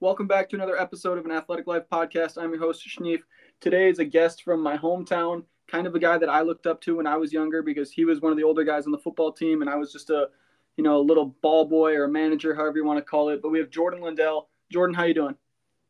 Welcome 0.00 0.28
back 0.28 0.48
to 0.50 0.56
another 0.56 0.80
episode 0.80 1.18
of 1.18 1.24
an 1.24 1.32
Athletic 1.32 1.66
Life 1.66 1.82
podcast. 1.90 2.40
I'm 2.40 2.52
your 2.52 2.60
host, 2.60 2.86
Shneef. 2.86 3.18
Today 3.60 3.90
is 3.90 3.98
a 3.98 4.04
guest 4.04 4.44
from 4.44 4.62
my 4.62 4.78
hometown, 4.78 5.42
kind 5.66 5.88
of 5.88 5.94
a 5.96 5.98
guy 5.98 6.16
that 6.18 6.28
I 6.28 6.42
looked 6.42 6.68
up 6.68 6.80
to 6.82 6.98
when 6.98 7.06
I 7.08 7.16
was 7.16 7.32
younger 7.32 7.62
because 7.62 7.90
he 7.90 8.04
was 8.04 8.20
one 8.20 8.30
of 8.30 8.38
the 8.38 8.44
older 8.44 8.62
guys 8.62 8.86
on 8.86 8.92
the 8.92 8.98
football 8.98 9.32
team, 9.32 9.60
and 9.60 9.68
I 9.68 9.74
was 9.74 9.92
just 9.92 10.10
a, 10.10 10.28
you 10.76 10.84
know, 10.84 10.98
a 10.98 11.02
little 11.02 11.34
ball 11.42 11.64
boy 11.64 11.96
or 11.96 12.04
a 12.04 12.08
manager, 12.08 12.54
however 12.54 12.76
you 12.76 12.84
want 12.84 12.98
to 12.98 13.04
call 13.04 13.30
it. 13.30 13.42
But 13.42 13.48
we 13.48 13.58
have 13.58 13.70
Jordan 13.70 14.00
Lundell. 14.00 14.48
Jordan, 14.70 14.94
how 14.94 15.02
you 15.02 15.14
doing? 15.14 15.34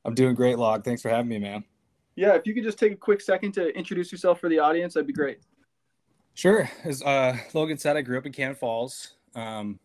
I'm 0.06 0.14
doing 0.14 0.34
great, 0.34 0.56
Log. 0.56 0.84
Thanks 0.84 1.02
for 1.02 1.10
having 1.10 1.28
me, 1.28 1.38
man. 1.38 1.62
Yeah, 2.16 2.32
if 2.34 2.46
you 2.46 2.54
could 2.54 2.64
just 2.64 2.78
take 2.78 2.92
a 2.92 2.96
quick 2.96 3.20
second 3.20 3.52
to 3.52 3.76
introduce 3.76 4.10
yourself 4.10 4.40
for 4.40 4.48
the 4.48 4.58
audience, 4.58 4.94
that'd 4.94 5.06
be 5.06 5.12
great. 5.12 5.40
Sure. 6.32 6.70
As 6.82 7.02
uh, 7.02 7.36
Logan 7.52 7.76
said, 7.76 7.98
I 7.98 8.00
grew 8.00 8.16
up 8.16 8.24
in 8.24 8.32
Cannon 8.32 8.56
Falls. 8.56 9.16
Um, 9.34 9.78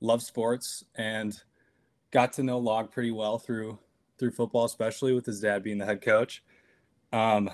love 0.00 0.22
sports 0.22 0.84
and 0.94 1.38
got 2.16 2.32
to 2.32 2.42
know 2.42 2.56
Log 2.56 2.90
pretty 2.90 3.10
well 3.10 3.38
through 3.38 3.78
through 4.18 4.30
football, 4.30 4.64
especially 4.64 5.12
with 5.12 5.26
his 5.26 5.38
dad 5.38 5.62
being 5.62 5.76
the 5.76 5.84
head 5.84 6.00
coach. 6.00 6.42
Um, 7.12 7.50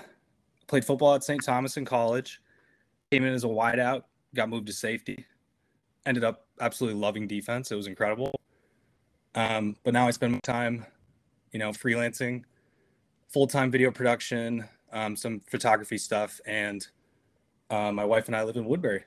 played 0.67 0.85
football 0.85 1.15
at 1.15 1.21
St. 1.21 1.43
Thomas 1.43 1.75
in 1.75 1.83
college. 1.83 2.39
Came 3.11 3.25
in 3.25 3.33
as 3.33 3.43
a 3.43 3.47
wideout, 3.47 4.03
got 4.33 4.47
moved 4.47 4.67
to 4.67 4.73
safety. 4.73 5.25
Ended 6.05 6.23
up 6.23 6.47
absolutely 6.61 6.97
loving 6.97 7.27
defense. 7.27 7.73
It 7.73 7.75
was 7.75 7.87
incredible. 7.87 8.31
Um, 9.35 9.75
but 9.83 9.93
now 9.93 10.07
I 10.07 10.11
spend 10.11 10.31
my 10.31 10.39
time, 10.45 10.85
you 11.51 11.59
know, 11.59 11.71
freelancing, 11.71 12.43
full 13.27 13.47
time 13.47 13.69
video 13.69 13.91
production, 13.91 14.63
um, 14.93 15.17
some 15.17 15.41
photography 15.41 15.97
stuff, 15.97 16.39
and 16.45 16.87
uh, 17.69 17.91
my 17.91 18.05
wife 18.05 18.27
and 18.27 18.35
I 18.37 18.43
live 18.43 18.55
in 18.55 18.63
Woodbury. 18.63 19.03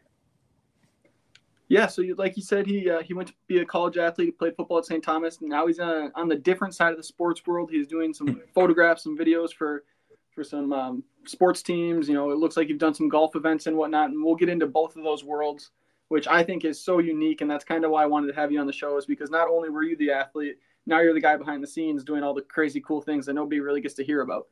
Yeah, 1.69 1.89
so 1.89 2.01
you, 2.01 2.15
like 2.15 2.37
you 2.37 2.43
said, 2.43 2.67
he 2.67 2.89
uh, 2.89 3.03
he 3.03 3.13
went 3.13 3.29
to 3.29 3.35
be 3.49 3.59
a 3.59 3.65
college 3.65 3.97
athlete, 3.97 4.39
played 4.39 4.55
football 4.57 4.79
at 4.79 4.85
St. 4.85 5.03
Thomas. 5.03 5.41
And 5.41 5.49
now 5.49 5.67
he's 5.67 5.81
uh, 5.81 6.09
on 6.15 6.29
the 6.29 6.37
different 6.37 6.75
side 6.75 6.93
of 6.93 6.97
the 6.97 7.03
sports 7.03 7.45
world. 7.47 7.71
He's 7.71 7.89
doing 7.89 8.15
some 8.15 8.29
hmm. 8.29 8.39
photographs, 8.55 9.03
some 9.03 9.19
videos 9.19 9.53
for 9.53 9.85
for 10.31 10.45
some 10.45 10.73
um, 10.73 11.05
sports 11.27 11.63
teams. 11.63 12.09
You 12.09 12.15
know, 12.15 12.31
it 12.31 12.39
looks 12.39 12.57
like 12.57 12.69
you've 12.69 12.79
done 12.79 12.95
some 12.95 13.09
golf 13.09 13.35
events 13.35 13.67
and 13.67 13.77
whatnot, 13.77 14.11
and 14.11 14.25
we'll 14.25 14.37
get 14.37 14.49
into 14.49 14.67
both 14.67 14.95
of 14.95 15.03
those 15.03 15.25
worlds, 15.25 15.71
which 16.09 16.29
I 16.29 16.45
think 16.45 16.65
is 16.65 16.81
so 16.81 17.01
unique. 17.01 17.41
And 17.41 17.51
that's 17.51 17.65
kind 17.65 17.85
of 17.85 17.91
why 17.91 18.05
I 18.05 18.07
wanted 18.07 18.29
to 18.29 18.35
have 18.35 18.53
you 18.53 18.61
on 18.61 18.67
the 18.67 18.73
show, 18.73 18.97
is 18.97 19.07
because 19.07 19.31
not 19.31 19.49
only 19.49 19.69
were 19.69 19.83
you 19.83 19.97
the 19.97 20.13
athlete, 20.13 20.59
now 20.87 21.01
you're 21.01 21.15
the 21.15 21.21
guy 21.21 21.37
behind 21.37 21.65
the 21.65 21.69
scenes 21.69 22.05
doing 22.05 22.23
all 22.23 22.33
the 22.33 22.43
crazy 22.43 22.81
cool 22.81 23.01
things 23.01 23.27
that 23.27 23.33
nobody 23.33 23.59
really 23.59 23.81
gets 23.81 23.95
to 23.95 24.05
hear 24.05 24.21
about. 24.21 24.47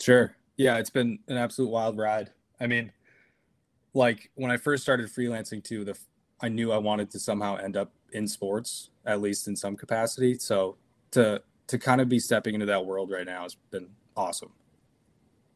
Sure. 0.00 0.36
Yeah, 0.56 0.76
it's 0.76 0.90
been 0.90 1.18
an 1.26 1.36
absolute 1.36 1.70
wild 1.70 1.98
ride. 1.98 2.30
I 2.60 2.68
mean, 2.68 2.92
like 3.94 4.30
when 4.34 4.50
I 4.50 4.58
first 4.58 4.82
started 4.82 5.08
freelancing 5.08 5.64
too, 5.64 5.84
the 5.84 5.98
I 6.42 6.48
knew 6.48 6.72
I 6.72 6.78
wanted 6.78 7.10
to 7.12 7.20
somehow 7.20 7.56
end 7.56 7.76
up 7.76 7.92
in 8.12 8.26
sports, 8.26 8.90
at 9.06 9.20
least 9.20 9.46
in 9.46 9.56
some 9.56 9.76
capacity. 9.76 10.38
So 10.38 10.76
to 11.12 11.42
to 11.68 11.78
kind 11.78 12.00
of 12.00 12.08
be 12.08 12.18
stepping 12.18 12.54
into 12.54 12.66
that 12.66 12.84
world 12.84 13.10
right 13.10 13.24
now 13.24 13.44
has 13.44 13.54
been 13.70 13.88
awesome. 14.16 14.52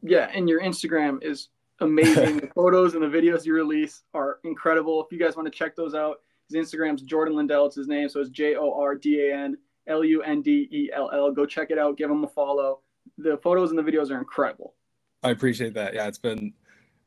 Yeah, 0.01 0.29
and 0.33 0.47
your 0.47 0.61
Instagram 0.61 1.21
is 1.23 1.49
amazing. 1.81 2.37
the 2.41 2.47
photos 2.55 2.95
and 2.95 3.03
the 3.03 3.07
videos 3.07 3.45
you 3.45 3.53
release 3.53 4.03
are 4.13 4.39
incredible. 4.43 5.03
If 5.03 5.11
you 5.11 5.19
guys 5.19 5.35
want 5.35 5.51
to 5.51 5.55
check 5.55 5.75
those 5.75 5.93
out, 5.93 6.17
his 6.49 6.65
Instagram's 6.65 7.01
Jordan 7.01 7.35
Lundell. 7.35 7.65
It's 7.65 7.75
his 7.75 7.87
name, 7.87 8.07
so 8.07 8.21
it's 8.21 8.29
J 8.29 8.55
O 8.55 8.73
R 8.73 8.95
D 8.95 9.27
A 9.27 9.35
N 9.35 9.57
L 9.87 10.03
U 10.03 10.23
N 10.23 10.41
D 10.41 10.69
E 10.71 10.89
L 10.95 11.09
L. 11.13 11.31
Go 11.31 11.45
check 11.45 11.69
it 11.69 11.77
out. 11.77 11.97
Give 11.97 12.09
him 12.09 12.23
a 12.23 12.27
follow. 12.27 12.79
The 13.17 13.37
photos 13.37 13.71
and 13.71 13.79
the 13.79 13.83
videos 13.83 14.09
are 14.09 14.17
incredible. 14.17 14.73
I 15.23 15.31
appreciate 15.31 15.73
that. 15.73 15.93
Yeah, 15.93 16.07
it's 16.07 16.17
been 16.17 16.53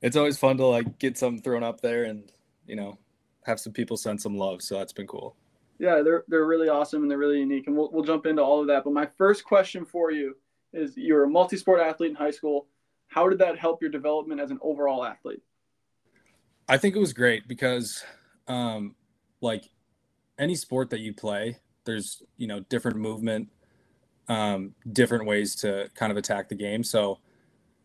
it's 0.03 0.17
always 0.17 0.39
fun 0.39 0.57
to 0.59 0.67
like 0.67 0.99
get 0.99 1.17
something 1.17 1.43
thrown 1.43 1.63
up 1.63 1.81
there 1.81 2.05
and 2.05 2.31
you 2.67 2.77
know 2.77 2.99
have 3.45 3.61
some 3.61 3.73
people 3.73 3.97
send 3.97 4.21
some 4.21 4.37
love. 4.37 4.63
So 4.63 4.79
that's 4.79 4.93
been 4.93 5.07
cool. 5.07 5.37
Yeah, 5.79 6.03
they're 6.03 6.25
they're 6.29 6.47
really 6.47 6.69
awesome 6.69 7.03
and 7.03 7.11
they're 7.11 7.19
really 7.19 7.39
unique, 7.39 7.67
and 7.67 7.77
we'll 7.77 7.91
we'll 7.91 8.05
jump 8.05 8.27
into 8.27 8.43
all 8.43 8.61
of 8.61 8.67
that. 8.67 8.85
But 8.85 8.93
my 8.93 9.07
first 9.07 9.45
question 9.45 9.85
for 9.85 10.11
you 10.11 10.37
is: 10.73 10.97
You're 10.97 11.25
a 11.25 11.29
multi-sport 11.29 11.81
athlete 11.81 12.11
in 12.11 12.17
high 12.17 12.31
school. 12.31 12.67
How 13.09 13.29
did 13.29 13.39
that 13.39 13.59
help 13.59 13.81
your 13.81 13.91
development 13.91 14.41
as 14.41 14.51
an 14.51 14.59
overall 14.63 15.05
athlete? 15.05 15.43
I 16.69 16.77
think 16.77 16.95
it 16.95 17.01
was 17.01 17.13
great 17.13 17.49
because, 17.49 18.05
um, 18.47 18.95
like 19.41 19.65
any 20.39 20.55
sport 20.55 20.91
that 20.91 21.01
you 21.01 21.15
play, 21.15 21.57
there's 21.85 22.23
you 22.37 22.47
know 22.47 22.61
different 22.61 22.99
movement, 22.99 23.49
um, 24.29 24.75
different 24.93 25.27
ways 25.27 25.55
to 25.57 25.91
kind 25.95 26.13
of 26.13 26.19
attack 26.19 26.51
the 26.51 26.55
game. 26.55 26.85
So, 26.85 27.21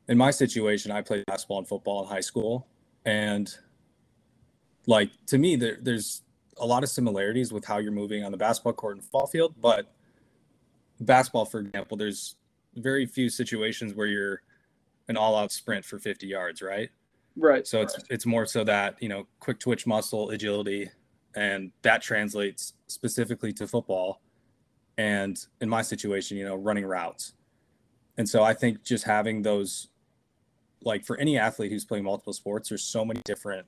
in 0.09 0.18
my 0.18 0.31
situation, 0.31 0.91
I 0.91 1.01
played 1.01 1.25
basketball 1.28 1.59
and 1.59 1.68
football 1.68 2.03
in 2.03 2.09
high 2.09 2.19
school, 2.19 2.68
and 3.06 3.56
like 4.88 5.09
to 5.28 5.38
me 5.38 5.56
there, 5.56 5.78
there's 5.81 6.22
a 6.57 6.66
lot 6.66 6.84
of 6.84 6.90
similarities 6.90 7.51
with 7.51 7.66
how 7.66 7.78
you're 7.78 7.91
moving 7.91 8.23
on 8.23 8.31
the 8.31 8.38
basketball 8.38 8.73
court 8.73 8.96
and 8.96 9.03
football 9.03 9.28
field 9.28 9.53
but 9.59 9.94
basketball 11.01 11.46
for 11.46 11.59
example 11.59 11.97
there's 11.97 12.35
very 12.75 13.06
few 13.06 13.29
situations 13.29 13.94
where 13.94 14.07
you're 14.07 14.41
an 15.07 15.18
all-out 15.18 15.51
sprint 15.51 15.85
for 15.85 16.00
50 16.00 16.28
yards 16.28 16.62
right? 16.62 16.90
Right. 17.38 17.68
So 17.68 17.81
it's 17.81 17.97
it's 18.09 18.25
more 18.25 18.45
so 18.45 18.63
that 18.63 18.95
you 19.01 19.09
know 19.09 19.28
quick 19.40 19.59
twitch 19.59 19.85
muscle 19.85 20.29
agility 20.29 20.90
and 21.35 21.72
that 21.81 22.01
translates 22.01 22.74
specifically 22.88 23.51
to 23.53 23.68
football. 23.68 24.22
And 24.97 25.38
in 25.59 25.68
my 25.68 25.81
situation 25.81 26.38
you 26.38 26.45
know 26.45 26.56
running 26.56 26.85
routes. 26.85 27.34
And 28.18 28.28
so 28.28 28.44
i 28.44 28.53
think 28.53 28.84
just 28.84 29.03
having 29.03 29.41
those 29.41 29.90
like 30.81 31.03
for 31.03 31.18
any 31.18 31.38
athlete 31.38 31.72
who's 31.72 31.84
playing 31.84 32.06
multiple 32.06 32.31
sports 32.31 32.69
there's 32.69 32.84
so 32.84 33.03
many 33.03 33.19
different 33.25 33.66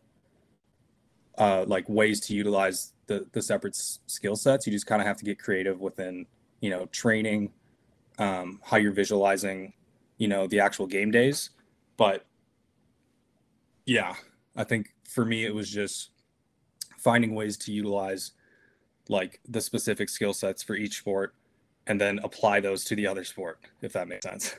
uh, 1.37 1.65
like 1.67 1.87
ways 1.87 2.19
to 2.21 2.33
utilize 2.33 2.93
the 3.07 3.27
the 3.31 3.41
separate 3.41 3.75
s- 3.75 3.99
skill 4.07 4.35
sets. 4.35 4.65
You 4.65 4.73
just 4.73 4.87
kind 4.87 5.01
of 5.01 5.07
have 5.07 5.17
to 5.17 5.25
get 5.25 5.39
creative 5.39 5.79
within 5.79 6.25
you 6.61 6.69
know 6.69 6.87
training, 6.87 7.51
um, 8.19 8.59
how 8.63 8.77
you're 8.77 8.91
visualizing, 8.91 9.73
you 10.17 10.27
know, 10.27 10.47
the 10.47 10.59
actual 10.59 10.87
game 10.87 11.11
days. 11.11 11.51
But 11.97 12.25
yeah, 13.85 14.15
I 14.55 14.63
think 14.63 14.93
for 15.07 15.25
me 15.25 15.45
it 15.45 15.53
was 15.53 15.69
just 15.69 16.11
finding 16.97 17.33
ways 17.35 17.57
to 17.57 17.71
utilize 17.71 18.31
like 19.09 19.39
the 19.47 19.61
specific 19.61 20.09
skill 20.09 20.33
sets 20.33 20.61
for 20.63 20.75
each 20.75 20.97
sport 20.97 21.33
and 21.85 21.99
then 21.99 22.19
apply 22.23 22.59
those 22.59 22.83
to 22.83 22.95
the 22.95 23.07
other 23.07 23.23
sport 23.23 23.59
if 23.81 23.93
that 23.93 24.07
makes 24.07 24.25
sense 24.25 24.55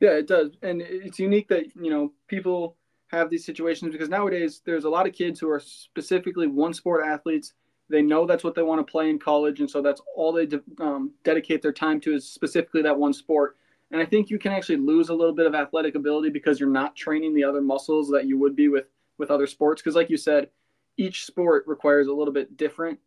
yeah 0.00 0.10
it 0.10 0.26
does 0.26 0.50
and 0.62 0.82
it's 0.82 1.18
unique 1.18 1.48
that 1.48 1.64
you 1.76 1.90
know 1.90 2.12
people 2.26 2.76
have 3.08 3.30
these 3.30 3.44
situations 3.44 3.92
because 3.92 4.08
nowadays 4.08 4.62
there's 4.64 4.84
a 4.84 4.90
lot 4.90 5.06
of 5.06 5.12
kids 5.12 5.38
who 5.38 5.48
are 5.48 5.60
specifically 5.60 6.46
one 6.46 6.74
sport 6.74 7.04
athletes. 7.06 7.54
They 7.88 8.02
know 8.02 8.26
that's 8.26 8.42
what 8.42 8.54
they 8.54 8.62
want 8.62 8.84
to 8.84 8.90
play 8.90 9.10
in 9.10 9.18
college, 9.18 9.60
and 9.60 9.70
so 9.70 9.80
that's 9.80 10.00
all 10.16 10.32
they 10.32 10.46
de- 10.46 10.62
um, 10.80 11.12
dedicate 11.22 11.62
their 11.62 11.72
time 11.72 12.00
to 12.00 12.14
is 12.14 12.28
specifically 12.28 12.82
that 12.82 12.98
one 12.98 13.12
sport. 13.12 13.56
And 13.92 14.00
I 14.00 14.04
think 14.04 14.30
you 14.30 14.38
can 14.38 14.52
actually 14.52 14.78
lose 14.78 15.08
a 15.08 15.14
little 15.14 15.34
bit 15.34 15.46
of 15.46 15.54
athletic 15.54 15.94
ability 15.94 16.30
because 16.30 16.58
you're 16.58 16.68
not 16.68 16.96
training 16.96 17.34
the 17.34 17.44
other 17.44 17.60
muscles 17.60 18.10
that 18.10 18.26
you 18.26 18.38
would 18.38 18.56
be 18.56 18.68
with 18.68 18.86
with 19.18 19.30
other 19.30 19.46
sports. 19.46 19.80
Because, 19.80 19.94
like 19.94 20.10
you 20.10 20.16
said, 20.16 20.48
each 20.96 21.24
sport 21.24 21.64
requires 21.66 22.08
a 22.08 22.12
little 22.12 22.32
bit 22.32 22.56
different 22.56 22.98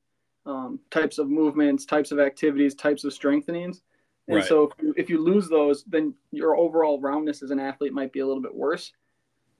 um, 0.45 0.79
types 0.89 1.17
of 1.17 1.29
movements, 1.29 1.85
types 1.85 2.13
of 2.13 2.19
activities, 2.19 2.75
types 2.75 3.03
of 3.03 3.13
strengthenings. 3.13 3.81
And 4.29 4.37
right. 4.37 4.45
so, 4.45 4.63
if 4.63 4.71
you, 4.81 4.93
if 4.95 5.09
you 5.09 5.21
lose 5.21 5.49
those, 5.49 5.83
then 5.83 6.13
your 6.31 6.55
overall 6.55 7.01
roundness 7.01 7.43
as 7.43 7.51
an 7.51 7.59
athlete 7.59 7.91
might 7.91 8.13
be 8.13 8.19
a 8.19 8.27
little 8.27 8.41
bit 8.41 8.55
worse. 8.55 8.93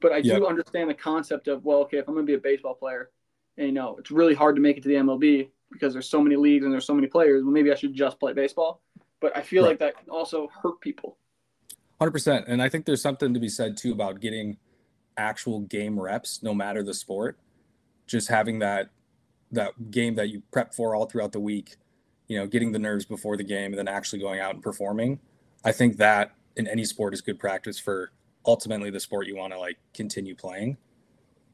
But 0.02 0.14
I 0.14 0.18
yep. 0.18 0.38
do 0.38 0.48
understand 0.48 0.90
the 0.90 0.94
concept 0.94 1.48
of 1.48 1.66
well, 1.66 1.80
okay, 1.80 1.98
if 1.98 2.08
I'm 2.08 2.14
going 2.14 2.26
to 2.26 2.32
be 2.32 2.36
a 2.36 2.42
baseball 2.42 2.74
player, 2.74 3.10
and 3.58 3.68
you 3.68 3.74
know 3.74 3.98
it's 3.98 4.12
really 4.12 4.34
hard 4.34 4.56
to 4.56 4.62
make 4.62 4.78
it 4.78 4.84
to 4.84 4.90
the 4.90 4.96
MLB 4.96 5.50
because 5.72 5.94
there's 5.94 6.10
so 6.10 6.22
many 6.22 6.36
leagues 6.36 6.66
and 6.66 6.74
there's 6.74 6.86
so 6.86 6.94
many 6.94 7.08
players. 7.08 7.44
Well, 7.44 7.52
maybe 7.52 7.72
I 7.72 7.76
should 7.76 7.94
just 7.94 8.20
play 8.20 8.34
baseball. 8.34 8.82
But 9.20 9.36
I 9.36 9.42
feel 9.42 9.64
right. 9.64 9.72
like 9.72 9.80
that 9.80 9.98
can 9.98 10.10
also 10.10 10.50
hurt 10.64 10.80
people. 10.80 11.18
Hundred 12.00 12.12
percent, 12.12 12.46
and 12.48 12.62
I 12.62 12.70
think 12.70 12.86
there's 12.86 13.02
something 13.02 13.34
to 13.34 13.40
be 13.40 13.50
said 13.50 13.76
too 13.76 13.92
about 13.92 14.22
getting 14.22 14.58
actual 15.18 15.60
game 15.62 16.00
reps, 16.00 16.42
no 16.42 16.54
matter 16.54 16.82
the 16.82 16.94
sport. 16.94 17.38
Just 18.08 18.30
having 18.30 18.60
that 18.60 18.90
that 19.52 19.92
game 19.92 20.16
that 20.16 20.30
you 20.30 20.42
prep 20.52 20.74
for 20.74 20.96
all 20.96 21.06
throughout 21.06 21.34
the 21.34 21.40
week, 21.40 21.76
you 22.28 22.38
know, 22.38 22.48
getting 22.48 22.72
the 22.72 22.80
nerves 22.80 23.06
before 23.06 23.36
the 23.36 23.44
game, 23.44 23.74
and 23.74 23.78
then 23.78 23.88
actually 23.88 24.20
going 24.20 24.40
out 24.40 24.54
and 24.54 24.64
performing. 24.64 25.20
I 25.66 25.74
think 25.74 25.98
that 25.98 26.32
in 26.56 26.68
any 26.68 26.86
sport 26.86 27.14
is 27.14 27.22
good 27.22 27.40
practice 27.40 27.78
for 27.78 28.12
ultimately 28.46 28.90
the 28.90 29.00
sport 29.00 29.28
you 29.28 29.36
want 29.36 29.54
to 29.54 29.60
like 29.60 29.78
continue 29.94 30.36
playing 30.36 30.78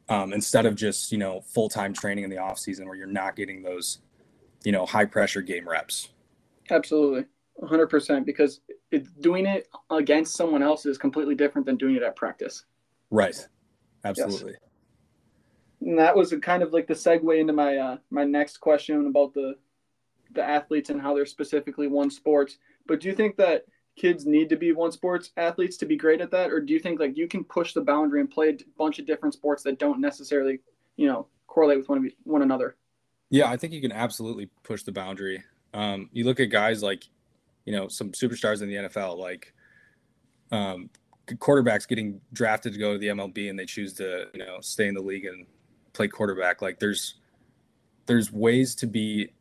um, 0.09 0.33
instead 0.33 0.65
of 0.65 0.75
just 0.75 1.11
you 1.11 1.17
know 1.17 1.41
full-time 1.41 1.93
training 1.93 2.23
in 2.23 2.29
the 2.29 2.37
off 2.37 2.59
season 2.59 2.87
where 2.87 2.95
you're 2.95 3.07
not 3.07 3.35
getting 3.35 3.63
those 3.63 3.99
you 4.63 4.71
know 4.71 4.85
high 4.85 5.05
pressure 5.05 5.41
game 5.41 5.67
reps. 5.67 6.09
Absolutely. 6.69 7.25
100% 7.61 8.25
because 8.25 8.59
it, 8.91 9.21
doing 9.21 9.45
it 9.45 9.69
against 9.89 10.35
someone 10.35 10.61
else 10.61 10.85
is 10.85 10.97
completely 10.97 11.35
different 11.35 11.65
than 11.65 11.77
doing 11.77 11.95
it 11.95 12.03
at 12.03 12.15
practice. 12.15 12.65
Right. 13.11 13.47
Absolutely. 14.03 14.51
Yes. 14.51 15.81
and 15.81 15.97
that 15.97 16.15
was 16.15 16.33
kind 16.41 16.61
of 16.61 16.73
like 16.73 16.85
the 16.85 16.93
segue 16.93 17.39
into 17.39 17.53
my 17.53 17.77
uh, 17.77 17.97
my 18.09 18.23
next 18.23 18.57
question 18.57 19.07
about 19.07 19.33
the 19.33 19.55
the 20.33 20.43
athletes 20.43 20.89
and 20.89 21.01
how 21.01 21.15
they're 21.15 21.25
specifically 21.25 21.87
one 21.87 22.09
sports. 22.09 22.57
But 22.87 22.99
do 22.99 23.07
you 23.07 23.15
think 23.15 23.37
that 23.37 23.65
kids 23.95 24.25
need 24.25 24.49
to 24.49 24.55
be 24.55 24.71
one 24.71 24.91
sports 24.91 25.31
athletes 25.37 25.77
to 25.77 25.85
be 25.85 25.95
great 25.95 26.21
at 26.21 26.31
that? 26.31 26.51
Or 26.51 26.59
do 26.59 26.73
you 26.73 26.79
think 26.79 26.99
like 26.99 27.17
you 27.17 27.27
can 27.27 27.43
push 27.43 27.73
the 27.73 27.81
boundary 27.81 28.19
and 28.19 28.29
play 28.29 28.49
a 28.49 28.57
bunch 28.77 28.99
of 28.99 29.05
different 29.05 29.33
sports 29.33 29.63
that 29.63 29.79
don't 29.79 30.01
necessarily 30.01 30.59
you 30.97 31.07
know 31.07 31.27
correlate 31.47 31.77
with 31.77 31.89
one, 31.89 32.11
one 32.23 32.41
another? 32.41 32.75
Yeah 33.29 33.49
i 33.49 33.57
think 33.57 33.73
you 33.73 33.81
can 33.81 33.91
absolutely 33.91 34.49
push 34.63 34.83
the 34.83 34.91
boundary. 34.91 35.43
Um, 35.73 36.09
you 36.13 36.23
look 36.23 36.39
at 36.39 36.49
guys 36.49 36.81
like 36.81 37.03
you 37.65 37.75
know 37.75 37.87
some 37.87 38.11
superstars 38.11 38.61
in 38.61 38.69
the 38.69 38.75
NFL, 38.75 39.17
like 39.17 39.53
um, 40.51 40.89
quarterbacks 41.27 41.87
getting 41.87 42.21
drafted 42.33 42.73
to 42.73 42.79
go 42.79 42.93
to 42.93 42.99
the 42.99 43.07
MLB 43.07 43.49
and 43.49 43.57
they 43.57 43.65
choose 43.65 43.93
to 43.93 44.27
you 44.33 44.45
know 44.45 44.59
stay 44.61 44.87
in 44.87 44.93
the 44.93 45.01
league 45.01 45.25
and 45.25 45.45
play 45.93 46.07
quarterback. 46.07 46.61
Like 46.61 46.79
there's 46.79 47.15
there's 48.05 48.31
ways 48.31 48.75
to 48.75 48.87
be 48.87 49.33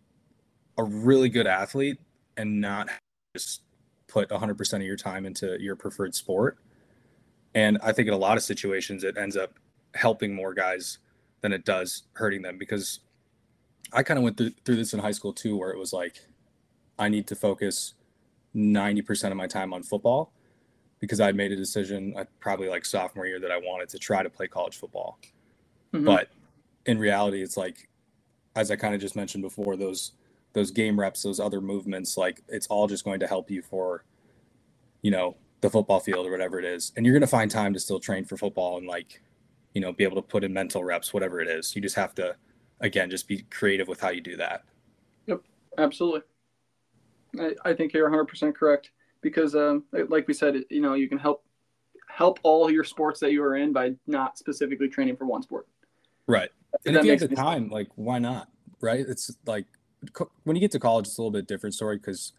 a 0.78 0.84
really 0.84 1.28
good 1.28 1.46
athlete 1.46 1.98
and 2.36 2.60
not 2.60 2.88
just 3.36 3.62
put 4.14 4.28
100% 4.28 4.74
of 4.74 4.82
your 4.82 4.96
time 4.96 5.26
into 5.26 5.60
your 5.60 5.74
preferred 5.74 6.14
sport. 6.14 6.56
And 7.56 7.78
I 7.82 7.90
think 7.90 8.06
in 8.06 8.14
a 8.14 8.18
lot 8.18 8.36
of 8.36 8.44
situations, 8.44 9.02
it 9.02 9.18
ends 9.18 9.36
up 9.36 9.58
helping 9.94 10.32
more 10.32 10.54
guys 10.54 10.98
than 11.40 11.52
it 11.52 11.64
does 11.64 12.04
hurting 12.12 12.40
them 12.40 12.56
because 12.56 13.00
I 13.92 14.04
kind 14.04 14.16
of 14.16 14.22
went 14.22 14.36
through, 14.36 14.52
through 14.64 14.76
this 14.76 14.94
in 14.94 15.00
high 15.00 15.10
school 15.10 15.32
too, 15.32 15.56
where 15.56 15.70
it 15.70 15.78
was 15.78 15.92
like, 15.92 16.20
I 16.96 17.08
need 17.08 17.26
to 17.26 17.34
focus 17.34 17.94
90% 18.54 19.32
of 19.32 19.36
my 19.36 19.48
time 19.48 19.74
on 19.74 19.82
football 19.82 20.32
because 21.00 21.18
I 21.18 21.32
made 21.32 21.50
a 21.50 21.56
decision 21.56 22.14
uh, 22.16 22.24
probably 22.38 22.68
like 22.68 22.84
sophomore 22.84 23.26
year 23.26 23.40
that 23.40 23.50
I 23.50 23.56
wanted 23.56 23.88
to 23.90 23.98
try 23.98 24.22
to 24.22 24.30
play 24.30 24.46
college 24.46 24.76
football. 24.76 25.18
Mm-hmm. 25.92 26.04
But 26.04 26.28
in 26.86 27.00
reality, 27.00 27.42
it's 27.42 27.56
like, 27.56 27.88
as 28.54 28.70
I 28.70 28.76
kind 28.76 28.94
of 28.94 29.00
just 29.00 29.16
mentioned 29.16 29.42
before, 29.42 29.76
those 29.76 30.12
those 30.54 30.70
game 30.70 30.98
reps, 30.98 31.22
those 31.22 31.40
other 31.40 31.60
movements, 31.60 32.16
like 32.16 32.42
it's 32.48 32.66
all 32.68 32.86
just 32.86 33.04
going 33.04 33.20
to 33.20 33.26
help 33.26 33.50
you 33.50 33.60
for, 33.60 34.04
you 35.02 35.10
know, 35.10 35.36
the 35.60 35.68
football 35.68 36.00
field 36.00 36.26
or 36.26 36.30
whatever 36.30 36.58
it 36.58 36.64
is. 36.64 36.92
And 36.96 37.04
you're 37.04 37.12
going 37.12 37.20
to 37.20 37.26
find 37.26 37.50
time 37.50 37.74
to 37.74 37.80
still 37.80 38.00
train 38.00 38.24
for 38.24 38.36
football 38.36 38.78
and 38.78 38.86
like, 38.86 39.20
you 39.74 39.80
know, 39.80 39.92
be 39.92 40.04
able 40.04 40.16
to 40.16 40.22
put 40.22 40.44
in 40.44 40.52
mental 40.52 40.84
reps, 40.84 41.12
whatever 41.12 41.40
it 41.40 41.48
is. 41.48 41.74
You 41.74 41.82
just 41.82 41.96
have 41.96 42.14
to, 42.14 42.36
again, 42.80 43.10
just 43.10 43.26
be 43.26 43.42
creative 43.50 43.88
with 43.88 44.00
how 44.00 44.10
you 44.10 44.20
do 44.20 44.36
that. 44.36 44.64
Yep, 45.26 45.42
absolutely. 45.78 46.20
I, 47.38 47.54
I 47.64 47.74
think 47.74 47.92
you're 47.92 48.08
100% 48.08 48.54
correct 48.54 48.92
because, 49.20 49.56
um, 49.56 49.84
like 50.08 50.28
we 50.28 50.34
said, 50.34 50.62
you 50.70 50.80
know, 50.80 50.94
you 50.94 51.08
can 51.08 51.18
help 51.18 51.44
help 52.08 52.38
all 52.44 52.70
your 52.70 52.84
sports 52.84 53.18
that 53.18 53.32
you 53.32 53.42
are 53.42 53.56
in 53.56 53.72
by 53.72 53.92
not 54.06 54.38
specifically 54.38 54.88
training 54.88 55.16
for 55.16 55.26
one 55.26 55.42
sport. 55.42 55.66
Right. 56.28 56.50
And, 56.86 56.94
and 56.94 56.96
if 56.98 57.04
you 57.04 57.10
have 57.10 57.20
the 57.20 57.34
time, 57.34 57.64
sense. 57.64 57.72
like, 57.72 57.88
why 57.96 58.20
not? 58.20 58.48
Right. 58.80 59.00
It's 59.00 59.32
like 59.46 59.66
when 60.44 60.56
you 60.56 60.60
get 60.60 60.72
to 60.72 60.78
college, 60.78 61.06
it's 61.06 61.18
a 61.18 61.20
little 61.20 61.30
bit 61.30 61.46
different 61.46 61.74
story 61.74 61.96
because, 61.96 62.32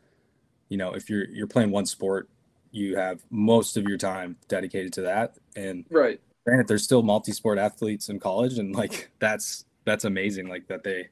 you 0.69 0.77
know, 0.77 0.93
if 0.93 1.09
you're 1.09 1.25
you're 1.29 1.47
playing 1.47 1.71
one 1.71 1.85
sport, 1.85 2.29
you 2.71 2.97
have 2.97 3.21
most 3.29 3.77
of 3.77 3.87
your 3.87 3.97
time 3.97 4.37
dedicated 4.47 4.93
to 4.93 5.01
that. 5.01 5.37
And 5.55 5.85
right, 5.89 6.19
granted, 6.45 6.67
there's 6.67 6.83
still 6.83 7.03
multi-sport 7.03 7.57
athletes 7.57 8.09
in 8.09 8.19
college, 8.19 8.57
and 8.57 8.75
like 8.75 9.11
that's 9.19 9.65
that's 9.85 10.05
amazing. 10.05 10.47
Like 10.47 10.67
that 10.67 10.83
they, 10.83 11.09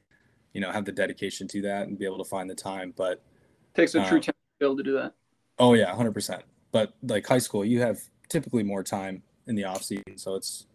you 0.52 0.60
know, 0.60 0.70
have 0.70 0.84
the 0.84 0.92
dedication 0.92 1.48
to 1.48 1.62
that 1.62 1.88
and 1.88 1.98
be 1.98 2.04
able 2.04 2.18
to 2.18 2.24
find 2.24 2.48
the 2.48 2.54
time. 2.54 2.92
But 2.96 3.12
it 3.12 3.76
takes 3.76 3.94
a 3.94 4.06
true 4.06 4.18
uh, 4.18 4.22
talent 4.22 4.24
to 4.24 4.58
be 4.58 4.66
able 4.66 4.76
to 4.76 4.82
do 4.82 4.92
that. 4.94 5.14
Oh 5.58 5.74
yeah, 5.74 5.94
hundred 5.94 6.12
percent. 6.12 6.42
But 6.72 6.94
like 7.02 7.26
high 7.26 7.38
school, 7.38 7.64
you 7.64 7.80
have 7.80 8.00
typically 8.28 8.62
more 8.62 8.82
time 8.82 9.22
in 9.46 9.54
the 9.54 9.64
off 9.64 9.82
season, 9.82 10.16
so 10.16 10.34
it's 10.34 10.66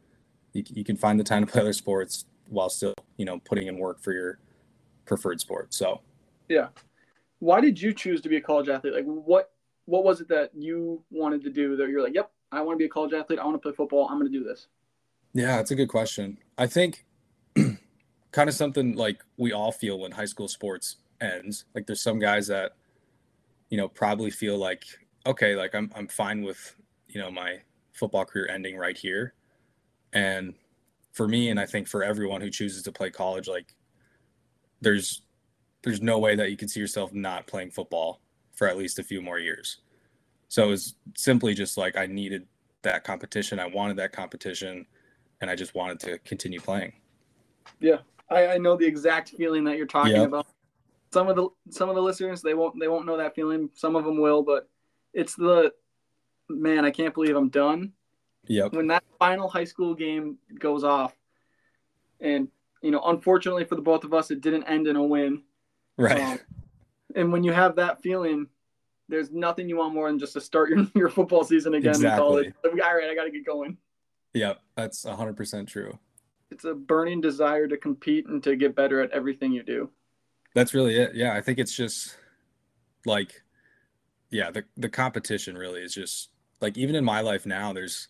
you, 0.54 0.64
you 0.74 0.84
can 0.84 0.96
find 0.96 1.20
the 1.20 1.24
time 1.24 1.46
to 1.46 1.52
play 1.52 1.62
other 1.62 1.74
sports 1.74 2.25
while 2.48 2.70
still 2.70 2.94
you 3.18 3.25
know 3.25 3.40
putting 3.40 3.68
in 3.68 3.78
work 3.78 4.02
for 4.02 4.12
your 4.12 4.40
preferred 5.10 5.42
sport. 5.42 5.74
So, 5.74 6.00
yeah. 6.48 6.68
Why 7.40 7.60
did 7.60 7.82
you 7.82 7.94
choose 7.94 8.22
to 8.22 8.30
be 8.30 8.38
a 8.38 8.42
college 8.42 8.70
athlete? 8.70 8.94
Like, 8.94 9.06
what 9.06 9.52
what 9.86 10.04
was 10.06 10.22
it 10.22 10.30
that 10.30 10.52
you 10.54 11.04
wanted 11.10 11.44
to 11.44 11.50
do 11.50 11.76
that 11.76 11.90
you're 11.90 12.04
like, 12.04 12.14
yep, 12.14 12.32
I 12.52 12.62
want 12.62 12.76
to 12.76 12.78
be 12.78 12.86
a 12.86 12.90
college 12.90 13.12
athlete. 13.12 13.40
I 13.40 13.46
want 13.46 13.56
to 13.56 13.60
play 13.60 13.76
football. 13.76 14.08
I'm 14.08 14.20
going 14.20 14.32
to 14.32 14.38
do 14.38 14.46
this. 14.46 14.68
Yeah, 15.34 15.58
that's 15.58 15.72
a 15.72 15.76
good 15.76 15.90
question. 15.90 16.38
I 16.58 16.68
think 16.68 17.06
kind 18.32 18.50
of 18.50 18.54
something 18.54 18.96
like 18.96 19.24
we 19.38 19.52
all 19.52 19.72
feel 19.72 20.00
when 20.00 20.12
high 20.12 20.26
school 20.26 20.48
sports 20.48 20.98
ends. 21.22 21.66
Like, 21.74 21.88
there's 21.88 22.02
some 22.02 22.20
guys 22.20 22.48
that 22.48 22.74
you 23.70 23.78
know 23.78 23.88
probably 23.88 24.30
feel 24.30 24.58
like, 24.58 24.86
okay, 25.26 25.56
like 25.56 25.74
I'm 25.74 25.92
I'm 25.96 26.08
fine 26.08 26.44
with 26.44 26.76
you 27.08 27.20
know 27.20 27.32
my 27.32 27.60
football 27.94 28.26
career 28.26 28.48
ending 28.48 28.78
right 28.78 28.98
here, 28.98 29.34
and 30.14 30.54
for 31.14 31.28
me 31.28 31.50
and 31.50 31.60
I 31.60 31.66
think 31.66 31.88
for 31.88 32.04
everyone 32.04 32.42
who 32.42 32.52
chooses 32.52 32.84
to 32.84 32.92
play 32.92 33.10
college, 33.10 33.48
like 33.48 33.74
there's 34.81 35.22
there's 35.84 36.02
no 36.02 36.20
way 36.20 36.36
that 36.36 36.52
you 36.52 36.58
can 36.58 36.68
see 36.68 36.80
yourself 36.80 37.14
not 37.14 37.48
playing 37.48 37.72
football 37.72 38.22
for 38.54 38.68
at 38.68 38.78
least 38.78 39.00
a 39.00 39.04
few 39.04 39.22
more 39.22 39.40
years. 39.40 39.78
So 40.50 40.64
it 40.66 40.70
was 40.70 40.96
simply 41.16 41.54
just 41.54 41.78
like 41.78 41.98
I 41.98 42.06
needed 42.06 42.48
that 42.81 43.04
competition. 43.04 43.60
I 43.60 43.68
wanted 43.68 43.98
that 43.98 44.12
competition 44.12 44.86
and 45.42 45.50
I 45.50 45.56
just 45.56 45.76
wanted 45.76 46.00
to 46.02 46.18
continue 46.20 46.60
playing. 46.60 46.94
Yeah. 47.80 48.00
I, 48.30 48.48
I 48.48 48.58
know 48.58 48.76
the 48.76 48.86
exact 48.86 49.30
feeling 49.30 49.64
that 49.66 49.78
you're 49.78 49.88
talking 49.88 50.16
yep. 50.16 50.28
about. 50.28 50.48
Some 51.12 51.28
of 51.28 51.36
the 51.36 51.48
some 51.72 51.90
of 51.90 51.96
the 51.96 52.02
listeners 52.02 52.42
they 52.42 52.54
won't 52.54 52.80
they 52.80 52.88
won't 52.88 53.06
know 53.06 53.18
that 53.18 53.34
feeling. 53.34 53.70
Some 53.74 53.96
of 53.96 54.06
them 54.06 54.20
will, 54.20 54.44
but 54.44 54.70
it's 55.14 55.36
the 55.36 55.72
man, 56.50 56.86
I 56.86 56.92
can't 56.92 57.14
believe 57.14 57.36
I'm 57.36 57.50
done. 57.50 57.94
Yep. 58.48 58.74
When 58.74 58.88
that 58.88 59.04
final 59.18 59.48
high 59.48 59.64
school 59.64 59.96
game 59.96 60.38
goes 60.60 60.84
off 60.84 61.14
and 62.20 62.48
you 62.81 62.92
know, 62.92 63.02
unfortunately 63.06 63.66
for 63.66 63.76
the 63.76 63.81
both 63.81 64.04
of 64.04 64.14
us, 64.14 64.31
it 64.31 64.42
didn't 64.42 64.64
end 64.64 64.88
in 64.88 64.96
a 64.96 65.04
win. 65.04 65.44
Right. 65.98 66.20
Um, 66.20 66.40
and 67.16 67.31
when 67.31 67.44
you 67.44 67.52
have 67.52 67.76
that 67.76 68.02
feeling, 68.02 68.48
there's 69.08 69.31
nothing 69.31 69.68
you 69.68 69.78
want 69.78 69.94
more 69.94 70.08
than 70.08 70.20
just 70.20 70.34
to 70.34 70.42
start 70.42 70.70
your, 70.70 70.88
your 70.96 71.10
football 71.10 71.44
season 71.44 71.74
again 71.74 71.90
exactly. 71.90 72.12
in 72.12 72.18
college. 72.18 72.54
All 72.64 72.96
right, 72.96 73.10
I 73.10 73.16
got 73.16 73.26
to 73.26 73.31
get 73.31 73.46
going. 73.46 73.78
Yep, 74.34 74.60
that's 74.76 75.06
100% 75.06 75.68
true. 75.68 75.98
It's 76.52 76.64
a 76.64 76.74
burning 76.74 77.22
desire 77.22 77.68
to 77.68 77.78
compete 77.78 78.28
and 78.28 78.42
to 78.44 78.56
get 78.56 78.76
better 78.76 79.02
at 79.02 79.12
everything 79.12 79.52
you 79.52 79.64
do. 79.64 79.90
That's 80.56 80.74
really 80.74 80.96
it. 80.96 81.16
Yeah, 81.16 81.36
I 81.36 81.42
think 81.42 81.60
it's 81.60 81.75
just 81.75 82.16
like, 83.06 83.42
yeah, 84.32 84.52
the, 84.52 84.64
the 84.78 84.90
competition 84.90 85.58
really 85.58 85.82
is 85.82 85.94
just 85.94 86.30
like, 86.62 86.78
even 86.78 86.96
in 86.96 87.04
my 87.04 87.22
life 87.22 87.46
now, 87.46 87.74
there's 87.74 88.08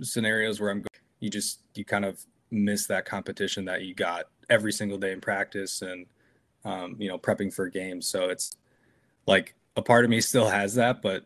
scenarios 0.00 0.60
where 0.60 0.70
I'm, 0.70 0.84
you 1.20 1.30
just, 1.30 1.60
you 1.74 1.84
kind 1.84 2.04
of 2.04 2.24
miss 2.52 2.86
that 2.86 3.04
competition 3.06 3.64
that 3.64 3.82
you 3.82 3.94
got 3.94 4.26
every 4.50 4.72
single 4.72 4.98
day 4.98 5.12
in 5.12 5.20
practice 5.20 5.82
and 5.82 6.06
um, 6.64 6.96
you 6.98 7.08
know 7.08 7.18
prepping 7.18 7.52
for 7.52 7.68
games. 7.68 8.06
So 8.06 8.28
it's 8.28 8.56
like 9.26 9.54
a 9.76 9.82
part 9.82 10.04
of 10.04 10.10
me 10.10 10.20
still 10.20 10.48
has 10.48 10.74
that 10.74 11.00
but 11.00 11.24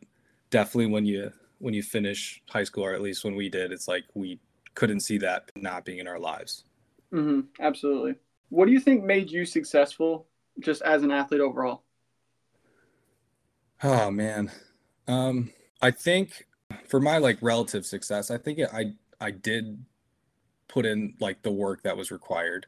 definitely 0.50 0.86
when 0.86 1.04
you 1.04 1.32
when 1.58 1.74
you 1.74 1.82
finish 1.82 2.42
high 2.48 2.62
school 2.62 2.84
or 2.84 2.92
at 2.92 3.00
least 3.00 3.24
when 3.24 3.34
we 3.34 3.48
did 3.48 3.72
it's 3.72 3.88
like 3.88 4.04
we 4.14 4.38
couldn't 4.74 5.00
see 5.00 5.18
that 5.18 5.50
not 5.56 5.84
being 5.84 5.98
in 5.98 6.06
our 6.06 6.18
lives. 6.18 6.64
Mm-hmm, 7.12 7.40
absolutely. 7.60 8.14
What 8.50 8.66
do 8.66 8.72
you 8.72 8.80
think 8.80 9.02
made 9.02 9.30
you 9.30 9.44
successful 9.44 10.28
just 10.60 10.82
as 10.82 11.02
an 11.02 11.10
athlete 11.10 11.40
overall? 11.40 11.82
Oh 13.82 14.10
man. 14.10 14.50
Um 15.08 15.50
i 15.82 15.90
think 15.90 16.46
for 16.86 17.00
my 17.00 17.18
like 17.18 17.38
relative 17.42 17.84
success 17.84 18.30
i 18.30 18.38
think 18.38 18.58
i 18.72 18.92
i 19.20 19.30
did 19.30 19.84
put 20.68 20.86
in 20.86 21.14
like 21.20 21.42
the 21.42 21.52
work 21.52 21.82
that 21.82 21.96
was 21.96 22.10
required. 22.10 22.66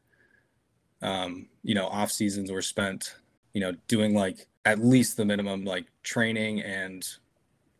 Um, 1.02 1.48
you 1.62 1.74
know, 1.74 1.86
off 1.86 2.10
seasons 2.10 2.50
were 2.50 2.62
spent, 2.62 3.14
you 3.52 3.60
know, 3.60 3.72
doing 3.86 4.14
like 4.14 4.48
at 4.64 4.78
least 4.78 5.16
the 5.16 5.24
minimum 5.24 5.64
like 5.64 5.86
training 6.02 6.60
and 6.60 7.06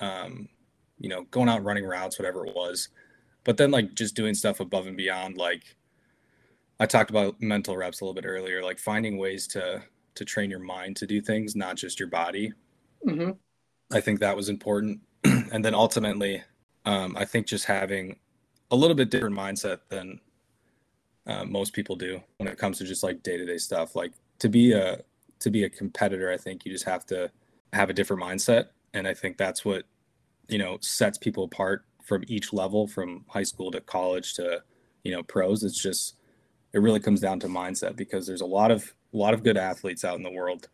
um, 0.01 0.49
you 0.99 1.09
know, 1.09 1.25
going 1.31 1.49
out 1.49 1.65
running 1.65 1.85
routes, 1.85 2.19
whatever 2.19 2.47
it 2.47 2.55
was. 2.55 2.89
But 3.45 3.57
then 3.57 3.71
like 3.71 3.95
just 3.95 4.15
doing 4.15 4.35
stuff 4.35 4.61
above 4.61 4.87
and 4.87 4.97
beyond, 4.97 5.37
like 5.37 5.77
I 6.81 6.87
talked 6.87 7.11
about 7.11 7.41
mental 7.41 7.77
reps 7.77 8.01
a 8.01 8.05
little 8.05 8.15
bit 8.15 8.27
earlier, 8.27 8.63
like 8.63 8.79
finding 8.79 9.19
ways 9.19 9.47
to 9.49 9.83
to 10.15 10.25
train 10.25 10.51
your 10.51 10.59
mind 10.59 10.97
to 10.97 11.07
do 11.07 11.21
things, 11.21 11.55
not 11.55 11.77
just 11.77 12.01
your 12.01 12.09
body. 12.09 12.53
Mm-hmm. 13.07 13.31
I 13.93 14.01
think 14.01 14.21
that 14.21 14.37
was 14.37 14.49
important. 14.49 15.01
and 15.25 15.65
then 15.65 15.75
ultimately, 15.75 16.43
um, 16.85 17.17
I 17.17 17.25
think 17.25 17.47
just 17.47 17.67
having 17.67 18.19
a 18.71 18.77
little 18.77 18.97
bit 18.97 19.11
different 19.11 19.37
mindset 19.37 19.81
than 19.89 20.21
uh, 21.27 21.45
most 21.45 21.73
people 21.73 21.97
do 21.97 22.21
when 22.39 22.49
it 22.49 22.59
comes 22.59 22.79
to 22.79 22.85
just 22.85 23.03
like 23.03 23.23
day-to-day 23.23 23.59
stuff. 23.59 23.95
Like 23.95 24.13
to 24.39 24.49
be 24.49 24.73
a 24.73 25.01
to 25.41 25.51
be 25.51 25.63
a 25.63 25.71
competitor 25.71 26.33
i 26.33 26.37
think 26.37 26.65
you 26.65 26.73
just 26.73 26.85
have 26.85 27.07
to 27.07 27.31
have 27.73 27.91
a 27.91 27.93
different 27.93 28.23
mindset. 28.23 28.67
And 28.95 29.07
i 29.07 29.15
think 29.15 29.37
that's 29.37 29.65
what 29.65 29.85
you 30.49 30.59
know 30.59 30.79
sets 30.81 31.19
people 31.19 31.45
apart 31.45 31.85
from 32.05 32.25
each 32.27 32.53
level 32.53 32.87
from 32.87 33.25
high 33.29 33.43
school 33.43 33.71
to 33.71 33.81
college 33.81 34.35
to 34.35 34.63
you 35.05 35.13
know 35.13 35.23
pros. 35.23 35.63
It's 35.63 35.81
just 35.81 36.17
it 36.73 36.81
really 36.81 37.01
comes 37.01 37.21
down 37.21 37.41
to 37.41 37.49
mindset 37.49 37.97
because 37.97 38.27
there's 38.27 38.41
a 38.41 38.47
lot 38.47 38.71
of 38.71 38.95
a 39.13 39.17
lot 39.17 39.35
of 39.35 39.43
good 39.43 39.57
athletes 39.57 40.05
out 40.05 40.17
in 40.17 40.23
the 40.23 40.31
world 40.31 40.69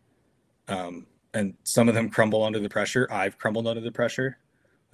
um, 0.67 1.05
and 1.33 1.53
some 1.63 1.89
of 1.89 1.95
them 1.95 2.09
crumble 2.09 2.43
under 2.43 2.59
the 2.59 2.69
pressure. 2.69 3.07
I've 3.11 3.37
crumbled 3.37 3.67
under 3.67 3.81
the 3.81 3.91
pressure 3.91 4.37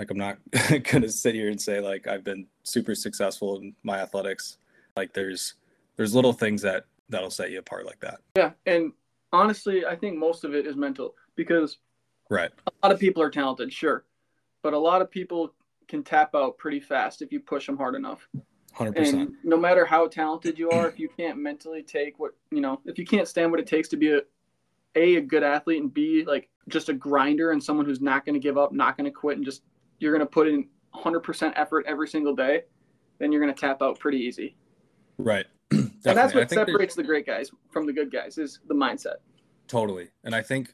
like 0.01 0.10
I'm 0.10 0.17
not 0.17 0.39
gonna 0.91 1.10
sit 1.10 1.36
here 1.36 1.50
and 1.50 1.62
say 1.62 1.79
like 1.79 2.08
I've 2.08 2.24
been 2.24 2.48
super 2.63 2.96
successful 2.96 3.58
in 3.58 3.75
my 3.84 4.00
athletics. 4.00 4.58
Like 4.96 5.13
there's 5.13 5.53
there's 5.96 6.15
little 6.15 6.34
things 6.34 6.63
that 6.63 6.86
that'll 7.10 7.29
set 7.29 7.51
you 7.51 7.60
apart 7.60 7.86
like 7.86 8.00
that. 8.00 8.20
Yeah, 8.36 8.51
and 8.65 8.93
honestly, 9.31 9.86
I 9.86 9.96
think 9.96 10.17
most 10.17 10.43
of 10.43 10.55
it 10.55 10.65
is 10.65 10.75
mental 10.75 11.13
because 11.36 11.77
right. 12.31 12.50
A 12.65 12.72
lot 12.88 12.91
of 12.91 13.00
people 13.00 13.22
are 13.22 13.29
talented, 13.29 13.72
sure, 13.72 14.05
but 14.63 14.74
a 14.74 14.79
lot 14.79 15.03
of 15.03 15.12
people 15.12 15.53
can 15.88 16.03
tap 16.03 16.34
out 16.34 16.58
pretty 16.58 16.79
fast 16.79 17.22
if 17.22 17.31
you 17.31 17.39
push 17.39 17.67
them 17.67 17.77
hard 17.77 17.93
enough. 17.93 18.27
100%. 18.75 18.98
And 18.98 19.34
no 19.43 19.58
matter 19.58 19.86
how 19.86 20.08
talented 20.08 20.58
you 20.58 20.72
are, 20.72 20.88
if 20.89 20.98
you 20.98 21.10
can't 21.10 21.38
mentally 21.38 21.84
take 21.84 22.17
what, 22.17 22.31
you 22.50 22.62
know, 22.62 22.81
if 22.86 22.98
you 22.98 23.05
can't 23.05 23.27
stand 23.27 23.51
what 23.51 23.60
it 23.60 23.67
takes 23.67 23.88
to 23.89 23.98
be 23.98 24.13
a 24.13 24.22
a 24.96 25.17
a 25.17 25.22
good 25.22 25.43
athlete 25.43 25.81
and 25.81 25.93
b 25.93 26.24
like 26.25 26.50
just 26.67 26.89
a 26.89 26.93
grinder 26.93 27.51
and 27.51 27.63
someone 27.63 27.86
who's 27.86 28.01
not 28.01 28.25
going 28.25 28.34
to 28.34 28.39
give 28.39 28.58
up, 28.58 28.72
not 28.72 28.98
going 28.98 29.05
to 29.05 29.12
quit, 29.12 29.38
and 29.38 29.46
just 29.46 29.62
you're 30.01 30.12
going 30.12 30.25
to 30.25 30.31
put 30.31 30.48
in 30.48 30.67
100% 30.96 31.53
effort 31.55 31.86
every 31.88 32.08
single 32.08 32.36
day, 32.36 32.63
then 33.20 33.31
you're 33.31 33.41
going 33.41 33.53
to 33.53 33.60
tap 33.60 33.81
out 33.81 34.00
pretty 34.00 34.17
easy. 34.17 34.55
Right. 35.17 35.46
and 35.72 35.91
that's 36.03 36.34
what 36.34 36.50
separates 36.50 36.96
the 36.96 37.03
great 37.03 37.25
guys 37.25 37.51
from 37.72 37.86
the 37.86 37.93
good 37.93 38.12
guys 38.12 38.38
is 38.38 38.60
the 38.67 38.74
mindset. 38.74 39.15
Totally. 39.67 40.10
And 40.24 40.36
I 40.36 40.41
think 40.41 40.74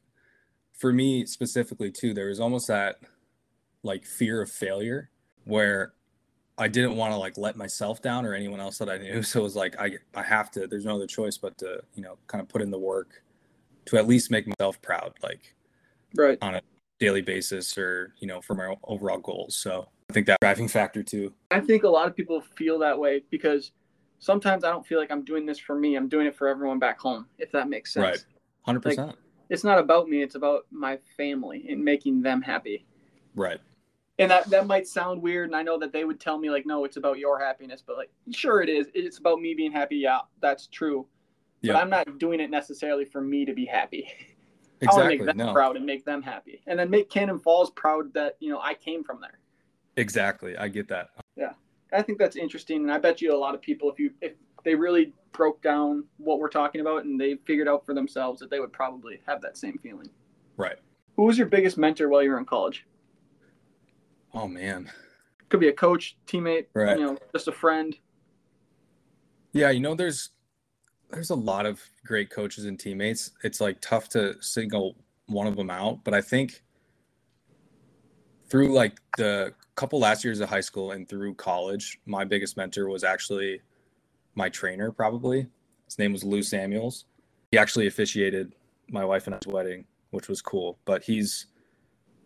for 0.73 0.93
me 0.93 1.25
specifically 1.25 1.91
too, 1.91 2.13
there 2.13 2.27
was 2.27 2.39
almost 2.39 2.67
that 2.67 2.99
like 3.83 4.05
fear 4.05 4.41
of 4.41 4.49
failure 4.49 5.09
where 5.45 5.93
I 6.57 6.67
didn't 6.67 6.95
want 6.95 7.13
to 7.13 7.17
like 7.17 7.37
let 7.37 7.55
myself 7.55 8.01
down 8.01 8.25
or 8.25 8.33
anyone 8.33 8.59
else 8.59 8.77
that 8.79 8.89
I 8.89 8.97
knew. 8.97 9.21
So 9.23 9.41
it 9.41 9.43
was 9.43 9.55
like 9.55 9.79
I 9.79 9.97
I 10.15 10.23
have 10.23 10.49
to. 10.51 10.67
There's 10.67 10.85
no 10.85 10.95
other 10.95 11.07
choice 11.07 11.37
but 11.37 11.57
to 11.59 11.81
you 11.93 12.01
know 12.01 12.17
kind 12.27 12.41
of 12.41 12.47
put 12.47 12.61
in 12.61 12.71
the 12.71 12.79
work 12.79 13.21
to 13.85 13.97
at 13.97 14.07
least 14.07 14.31
make 14.31 14.47
myself 14.47 14.81
proud, 14.81 15.13
like 15.21 15.55
right 16.15 16.37
on 16.41 16.55
a 16.55 16.61
daily 16.99 17.21
basis 17.21 17.77
or 17.77 18.13
you 18.19 18.27
know 18.27 18.41
for 18.41 18.55
my 18.55 18.75
overall 18.83 19.19
goals. 19.19 19.55
So 19.55 19.87
I 20.09 20.13
think 20.13 20.27
that 20.27 20.39
driving 20.41 20.67
factor 20.67 21.03
too. 21.03 21.33
I 21.51 21.59
think 21.59 21.83
a 21.83 21.89
lot 21.89 22.07
of 22.07 22.15
people 22.15 22.41
feel 22.55 22.79
that 22.79 22.97
way 22.97 23.23
because 23.29 23.71
sometimes 24.19 24.63
I 24.63 24.69
don't 24.69 24.85
feel 24.85 24.99
like 24.99 25.11
I'm 25.11 25.23
doing 25.23 25.45
this 25.45 25.59
for 25.59 25.77
me. 25.77 25.95
I'm 25.95 26.09
doing 26.09 26.27
it 26.27 26.35
for 26.35 26.47
everyone 26.47 26.79
back 26.79 26.99
home. 26.99 27.27
If 27.37 27.51
that 27.51 27.69
makes 27.69 27.93
sense. 27.93 28.03
Right. 28.03 28.25
Hundred 28.63 28.85
like, 28.85 28.97
percent. 28.97 29.17
It's 29.49 29.63
not 29.63 29.79
about 29.79 30.09
me. 30.09 30.21
It's 30.21 30.35
about 30.35 30.65
my 30.71 30.99
family 31.15 31.65
and 31.69 31.83
making 31.83 32.21
them 32.21 32.41
happy. 32.41 32.85
Right 33.35 33.59
and 34.19 34.31
that 34.31 34.49
that 34.49 34.67
might 34.67 34.87
sound 34.87 35.21
weird 35.21 35.49
and 35.49 35.55
i 35.55 35.61
know 35.61 35.77
that 35.77 35.91
they 35.91 36.03
would 36.03 36.19
tell 36.19 36.37
me 36.37 36.49
like 36.49 36.65
no 36.65 36.85
it's 36.85 36.97
about 36.97 37.17
your 37.17 37.39
happiness 37.39 37.83
but 37.85 37.97
like 37.97 38.09
sure 38.31 38.61
it 38.61 38.69
is 38.69 38.87
it's 38.93 39.17
about 39.17 39.39
me 39.39 39.53
being 39.53 39.71
happy 39.71 39.97
yeah 39.97 40.19
that's 40.41 40.67
true 40.67 41.05
but 41.63 41.75
i'm 41.75 41.89
not 41.89 42.17
doing 42.17 42.39
it 42.39 42.49
necessarily 42.49 43.05
for 43.05 43.21
me 43.21 43.45
to 43.45 43.53
be 43.53 43.65
happy 43.65 44.07
exactly 44.81 44.87
i 44.87 44.95
want 44.95 45.11
to 45.11 45.17
make 45.17 45.25
them 45.25 45.37
no. 45.37 45.53
proud 45.53 45.75
and 45.75 45.85
make 45.85 46.05
them 46.05 46.21
happy 46.21 46.61
and 46.67 46.79
then 46.79 46.89
make 46.89 47.09
cannon 47.09 47.39
falls 47.39 47.71
proud 47.71 48.13
that 48.13 48.35
you 48.39 48.49
know 48.49 48.59
i 48.61 48.73
came 48.73 49.03
from 49.03 49.19
there 49.19 49.39
exactly 49.95 50.57
i 50.57 50.67
get 50.67 50.87
that 50.87 51.09
yeah 51.35 51.53
i 51.93 52.01
think 52.01 52.17
that's 52.17 52.35
interesting 52.35 52.81
and 52.81 52.91
i 52.91 52.97
bet 52.97 53.21
you 53.21 53.33
a 53.33 53.35
lot 53.35 53.55
of 53.55 53.61
people 53.61 53.91
if 53.91 53.99
you 53.99 54.11
if 54.21 54.33
they 54.63 54.75
really 54.75 55.13
broke 55.31 55.61
down 55.61 56.03
what 56.17 56.39
we're 56.39 56.49
talking 56.49 56.81
about 56.81 57.05
and 57.05 57.19
they 57.19 57.35
figured 57.45 57.67
out 57.67 57.85
for 57.85 57.93
themselves 57.93 58.39
that 58.39 58.49
they 58.49 58.59
would 58.59 58.73
probably 58.73 59.21
have 59.27 59.41
that 59.41 59.57
same 59.57 59.77
feeling 59.83 60.09
right 60.57 60.77
who 61.15 61.23
was 61.23 61.37
your 61.37 61.47
biggest 61.47 61.77
mentor 61.77 62.09
while 62.09 62.21
you 62.23 62.29
were 62.29 62.39
in 62.39 62.45
college 62.45 62.85
Oh 64.33 64.47
man. 64.47 64.91
Could 65.49 65.59
be 65.59 65.69
a 65.69 65.73
coach, 65.73 66.17
teammate, 66.27 66.67
right. 66.73 66.97
you 66.97 67.05
know, 67.05 67.17
just 67.31 67.47
a 67.47 67.51
friend. 67.51 67.97
Yeah, 69.53 69.69
you 69.71 69.79
know, 69.79 69.95
there's 69.95 70.31
there's 71.09 71.29
a 71.29 71.35
lot 71.35 71.65
of 71.65 71.81
great 72.05 72.29
coaches 72.29 72.65
and 72.65 72.79
teammates. 72.79 73.31
It's 73.43 73.61
like 73.61 73.79
tough 73.81 74.09
to 74.09 74.41
single 74.41 74.95
one 75.27 75.47
of 75.47 75.55
them 75.55 75.69
out, 75.69 76.03
but 76.03 76.13
I 76.13 76.21
think 76.21 76.63
through 78.49 78.73
like 78.73 78.97
the 79.17 79.53
couple 79.75 79.99
last 79.99 80.23
years 80.23 80.39
of 80.39 80.49
high 80.49 80.61
school 80.61 80.91
and 80.91 81.07
through 81.07 81.35
college, 81.35 81.99
my 82.05 82.23
biggest 82.23 82.57
mentor 82.57 82.89
was 82.89 83.03
actually 83.03 83.61
my 84.35 84.49
trainer, 84.49 84.91
probably. 84.91 85.47
His 85.85 85.99
name 85.99 86.13
was 86.13 86.23
Lou 86.23 86.41
Samuels. 86.41 87.05
He 87.51 87.57
actually 87.57 87.87
officiated 87.87 88.53
my 88.89 89.05
wife 89.05 89.27
and 89.27 89.35
I's 89.35 89.47
wedding, 89.47 89.85
which 90.11 90.27
was 90.27 90.41
cool. 90.41 90.79
But 90.85 91.03
he's 91.03 91.47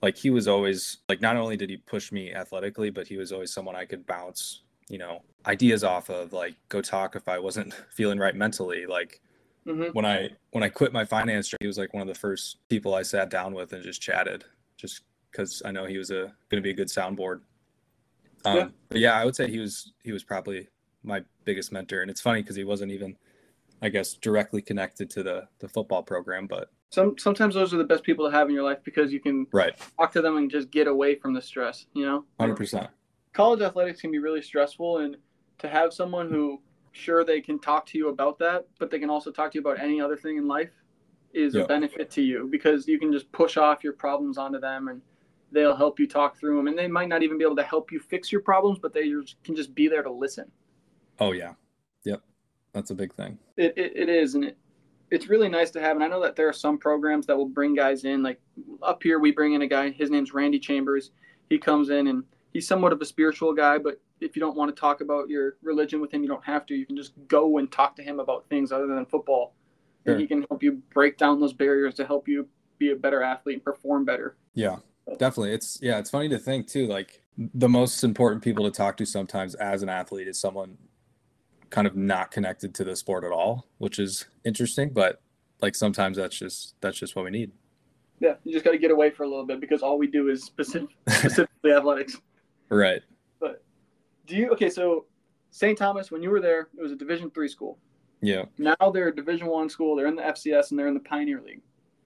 like 0.02 0.18
he 0.18 0.30
was 0.30 0.48
always 0.48 0.98
like 1.10 1.22
not 1.22 1.38
only 1.38 1.58
did 1.58 1.70
he 1.70 1.78
push 1.78 2.12
me 2.12 2.34
athletically, 2.34 2.90
but 2.90 3.08
he 3.08 3.18
was 3.18 3.32
always 3.32 3.54
someone 3.54 3.76
I 3.76 3.86
could 3.86 4.06
bounce, 4.06 4.64
you 4.92 4.98
know, 4.98 5.24
ideas 5.46 5.84
off 5.84 6.10
of, 6.10 6.34
like 6.34 6.56
go 6.68 6.82
talk 6.82 7.16
if 7.16 7.28
I 7.30 7.40
wasn't 7.40 7.74
feeling 7.90 8.20
right 8.20 8.36
mentally. 8.36 8.86
Like 8.86 9.22
mm-hmm. 9.66 9.94
when 9.94 10.06
I 10.06 10.32
when 10.52 10.64
I 10.64 10.70
quit 10.70 10.92
my 10.92 11.06
finance 11.06 11.48
job, 11.48 11.58
he 11.62 11.68
was 11.68 11.78
like 11.78 11.94
one 11.94 12.02
of 12.02 12.08
the 12.08 12.20
first 12.20 12.58
people 12.70 12.94
I 12.94 13.04
sat 13.04 13.30
down 13.30 13.54
with 13.54 13.72
and 13.72 13.82
just 13.82 14.02
chatted, 14.02 14.44
just 14.76 15.04
because 15.32 15.62
I 15.64 15.72
know 15.72 15.86
he 15.86 15.98
was 15.98 16.12
a 16.12 16.34
going 16.50 16.58
to 16.58 16.62
be 16.62 16.72
a 16.72 16.76
good 16.76 16.90
soundboard. 16.90 17.40
Um, 18.44 18.58
yeah. 18.58 18.68
But 18.90 19.00
yeah, 19.00 19.14
I 19.14 19.24
would 19.24 19.36
say 19.36 19.50
he 19.50 19.60
was 19.60 19.94
he 20.04 20.12
was 20.12 20.26
probably 20.26 20.68
my 21.04 21.24
biggest 21.46 21.72
mentor, 21.72 22.02
and 22.02 22.12
it's 22.12 22.22
funny 22.22 22.42
because 22.42 22.58
he 22.58 22.66
wasn't 22.66 22.92
even, 22.92 23.16
I 23.82 23.88
guess, 23.88 24.16
directly 24.16 24.62
connected 24.62 25.10
to 25.12 25.24
the 25.24 25.48
the 25.60 25.70
football 25.70 26.04
program, 26.04 26.48
but 26.48 26.70
some 26.90 27.18
sometimes 27.18 27.56
those 27.56 27.74
are 27.74 27.78
the 27.78 27.86
best 27.86 28.04
people 28.04 28.30
to 28.30 28.36
have 28.36 28.50
in 28.50 28.54
your 28.54 28.66
life 28.66 28.80
because 28.84 29.14
you 29.14 29.22
can 29.22 29.48
right 29.54 29.74
talk 29.98 30.12
to 30.12 30.22
them 30.22 30.36
and 30.36 30.52
just 30.52 30.70
get 30.70 30.88
away 30.88 31.16
from 31.16 31.34
the 31.34 31.42
stress. 31.42 31.86
You 31.94 32.06
know, 32.06 32.26
hundred 32.38 32.58
percent. 32.58 32.90
College 33.34 33.62
athletics 33.62 34.02
can 34.02 34.12
be 34.12 34.20
really 34.20 34.42
stressful, 34.42 35.00
and 35.00 35.18
to 35.60 35.68
have 35.68 35.94
someone 35.94 36.30
who 36.30 36.62
sure 36.92 37.24
they 37.24 37.40
can 37.40 37.60
talk 37.60 37.86
to 37.88 37.98
you 37.98 38.10
about 38.10 38.38
that, 38.40 38.68
but 38.80 38.92
they 38.92 39.00
can 39.00 39.10
also 39.10 39.32
talk 39.32 39.52
to 39.52 39.58
you 39.58 39.62
about 39.62 39.80
any 39.80 40.02
other 40.02 40.18
thing 40.18 40.38
in 40.38 40.48
life 40.48 40.72
is 41.34 41.56
yep. 41.56 41.66
a 41.66 41.68
benefit 41.68 42.12
to 42.12 42.22
you 42.22 42.50
because 42.52 42.88
you 42.88 43.00
can 43.00 43.12
just 43.12 43.32
push 43.32 43.56
off 43.56 43.84
your 43.86 43.94
problems 43.94 44.38
onto 44.38 44.60
them 44.60 44.90
and 44.90 45.02
they'll 45.54 45.76
help 45.76 45.98
you 45.98 46.06
talk 46.06 46.38
through 46.38 46.58
them 46.58 46.68
and 46.68 46.78
they 46.78 46.88
might 46.88 47.08
not 47.08 47.24
even 47.24 47.38
be 47.38 47.46
able 47.46 47.56
to 47.56 47.64
help 47.64 47.90
you 47.90 48.02
fix 48.02 48.34
your 48.34 48.42
problems 48.42 48.80
but 48.82 48.94
they 48.94 49.10
can 49.46 49.56
just 49.56 49.74
be 49.74 49.88
there 49.88 50.04
to 50.04 50.12
listen 50.12 50.52
oh 51.22 51.32
yeah 51.32 51.54
yep 52.04 52.22
that's 52.74 52.92
a 52.92 52.94
big 52.94 53.14
thing 53.14 53.38
it, 53.56 53.74
it, 53.78 53.94
it 53.96 54.10
is 54.10 54.36
and 54.36 54.44
it, 54.44 54.58
it's 55.12 55.28
really 55.28 55.50
nice 55.50 55.70
to 55.72 55.82
have. 55.82 55.98
And 55.98 56.04
I 56.04 56.08
know 56.08 56.22
that 56.22 56.36
there 56.36 56.48
are 56.48 56.54
some 56.54 56.78
programs 56.78 57.28
that 57.28 57.38
will 57.38 57.48
bring 57.48 57.76
guys 57.76 58.06
in. 58.06 58.24
Like 58.24 58.40
up 58.82 59.04
here, 59.04 59.20
we 59.20 59.32
bring 59.32 59.54
in 59.54 59.62
a 59.62 59.68
guy. 59.68 59.92
His 59.92 60.10
name's 60.10 60.34
Randy 60.34 60.58
Chambers. 60.58 61.12
He 61.50 61.60
comes 61.60 61.90
in 61.90 62.08
and 62.08 62.24
he's 62.54 62.68
somewhat 62.68 62.94
of 62.94 63.02
a 63.02 63.06
spiritual 63.06 63.54
guy, 63.54 63.78
but 63.78 64.00
if 64.20 64.36
you 64.36 64.40
don't 64.40 64.56
want 64.56 64.74
to 64.74 64.80
talk 64.80 65.02
about 65.02 65.30
your 65.30 65.58
religion 65.62 66.00
with 66.00 66.14
him, 66.14 66.22
you 66.22 66.28
don't 66.28 66.46
have 66.46 66.66
to. 66.68 66.76
You 66.76 66.86
can 66.86 66.96
just 66.96 67.14
go 67.28 67.58
and 67.58 67.72
talk 67.72 67.96
to 67.96 68.04
him 68.04 68.20
about 68.20 68.46
things 68.50 68.72
other 68.72 68.88
than 68.88 69.06
football. 69.06 69.54
Sure. 70.06 70.14
And 70.14 70.22
he 70.22 70.28
can 70.28 70.46
help 70.50 70.64
you 70.64 70.82
break 70.94 71.18
down 71.18 71.40
those 71.40 71.54
barriers 71.54 71.96
to 71.96 72.06
help 72.06 72.28
you 72.28 72.48
be 72.78 72.92
a 72.92 72.96
better 72.96 73.22
athlete 73.22 73.56
and 73.56 73.64
perform 73.64 74.06
better. 74.06 74.36
Yeah, 74.54 74.78
definitely. 75.18 75.54
It's 75.54 75.80
yeah, 75.82 76.00
it's 76.00 76.10
funny 76.10 76.30
to 76.30 76.40
think 76.40 76.68
too. 76.68 76.88
Like 76.88 77.22
the 77.38 77.70
most 77.70 78.04
important 78.04 78.44
people 78.44 78.66
to 78.66 78.72
talk 78.72 78.98
to 78.98 79.06
sometimes 79.06 79.56
as 79.56 79.84
an 79.84 79.90
athlete 79.90 80.28
is 80.28 80.40
someone 80.40 80.78
kind 81.70 81.88
of 81.88 81.96
not 81.96 82.32
connected 82.32 82.74
to 82.76 82.84
the 82.84 82.96
sport 82.96 83.24
at 83.24 83.32
all, 83.32 83.68
which 83.78 84.00
is 84.00 84.26
interesting. 84.44 84.90
But 84.90 85.22
like 85.62 85.76
sometimes 85.76 86.18
that's 86.18 86.38
just 86.38 86.76
that's 86.82 86.98
just 86.98 87.16
what 87.16 87.26
we 87.26 87.32
need. 87.32 87.52
Yeah, 88.20 88.36
you 88.44 88.54
just 88.54 88.64
got 88.64 88.72
to 88.72 88.78
get 88.78 88.92
away 88.92 89.10
for 89.10 89.24
a 89.24 89.28
little 89.28 89.46
bit 89.46 89.60
because 89.60 89.82
all 89.82 89.98
we 89.98 90.06
do 90.06 90.30
is 90.30 90.44
specific, 90.44 90.90
specifically 91.08 91.72
athletics. 91.72 92.18
Right. 92.72 93.02
But 93.40 93.64
do 94.26 94.36
you 94.36 94.50
okay? 94.52 94.70
So 94.70 95.06
St. 95.52 95.78
Thomas, 95.78 96.10
when 96.10 96.24
you 96.24 96.30
were 96.30 96.40
there, 96.40 96.70
it 96.78 96.82
was 96.82 96.92
a 96.92 96.96
Division 96.96 97.30
three 97.30 97.48
school. 97.48 97.78
Yeah. 98.22 98.46
Now 98.58 98.76
they're 98.92 99.10
a 99.10 99.16
Division 99.16 99.48
one 99.48 99.70
school. 99.70 99.96
They're 99.96 100.08
in 100.08 100.16
the 100.16 100.24
FCS 100.24 100.72
and 100.72 100.80
they're 100.80 100.88
in 100.88 100.94
the 100.94 101.00
Pioneer 101.02 101.42
League. 101.42 101.62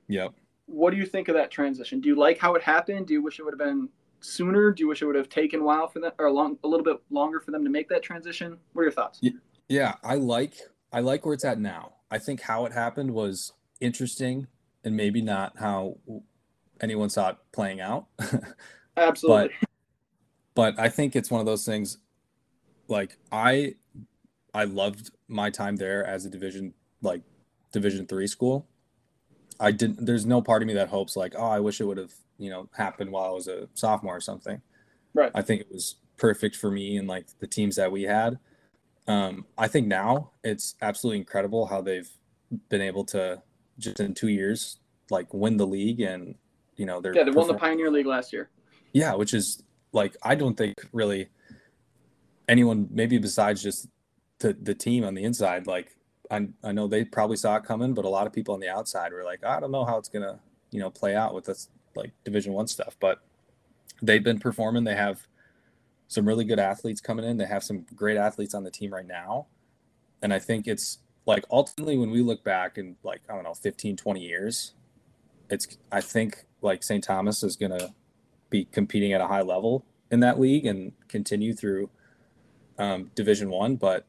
Yep. 0.08 0.34
What 0.66 0.92
do 0.92 0.98
you 0.98 1.06
think 1.06 1.28
of 1.28 1.36
that 1.36 1.52
transition? 1.52 2.02
Do 2.02 2.10
you 2.10 2.16
like 2.16 2.40
how 2.40 2.56
it 2.56 2.64
happened? 2.64 3.08
Do 3.08 3.14
you 3.14 3.22
wish 3.22 3.40
it 3.40 3.44
would 3.44 3.54
have 3.54 3.60
been 3.60 3.88
sooner? 4.22 4.72
Do 4.72 4.82
you 4.82 4.88
wish 4.88 5.02
it 5.02 5.06
would 5.06 5.16
have 5.16 5.30
taken 5.30 5.62
a 5.62 5.64
while 5.64 5.88
for 5.88 6.00
them 6.00 6.12
or 6.18 6.26
a, 6.26 6.32
long, 6.32 6.58
a 6.64 6.68
little 6.68 6.84
bit 6.84 6.98
longer 7.12 7.40
for 7.40 7.52
them 7.52 7.64
to 7.64 7.70
make 7.70 7.88
that 7.90 8.02
transition? 8.02 8.58
What 8.74 8.82
are 8.82 8.86
your 8.86 8.92
thoughts? 8.92 9.20
Yeah. 9.22 9.32
Yeah, 9.68 9.96
I 10.04 10.16
like 10.16 10.54
I 10.92 11.00
like 11.00 11.26
where 11.26 11.34
it's 11.34 11.46
at 11.46 11.60
now. 11.60 11.94
I 12.12 12.20
think 12.20 12.42
how 12.42 12.66
it 12.66 12.74
happened 12.74 13.12
was 13.12 13.54
interesting 13.82 14.48
and 14.84 14.96
maybe 14.96 15.22
not 15.22 15.58
how 15.58 15.98
anyone 16.82 17.10
saw 17.10 17.30
it 17.30 17.38
playing 17.52 17.82
out. 17.82 18.06
Absolutely. 18.98 19.56
But, 20.56 20.80
I 20.80 20.90
think 20.90 21.16
it's 21.16 21.30
one 21.30 21.40
of 21.40 21.46
those 21.46 21.66
things 21.66 21.98
like 22.88 23.18
I 23.32 23.76
I 24.54 24.64
loved 24.66 25.12
my 25.28 25.50
time 25.50 25.76
there 25.76 26.06
as 26.06 26.26
a 26.26 26.30
division 26.30 26.74
like 27.02 27.22
division 27.72 28.08
3 28.08 28.28
school. 28.28 28.68
I 29.60 29.72
didn't 29.72 30.06
there's 30.06 30.26
no 30.26 30.42
part 30.42 30.62
of 30.62 30.68
me 30.68 30.74
that 30.76 30.90
hopes 30.90 31.16
like, 31.16 31.34
oh, 31.38 31.46
I 31.46 31.60
wish 31.60 31.82
it 31.82 31.86
would 31.86 31.98
have, 31.98 32.14
you 32.38 32.50
know, 32.50 32.70
happened 32.76 33.12
while 33.12 33.26
I 33.26 33.34
was 33.34 33.48
a 33.48 33.68
sophomore 33.74 34.16
or 34.16 34.22
something. 34.22 34.62
Right. 35.14 35.32
I 35.34 35.42
think 35.42 35.62
it 35.62 35.72
was 35.72 35.96
perfect 36.18 36.56
for 36.56 36.72
me 36.72 36.98
and 36.98 37.08
like 37.08 37.28
the 37.40 37.48
teams 37.48 37.76
that 37.76 37.92
we 37.92 38.04
had 38.04 38.40
um, 39.08 39.46
I 39.58 39.68
think 39.68 39.88
now 39.88 40.32
it's 40.44 40.76
absolutely 40.82 41.20
incredible 41.20 41.68
how 41.68 41.82
they've 41.82 42.10
been 42.70 42.82
able 42.82 43.06
to 43.06 43.42
just 43.78 44.00
in 44.00 44.14
two 44.14 44.30
years 44.30 44.78
like 45.10 45.32
win 45.34 45.58
the 45.58 45.68
league 45.68 46.02
and 46.02 46.36
you 46.78 46.86
know 46.86 47.02
they're 47.02 47.14
yeah 47.14 47.24
they 47.24 47.32
won 47.32 47.48
the 47.48 47.54
Pioneer 47.54 47.92
League 47.92 48.06
last 48.06 48.34
year. 48.34 48.50
Yeah, 48.94 49.14
which 49.14 49.34
is 49.34 49.64
like 49.96 50.16
I 50.22 50.36
don't 50.36 50.56
think 50.56 50.76
really 50.92 51.30
anyone 52.48 52.88
maybe 52.92 53.18
besides 53.18 53.64
just 53.64 53.88
the 54.40 54.54
the 54.54 54.76
team 54.76 55.04
on 55.04 55.16
the 55.16 55.24
inside 55.24 55.66
like 55.66 55.96
I 56.30 56.50
I 56.64 56.72
know 56.72 56.88
they 56.88 57.06
probably 57.06 57.38
saw 57.38 57.56
it 57.56 57.64
coming, 57.64 57.94
but 57.94 58.06
a 58.06 58.10
lot 58.10 58.28
of 58.28 58.34
people 58.34 58.54
on 58.54 58.60
the 58.60 58.70
outside 58.70 59.14
were 59.14 59.24
like 59.24 59.44
I 59.44 59.60
don't 59.60 59.72
know 59.72 59.86
how 59.86 59.98
it's 59.98 60.10
gonna 60.10 60.40
you 60.72 60.80
know 60.80 60.92
play 60.92 61.16
out 61.16 61.34
with 61.34 61.46
this 61.46 61.70
like 61.96 62.12
Division 62.24 62.54
One 62.54 62.68
stuff, 62.68 62.98
but 63.00 63.22
they've 64.02 64.24
been 64.24 64.40
performing. 64.40 64.84
They 64.84 64.96
have 64.96 65.26
some 66.08 66.28
really 66.28 66.46
good 66.46 66.60
athletes 66.60 67.02
coming 67.02 67.26
in. 67.26 67.38
They 67.38 67.46
have 67.46 67.64
some 67.64 67.86
great 67.96 68.18
athletes 68.18 68.54
on 68.54 68.64
the 68.64 68.72
team 68.72 68.94
right 68.94 69.08
now. 69.08 69.48
And 70.22 70.34
I 70.34 70.40
think 70.40 70.68
it's 70.68 71.00
like 71.26 71.46
ultimately 71.50 71.98
when 71.98 72.12
we 72.12 72.22
look 72.22 72.44
back 72.44 72.78
in 72.78 72.96
like, 73.04 73.22
I 73.30 73.34
don't 73.34 73.44
know, 73.44 73.54
15, 73.54 73.98
20 73.98 74.20
years, 74.20 74.74
it's, 75.50 75.78
I 75.92 76.02
think 76.02 76.46
like 76.62 76.84
St. 76.84 77.04
Thomas 77.04 77.44
is 77.44 77.56
going 77.56 77.78
to 77.78 77.94
be 78.50 78.66
competing 78.66 79.14
at 79.14 79.22
a 79.22 79.28
high 79.28 79.42
level 79.42 79.86
in 80.12 80.20
that 80.22 80.40
league 80.40 80.66
and 80.66 80.94
continue 81.08 81.54
through 81.54 81.90
um, 82.78 83.12
Division 83.16 83.50
One. 83.50 83.76
But 83.76 84.06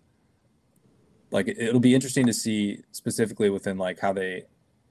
like 1.31 1.49
it'll 1.49 1.81
be 1.81 1.95
interesting 1.95 2.27
to 2.27 2.33
see 2.33 2.81
specifically 2.93 3.51
within 3.51 3.79
like 3.79 4.01
how 4.01 4.13
they 4.13 4.45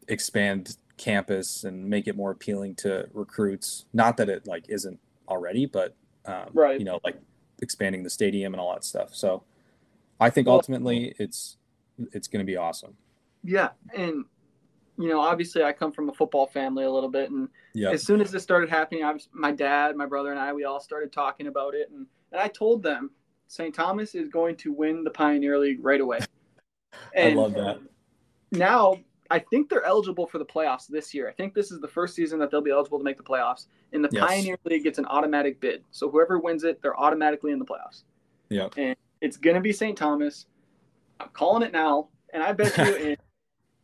expand 0.08 0.78
campus 0.98 1.64
and 1.64 1.86
make 1.90 2.08
it 2.08 2.16
more 2.16 2.32
appealing 2.32 2.76
to 2.76 3.08
recruits. 3.14 3.86
Not 3.94 4.18
that 4.18 4.30
it 4.30 4.48
like 4.48 4.66
isn't 4.70 5.00
already, 5.28 5.66
but 5.66 5.96
um, 6.26 6.50
right. 6.54 6.80
you 6.80 6.86
know, 6.86 7.00
like 7.04 7.18
expanding 7.62 8.04
the 8.04 8.10
stadium 8.10 8.54
and 8.54 8.62
all 8.62 8.74
that 8.74 8.84
stuff. 8.84 9.16
So 9.16 9.44
I 10.20 10.30
think 10.30 10.48
ultimately 10.48 11.16
it's 11.20 11.58
it's 12.12 12.28
going 12.28 12.46
to 12.46 12.50
be 12.50 12.58
awesome. 12.58 12.96
Yeah, 13.44 13.70
and 13.96 14.26
you 14.98 15.10
know, 15.10 15.20
obviously 15.20 15.64
I 15.64 15.74
come 15.74 15.92
from 15.92 16.10
a 16.10 16.14
football 16.14 16.48
family 16.48 16.86
a 16.86 16.92
little 16.92 17.10
bit, 17.10 17.32
and 17.32 17.50
yep. 17.74 17.94
as 17.94 18.04
soon 18.04 18.22
as 18.22 18.32
this 18.32 18.44
started 18.44 18.70
happening, 18.70 19.04
I 19.04 19.12
was, 19.12 19.30
my 19.32 19.52
dad, 19.52 19.96
my 19.96 20.06
brother, 20.06 20.32
and 20.32 20.40
I, 20.40 20.54
we 20.54 20.64
all 20.64 20.80
started 20.80 21.12
talking 21.12 21.48
about 21.48 21.74
it, 21.74 21.90
and, 21.92 22.08
and 22.32 22.42
I 22.42 22.48
told 22.48 22.84
them 22.84 23.12
St. 23.48 23.74
Thomas 23.74 24.16
is 24.16 24.30
going 24.30 24.56
to 24.58 24.72
win 24.72 25.04
the 25.04 25.10
Pioneer 25.10 25.60
League 25.60 25.84
right 25.84 26.02
away. 26.02 26.20
I 27.18 27.30
love 27.30 27.54
that. 27.54 27.80
Now 28.52 29.00
I 29.32 29.40
think 29.40 29.70
they're 29.70 29.84
eligible 29.84 30.28
for 30.28 30.38
the 30.38 30.46
playoffs 30.46 30.88
this 30.88 31.14
year. 31.14 31.28
I 31.28 31.34
think 31.34 31.54
this 31.54 31.72
is 31.72 31.80
the 31.80 31.88
first 31.88 32.16
season 32.16 32.40
that 32.40 32.52
they'll 32.52 32.62
be 32.62 32.72
eligible 32.72 32.98
to 33.00 33.04
make 33.04 33.18
the 33.18 33.24
playoffs. 33.24 33.68
And 33.92 34.04
the 34.04 34.10
yes. 34.12 34.24
Pioneer 34.26 34.58
League 34.66 34.84
gets 34.84 35.00
an 35.00 35.06
automatic 35.06 35.60
bid. 35.60 35.84
So 35.92 36.10
whoever 36.10 36.40
wins 36.40 36.64
it, 36.64 36.82
they're 36.82 37.00
automatically 37.00 37.52
in 37.52 37.60
the 37.60 37.66
playoffs. 37.66 38.04
Yeah. 38.50 38.68
And 38.78 38.96
it's 39.22 39.38
going 39.38 39.56
to 39.56 39.62
be 39.62 39.72
St. 39.72 39.98
Thomas. 39.98 40.46
I'm 41.20 41.30
calling 41.30 41.64
it 41.64 41.72
now. 41.72 42.10
And 42.34 42.44
I 42.44 42.52
bet 42.52 42.78
you 42.78 42.96
in, 42.96 43.18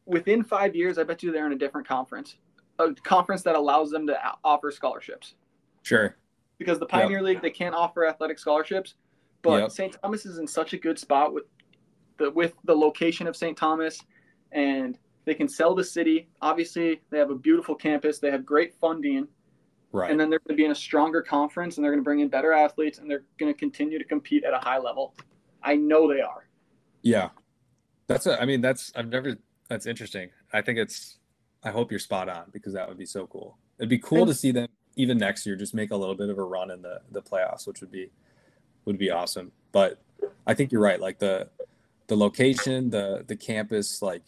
within 0.06 0.44
five 0.44 0.76
years, 0.76 0.98
I 0.98 1.04
bet 1.04 1.24
you 1.24 1.32
they're 1.32 1.46
in 1.46 1.54
a 1.54 1.58
different 1.58 1.88
conference, 1.88 2.38
a 2.80 2.94
conference 2.94 3.44
that 3.44 3.56
allows 3.56 3.92
them 3.92 4.08
to 4.08 4.18
offer 4.44 4.72
scholarships. 4.72 5.36
Sure. 5.84 6.18
Because 6.58 6.80
the 6.80 6.86
Pioneer 6.86 7.18
yep. 7.18 7.26
League, 7.26 7.42
they 7.42 7.50
can't 7.50 7.74
offer 7.74 8.08
athletic 8.08 8.38
scholarships. 8.38 8.96
But 9.42 9.62
yep. 9.62 9.72
St. 9.72 9.98
Thomas 10.02 10.26
is 10.26 10.38
in 10.38 10.48
such 10.48 10.74
a 10.74 10.78
good 10.78 11.00
spot 11.00 11.34
with 11.34 11.46
the 12.18 12.30
with 12.30 12.54
the 12.66 12.76
location 12.76 13.26
of 13.26 13.36
St. 13.36 13.58
Thomas 13.58 14.02
and– 14.52 14.98
they 15.26 15.34
can 15.34 15.48
sell 15.48 15.76
the 15.76 15.84
city. 15.84 16.30
Obviously, 16.42 17.02
they 17.10 17.18
have 17.18 17.30
a 17.30 17.36
beautiful 17.36 17.76
campus. 17.76 18.20
They 18.20 18.32
have 18.32 18.46
great 18.46 18.74
funding. 18.76 19.28
Right. 19.92 20.10
And 20.10 20.20
then 20.20 20.30
they're 20.30 20.40
going 20.40 20.56
to 20.56 20.62
be 20.62 20.66
in 20.66 20.72
a 20.72 20.76
stronger 20.76 21.22
conference 21.22 21.78
and 21.78 21.84
they're 21.84 21.92
going 21.92 22.02
to 22.02 22.04
bring 22.04 22.22
in 22.22 22.30
better 22.30 22.54
athletes 22.54 23.00
and 23.00 23.10
they're 23.10 23.26
going 23.38 23.54
to 23.54 23.58
continue 23.58 24.00
to 24.00 24.06
compete 24.06 24.44
at 24.44 24.54
a 24.54 24.58
high 24.58 24.78
level. 24.78 25.14
I 25.62 25.76
know 25.76 26.12
they 26.12 26.22
are. 26.22 26.48
Yeah. 27.02 27.30
That's 28.08 28.26
a, 28.26 28.42
I 28.42 28.46
mean, 28.46 28.62
that's, 28.62 28.92
I've 28.96 29.10
never, 29.10 29.36
that's 29.72 29.86
interesting. 29.86 30.30
I 30.52 30.62
think 30.62 30.78
it's, 30.78 31.18
I 31.64 31.72
hope 31.72 31.92
you're 31.92 32.00
spot 32.00 32.28
on 32.28 32.44
because 32.52 32.74
that 32.74 32.90
would 32.90 32.98
be 32.98 33.06
so 33.06 33.26
cool. 33.28 33.58
It'd 33.80 33.88
be 33.88 34.00
cool 34.00 34.26
to 34.26 34.34
see 34.34 34.52
them 34.52 34.68
even 34.98 35.18
next 35.18 35.46
year 35.46 35.56
just 35.56 35.74
make 35.74 35.92
a 35.92 35.96
little 35.96 36.14
bit 36.14 36.30
of 36.30 36.38
a 36.38 36.44
run 36.44 36.72
in 36.72 36.82
the, 36.82 37.00
the 37.12 37.22
playoffs, 37.22 37.66
which 37.66 37.80
would 37.80 37.90
be, 37.90 38.12
would 38.84 38.98
be 38.98 39.10
awesome. 39.10 39.50
But 39.72 40.02
I 40.46 40.54
think 40.56 40.74
you're 40.74 40.82
right. 40.82 41.00
Like 41.00 41.20
the, 41.20 41.48
the 42.08 42.18
location, 42.18 42.90
the, 42.90 43.24
the 43.26 43.36
campus, 43.38 44.02
like 44.02 44.24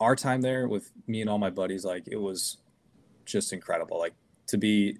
our 0.00 0.14
time 0.14 0.42
there 0.42 0.68
with 0.68 0.90
me 1.06 1.22
and 1.22 1.30
all 1.30 1.38
my 1.38 1.48
buddies, 1.48 1.86
like 1.86 2.06
it 2.06 2.20
was 2.20 2.58
just 3.24 3.54
incredible. 3.54 3.98
Like 3.98 4.12
to 4.48 4.58
be 4.58 4.98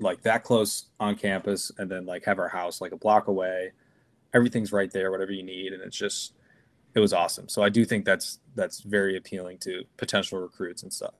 like 0.00 0.22
that 0.22 0.42
close 0.42 0.86
on 0.98 1.14
campus 1.14 1.70
and 1.78 1.88
then 1.88 2.04
like 2.04 2.24
have 2.24 2.40
our 2.40 2.48
house 2.48 2.80
like 2.80 2.90
a 2.90 2.96
block 2.96 3.28
away. 3.28 3.70
Everything's 4.34 4.72
right 4.72 4.90
there, 4.90 5.12
whatever 5.12 5.30
you 5.30 5.44
need. 5.44 5.72
And 5.72 5.82
it's 5.84 5.96
just 5.96 6.34
it 6.94 7.00
was 7.00 7.12
awesome. 7.12 7.48
So 7.48 7.62
I 7.62 7.68
do 7.68 7.84
think 7.84 8.04
that's 8.04 8.40
that's 8.54 8.80
very 8.80 9.16
appealing 9.16 9.58
to 9.58 9.84
potential 9.96 10.40
recruits 10.40 10.82
and 10.82 10.92
stuff. 10.92 11.14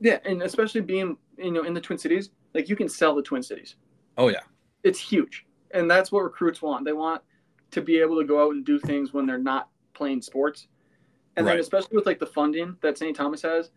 Yeah, 0.00 0.18
and 0.24 0.42
especially 0.42 0.80
being 0.80 1.16
you 1.36 1.50
know 1.50 1.64
in 1.64 1.74
the 1.74 1.80
Twin 1.80 1.98
Cities, 1.98 2.30
like 2.54 2.68
you 2.68 2.76
can 2.76 2.88
sell 2.88 3.14
the 3.14 3.22
Twin 3.22 3.42
Cities. 3.42 3.76
Oh 4.16 4.28
yeah. 4.28 4.42
It's 4.82 4.98
huge. 4.98 5.46
And 5.72 5.90
that's 5.90 6.12
what 6.12 6.22
recruits 6.22 6.62
want. 6.62 6.84
They 6.84 6.92
want 6.92 7.22
to 7.72 7.80
be 7.80 7.98
able 7.98 8.18
to 8.18 8.24
go 8.24 8.46
out 8.46 8.54
and 8.54 8.64
do 8.64 8.78
things 8.78 9.12
when 9.12 9.26
they're 9.26 9.38
not 9.38 9.68
playing 9.94 10.22
sports 10.22 10.68
and 11.36 11.46
right. 11.46 11.52
then 11.52 11.60
especially 11.60 11.96
with 11.96 12.06
like 12.06 12.18
the 12.18 12.26
funding 12.26 12.76
that 12.82 12.98
St. 12.98 13.16
Thomas 13.16 13.42
has, 13.42 13.70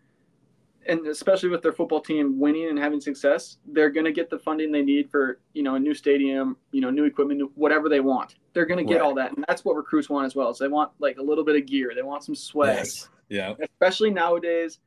and 0.88 1.06
especially 1.06 1.50
with 1.50 1.62
their 1.62 1.72
football 1.72 2.00
team 2.00 2.40
winning 2.40 2.70
and 2.70 2.78
having 2.78 3.00
success, 3.00 3.58
they're 3.66 3.90
going 3.90 4.06
to 4.06 4.12
get 4.12 4.30
the 4.30 4.38
funding 4.38 4.72
they 4.72 4.82
need 4.82 5.10
for 5.10 5.38
you 5.52 5.62
know 5.62 5.74
a 5.74 5.78
new 5.78 5.94
stadium, 5.94 6.56
you 6.72 6.80
know, 6.80 6.90
new 6.90 7.04
equipment, 7.04 7.42
whatever 7.54 7.88
they 7.88 8.00
want. 8.00 8.36
They're 8.54 8.66
going 8.66 8.84
to 8.84 8.84
get 8.84 9.00
right. 9.00 9.04
all 9.04 9.14
that, 9.14 9.36
and 9.36 9.44
that's 9.46 9.64
what 9.64 9.76
recruits 9.76 10.08
want 10.08 10.26
as 10.26 10.34
well. 10.34 10.52
So 10.54 10.64
they 10.64 10.68
want 10.68 10.90
like 10.98 11.18
a 11.18 11.22
little 11.22 11.44
bit 11.44 11.56
of 11.56 11.66
gear, 11.66 11.92
they 11.94 12.02
want 12.02 12.24
some 12.24 12.34
swag, 12.34 12.78
yes. 12.78 13.08
yeah, 13.28 13.54
especially 13.60 14.10
nowadays. 14.10 14.80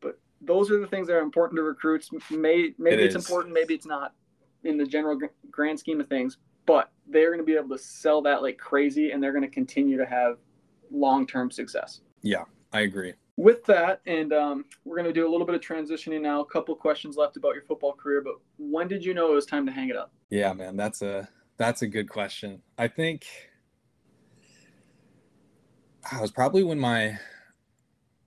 But 0.00 0.18
those 0.40 0.70
are 0.70 0.80
the 0.80 0.86
things 0.86 1.06
that 1.08 1.14
are 1.14 1.22
important 1.22 1.58
to 1.58 1.62
recruits. 1.62 2.10
May, 2.30 2.72
maybe 2.78 3.02
it 3.02 3.06
it's 3.06 3.14
is. 3.14 3.24
important, 3.24 3.54
maybe 3.54 3.74
it's 3.74 3.86
not 3.86 4.14
in 4.64 4.78
the 4.78 4.86
general 4.86 5.18
grand 5.50 5.78
scheme 5.78 6.00
of 6.00 6.08
things. 6.08 6.38
But 6.66 6.90
they're 7.06 7.28
going 7.28 7.40
to 7.40 7.44
be 7.44 7.54
able 7.54 7.68
to 7.76 7.78
sell 7.78 8.22
that 8.22 8.40
like 8.40 8.56
crazy, 8.56 9.10
and 9.10 9.22
they're 9.22 9.32
going 9.32 9.42
to 9.42 9.50
continue 9.50 9.98
to 9.98 10.06
have 10.06 10.38
long 10.90 11.26
term 11.26 11.50
success. 11.50 12.00
Yeah, 12.22 12.44
I 12.72 12.80
agree. 12.80 13.12
With 13.36 13.64
that, 13.64 14.00
and 14.06 14.32
um, 14.32 14.64
we're 14.84 14.96
going 14.96 15.08
to 15.08 15.12
do 15.12 15.28
a 15.28 15.30
little 15.30 15.46
bit 15.46 15.56
of 15.56 15.60
transitioning 15.60 16.20
now. 16.20 16.40
A 16.40 16.44
couple 16.44 16.74
questions 16.76 17.16
left 17.16 17.36
about 17.36 17.54
your 17.54 17.64
football 17.64 17.92
career, 17.92 18.22
but 18.22 18.34
when 18.58 18.86
did 18.86 19.04
you 19.04 19.12
know 19.12 19.32
it 19.32 19.34
was 19.34 19.44
time 19.44 19.66
to 19.66 19.72
hang 19.72 19.88
it 19.88 19.96
up? 19.96 20.12
Yeah, 20.30 20.52
man, 20.52 20.76
that's 20.76 21.02
a 21.02 21.28
that's 21.56 21.82
a 21.82 21.88
good 21.88 22.08
question. 22.08 22.62
I 22.78 22.86
think 22.86 23.26
I 26.10 26.20
was 26.20 26.30
probably 26.30 26.62
when 26.62 26.78
my 26.78 27.18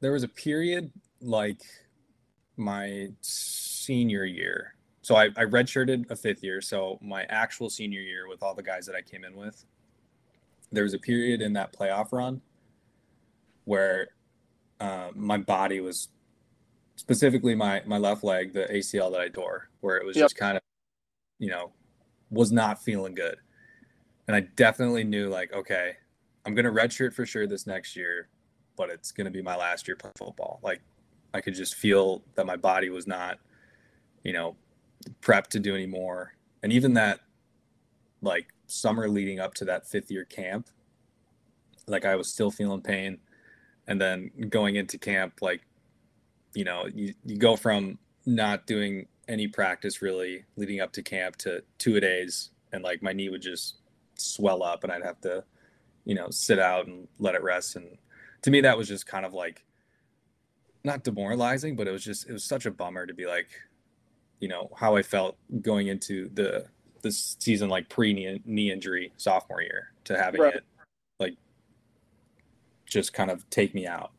there 0.01 0.11
was 0.11 0.23
a 0.23 0.27
period 0.27 0.91
like 1.21 1.61
my 2.57 3.09
senior 3.21 4.25
year. 4.25 4.75
So 5.01 5.15
I, 5.15 5.25
I 5.37 5.45
redshirted 5.45 6.09
a 6.11 6.15
fifth 6.15 6.43
year. 6.43 6.59
So 6.59 6.99
my 7.01 7.23
actual 7.29 7.69
senior 7.69 8.01
year 8.01 8.27
with 8.27 8.43
all 8.43 8.53
the 8.53 8.63
guys 8.63 8.85
that 8.87 8.95
I 8.95 9.01
came 9.01 9.23
in 9.23 9.35
with, 9.35 9.63
there 10.71 10.83
was 10.83 10.93
a 10.93 10.99
period 10.99 11.41
in 11.41 11.53
that 11.53 11.73
playoff 11.73 12.11
run 12.11 12.41
where 13.65 14.09
uh, 14.79 15.09
my 15.15 15.37
body 15.37 15.79
was 15.79 16.09
specifically 16.95 17.55
my 17.55 17.81
my 17.85 17.97
left 17.97 18.23
leg, 18.23 18.53
the 18.53 18.65
ACL 18.65 19.11
that 19.11 19.21
I 19.21 19.29
tore, 19.29 19.69
where 19.81 19.97
it 19.97 20.05
was 20.05 20.15
yep. 20.15 20.25
just 20.25 20.35
kind 20.35 20.57
of, 20.57 20.63
you 21.39 21.49
know, 21.49 21.71
was 22.29 22.51
not 22.51 22.81
feeling 22.83 23.15
good, 23.15 23.37
and 24.27 24.35
I 24.35 24.41
definitely 24.41 25.03
knew 25.03 25.29
like, 25.29 25.53
okay, 25.53 25.93
I'm 26.45 26.53
gonna 26.53 26.71
redshirt 26.71 27.13
for 27.13 27.25
sure 27.25 27.47
this 27.47 27.65
next 27.65 27.95
year, 27.95 28.29
but 28.75 28.89
it's 28.89 29.11
gonna 29.11 29.31
be 29.31 29.41
my 29.41 29.55
last 29.55 29.87
year 29.87 29.95
playing 29.95 30.13
football. 30.17 30.59
Like, 30.63 30.81
I 31.33 31.41
could 31.41 31.55
just 31.55 31.75
feel 31.75 32.23
that 32.35 32.45
my 32.45 32.55
body 32.55 32.89
was 32.89 33.07
not, 33.07 33.39
you 34.23 34.33
know, 34.33 34.55
prepped 35.21 35.47
to 35.47 35.59
do 35.59 35.73
anymore, 35.73 36.33
and 36.63 36.73
even 36.73 36.93
that, 36.95 37.21
like 38.21 38.47
summer 38.67 39.07
leading 39.07 39.39
up 39.39 39.53
to 39.55 39.65
that 39.65 39.87
fifth 39.87 40.11
year 40.11 40.25
camp, 40.25 40.67
like 41.87 42.05
I 42.05 42.15
was 42.15 42.27
still 42.27 42.51
feeling 42.51 42.81
pain 42.81 43.19
and 43.87 43.99
then 43.99 44.31
going 44.49 44.75
into 44.75 44.97
camp 44.97 45.39
like 45.41 45.61
you 46.53 46.63
know 46.63 46.85
you, 46.93 47.13
you 47.25 47.37
go 47.37 47.55
from 47.55 47.97
not 48.25 48.65
doing 48.67 49.07
any 49.27 49.47
practice 49.47 50.01
really 50.01 50.43
leading 50.55 50.79
up 50.79 50.91
to 50.91 51.01
camp 51.01 51.35
to 51.37 51.63
two 51.77 51.95
a 51.95 52.01
days 52.01 52.51
and 52.71 52.83
like 52.83 53.01
my 53.01 53.13
knee 53.13 53.29
would 53.29 53.41
just 53.41 53.77
swell 54.15 54.63
up 54.63 54.83
and 54.83 54.91
i'd 54.91 55.03
have 55.03 55.19
to 55.21 55.43
you 56.05 56.15
know 56.15 56.29
sit 56.29 56.59
out 56.59 56.87
and 56.87 57.07
let 57.19 57.35
it 57.35 57.43
rest 57.43 57.75
and 57.75 57.97
to 58.41 58.51
me 58.51 58.61
that 58.61 58.77
was 58.77 58.87
just 58.87 59.05
kind 59.05 59.25
of 59.25 59.33
like 59.33 59.65
not 60.83 61.03
demoralizing 61.03 61.75
but 61.75 61.87
it 61.87 61.91
was 61.91 62.03
just 62.03 62.27
it 62.29 62.33
was 62.33 62.43
such 62.43 62.65
a 62.65 62.71
bummer 62.71 63.05
to 63.05 63.13
be 63.13 63.25
like 63.25 63.47
you 64.39 64.47
know 64.47 64.69
how 64.75 64.95
i 64.95 65.01
felt 65.01 65.35
going 65.61 65.87
into 65.87 66.29
the 66.33 66.65
this 67.01 67.35
season 67.39 67.69
like 67.69 67.87
pre 67.89 68.13
knee 68.45 68.71
injury 68.71 69.11
sophomore 69.17 69.61
year 69.61 69.91
to 70.03 70.17
having 70.17 70.41
right. 70.41 70.55
it 70.55 70.63
just 72.87 73.13
kind 73.13 73.29
of 73.29 73.47
take 73.49 73.75
me 73.75 73.85
out. 73.85 74.11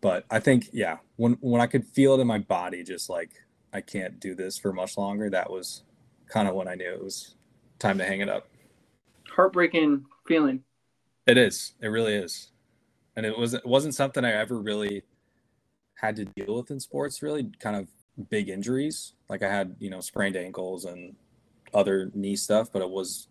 But 0.00 0.24
I 0.30 0.38
think, 0.40 0.68
yeah, 0.72 0.98
when 1.16 1.34
when 1.40 1.60
I 1.60 1.66
could 1.66 1.86
feel 1.86 2.14
it 2.14 2.20
in 2.20 2.26
my 2.26 2.38
body, 2.38 2.82
just 2.82 3.08
like 3.08 3.30
I 3.72 3.80
can't 3.80 4.20
do 4.20 4.34
this 4.34 4.58
for 4.58 4.72
much 4.72 4.96
longer, 4.96 5.30
that 5.30 5.50
was 5.50 5.82
kind 6.28 6.48
of 6.48 6.54
when 6.54 6.68
I 6.68 6.74
knew 6.74 6.92
it 6.92 7.02
was 7.02 7.36
time 7.78 7.98
to 7.98 8.04
hang 8.04 8.20
it 8.20 8.28
up. 8.28 8.48
Heartbreaking 9.28 10.04
feeling. 10.26 10.62
It 11.26 11.38
is. 11.38 11.74
It 11.80 11.88
really 11.88 12.14
is. 12.14 12.50
And 13.16 13.24
it 13.24 13.36
was 13.36 13.54
it 13.54 13.66
wasn't 13.66 13.94
something 13.94 14.24
I 14.24 14.32
ever 14.32 14.58
really 14.58 15.02
had 15.96 16.16
to 16.16 16.24
deal 16.24 16.56
with 16.56 16.70
in 16.70 16.80
sports, 16.80 17.22
really 17.22 17.50
kind 17.58 17.76
of 17.76 17.88
big 18.28 18.48
injuries. 18.48 19.14
Like 19.28 19.42
I 19.42 19.50
had, 19.50 19.74
you 19.78 19.90
know, 19.90 20.00
sprained 20.00 20.36
ankles 20.36 20.84
and 20.84 21.16
other 21.72 22.10
knee 22.14 22.36
stuff, 22.36 22.70
but 22.72 22.82
it 22.82 22.90
was 22.90 23.28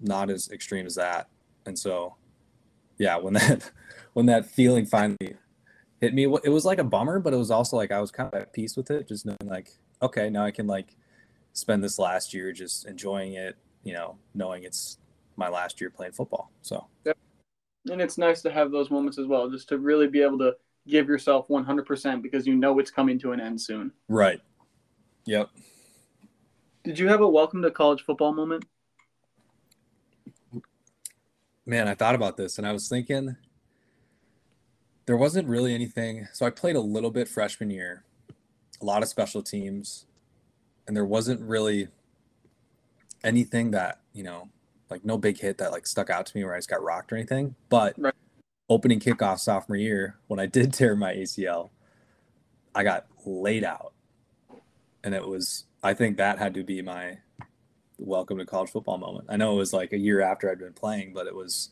not 0.00 0.30
as 0.30 0.50
extreme 0.50 0.86
as 0.86 0.94
that. 0.94 1.28
And 1.66 1.78
so 1.78 2.16
yeah, 3.02 3.16
when 3.16 3.34
that 3.34 3.68
when 4.12 4.26
that 4.26 4.46
feeling 4.46 4.86
finally 4.86 5.34
hit 6.00 6.14
me, 6.14 6.24
it 6.44 6.50
was 6.50 6.64
like 6.64 6.78
a 6.78 6.84
bummer, 6.84 7.18
but 7.18 7.32
it 7.32 7.36
was 7.36 7.50
also 7.50 7.76
like 7.76 7.90
I 7.90 8.00
was 8.00 8.12
kind 8.12 8.32
of 8.32 8.40
at 8.40 8.52
peace 8.52 8.76
with 8.76 8.90
it, 8.90 9.08
just 9.08 9.26
knowing 9.26 9.38
like, 9.44 9.72
okay, 10.00 10.30
now 10.30 10.44
I 10.44 10.52
can 10.52 10.68
like 10.68 10.96
spend 11.52 11.82
this 11.82 11.98
last 11.98 12.32
year 12.32 12.52
just 12.52 12.86
enjoying 12.86 13.34
it, 13.34 13.56
you 13.82 13.92
know, 13.92 14.16
knowing 14.34 14.62
it's 14.62 14.98
my 15.36 15.48
last 15.48 15.80
year 15.80 15.90
playing 15.90 16.12
football. 16.12 16.52
So, 16.62 16.86
yep. 17.04 17.18
and 17.90 18.00
it's 18.00 18.18
nice 18.18 18.40
to 18.42 18.52
have 18.52 18.70
those 18.70 18.90
moments 18.90 19.18
as 19.18 19.26
well, 19.26 19.50
just 19.50 19.68
to 19.70 19.78
really 19.78 20.06
be 20.06 20.22
able 20.22 20.38
to 20.38 20.54
give 20.86 21.08
yourself 21.08 21.48
100% 21.48 22.22
because 22.22 22.46
you 22.46 22.54
know 22.54 22.78
it's 22.78 22.90
coming 22.90 23.18
to 23.18 23.32
an 23.32 23.40
end 23.40 23.60
soon. 23.60 23.92
Right. 24.08 24.40
Yep. 25.26 25.50
Did 26.84 26.98
you 26.98 27.08
have 27.08 27.20
a 27.20 27.28
welcome 27.28 27.62
to 27.62 27.70
college 27.70 28.02
football 28.02 28.32
moment? 28.32 28.64
Man, 31.66 31.88
I 31.88 31.94
thought 31.94 32.14
about 32.14 32.36
this 32.36 32.58
and 32.58 32.66
I 32.66 32.72
was 32.72 32.88
thinking 32.88 33.36
there 35.06 35.16
wasn't 35.16 35.48
really 35.48 35.74
anything. 35.74 36.28
So 36.32 36.46
I 36.46 36.50
played 36.50 36.76
a 36.76 36.80
little 36.80 37.10
bit 37.10 37.28
freshman 37.28 37.70
year, 37.70 38.04
a 38.80 38.84
lot 38.84 39.02
of 39.02 39.08
special 39.08 39.42
teams, 39.42 40.06
and 40.86 40.96
there 40.96 41.04
wasn't 41.04 41.40
really 41.40 41.88
anything 43.24 43.70
that 43.72 44.02
you 44.12 44.22
know, 44.22 44.48
like 44.90 45.04
no 45.04 45.18
big 45.18 45.38
hit 45.38 45.58
that 45.58 45.72
like 45.72 45.86
stuck 45.86 46.10
out 46.10 46.26
to 46.26 46.36
me 46.36 46.44
where 46.44 46.54
I 46.54 46.58
just 46.58 46.68
got 46.68 46.82
rocked 46.82 47.12
or 47.12 47.16
anything. 47.16 47.54
But 47.68 47.94
right. 47.98 48.14
opening 48.68 49.00
kickoff 49.00 49.38
sophomore 49.38 49.76
year, 49.76 50.18
when 50.26 50.40
I 50.40 50.46
did 50.46 50.72
tear 50.72 50.94
my 50.96 51.14
ACL, 51.14 51.70
I 52.74 52.84
got 52.84 53.06
laid 53.24 53.64
out, 53.64 53.92
and 55.04 55.14
it 55.14 55.26
was. 55.26 55.64
I 55.84 55.94
think 55.94 56.16
that 56.18 56.38
had 56.38 56.54
to 56.54 56.62
be 56.62 56.80
my 56.80 57.18
welcome 58.04 58.38
to 58.38 58.46
college 58.46 58.70
football 58.70 58.98
moment. 58.98 59.26
I 59.28 59.36
know 59.36 59.54
it 59.54 59.58
was 59.58 59.72
like 59.72 59.92
a 59.92 59.98
year 59.98 60.20
after 60.20 60.50
I'd 60.50 60.58
been 60.58 60.72
playing, 60.72 61.12
but 61.12 61.26
it 61.26 61.34
was. 61.34 61.70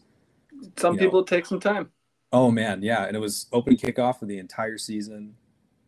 Some 0.77 0.97
people 0.97 1.21
know, 1.21 1.25
take 1.25 1.47
some 1.47 1.61
time. 1.61 1.91
Oh 2.33 2.51
man, 2.51 2.83
yeah, 2.83 3.07
and 3.07 3.17
it 3.17 3.21
was 3.21 3.47
open 3.53 3.77
kickoff 3.77 4.19
for 4.19 4.27
the 4.27 4.39
entire 4.39 4.79
season. 4.79 5.35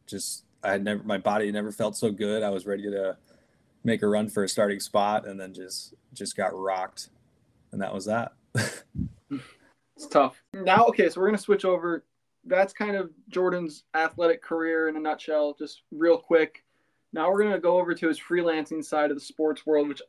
Just 0.07 0.44
I 0.62 0.72
had 0.72 0.85
never 0.85 1.02
my 1.05 1.18
body 1.18 1.50
never 1.52 1.72
felt 1.72 1.96
so 1.96 2.11
good. 2.11 2.42
I 2.42 2.50
was 2.50 2.66
ready 2.66 2.85
to 2.85 3.16
make 3.85 4.02
a 4.02 4.09
run 4.09 4.28
for 4.28 4.44
a 4.44 4.48
starting 4.48 4.81
spot, 4.81 5.26
and 5.26 5.40
then 5.40 5.55
just 5.55 5.94
just 6.12 6.37
got 6.37 6.55
rocked, 6.55 7.09
and 7.72 7.81
that 7.81 7.94
was 7.94 8.07
that. 8.07 8.33
it's 8.55 10.07
tough. 10.11 10.42
Now, 10.52 10.87
okay, 10.87 11.09
so 11.09 11.20
we're 11.20 11.28
gonna 11.28 11.38
switch 11.38 11.64
over. 11.64 12.05
That's 12.44 12.72
kind 12.72 12.96
of 12.96 13.11
Jordan's 13.28 13.85
athletic 13.94 14.42
career 14.42 14.88
in 14.88 14.96
a 14.96 15.00
nutshell, 15.00 15.55
just 15.57 15.83
real 15.92 16.18
quick. 16.18 16.64
Now 17.12 17.31
we're 17.31 17.42
gonna 17.42 17.61
go 17.61 17.78
over 17.78 17.94
to 17.94 18.09
his 18.09 18.18
freelancing 18.18 18.85
side 18.85 19.11
of 19.11 19.16
the 19.16 19.24
sports 19.24 19.64
world, 19.64 19.88
which 19.88 20.02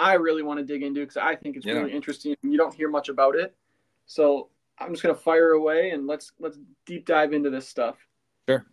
I 0.00 0.14
really 0.14 0.42
want 0.42 0.58
to 0.58 0.64
dig 0.64 0.82
into 0.82 1.00
because 1.00 1.18
I 1.18 1.36
think 1.36 1.56
it's 1.56 1.66
yeah. 1.66 1.74
really 1.74 1.92
interesting. 1.92 2.34
You 2.42 2.56
don't 2.56 2.72
hear 2.74 2.88
much 2.88 3.10
about 3.10 3.36
it, 3.36 3.54
so 4.06 4.48
I'm 4.78 4.92
just 4.92 5.02
gonna 5.02 5.14
fire 5.14 5.52
away 5.52 5.90
and 5.90 6.06
let's 6.06 6.32
let's 6.40 6.58
deep 6.86 7.04
dive 7.04 7.34
into 7.34 7.50
this 7.50 7.68
stuff. 7.68 7.96
Sure. 8.48 8.64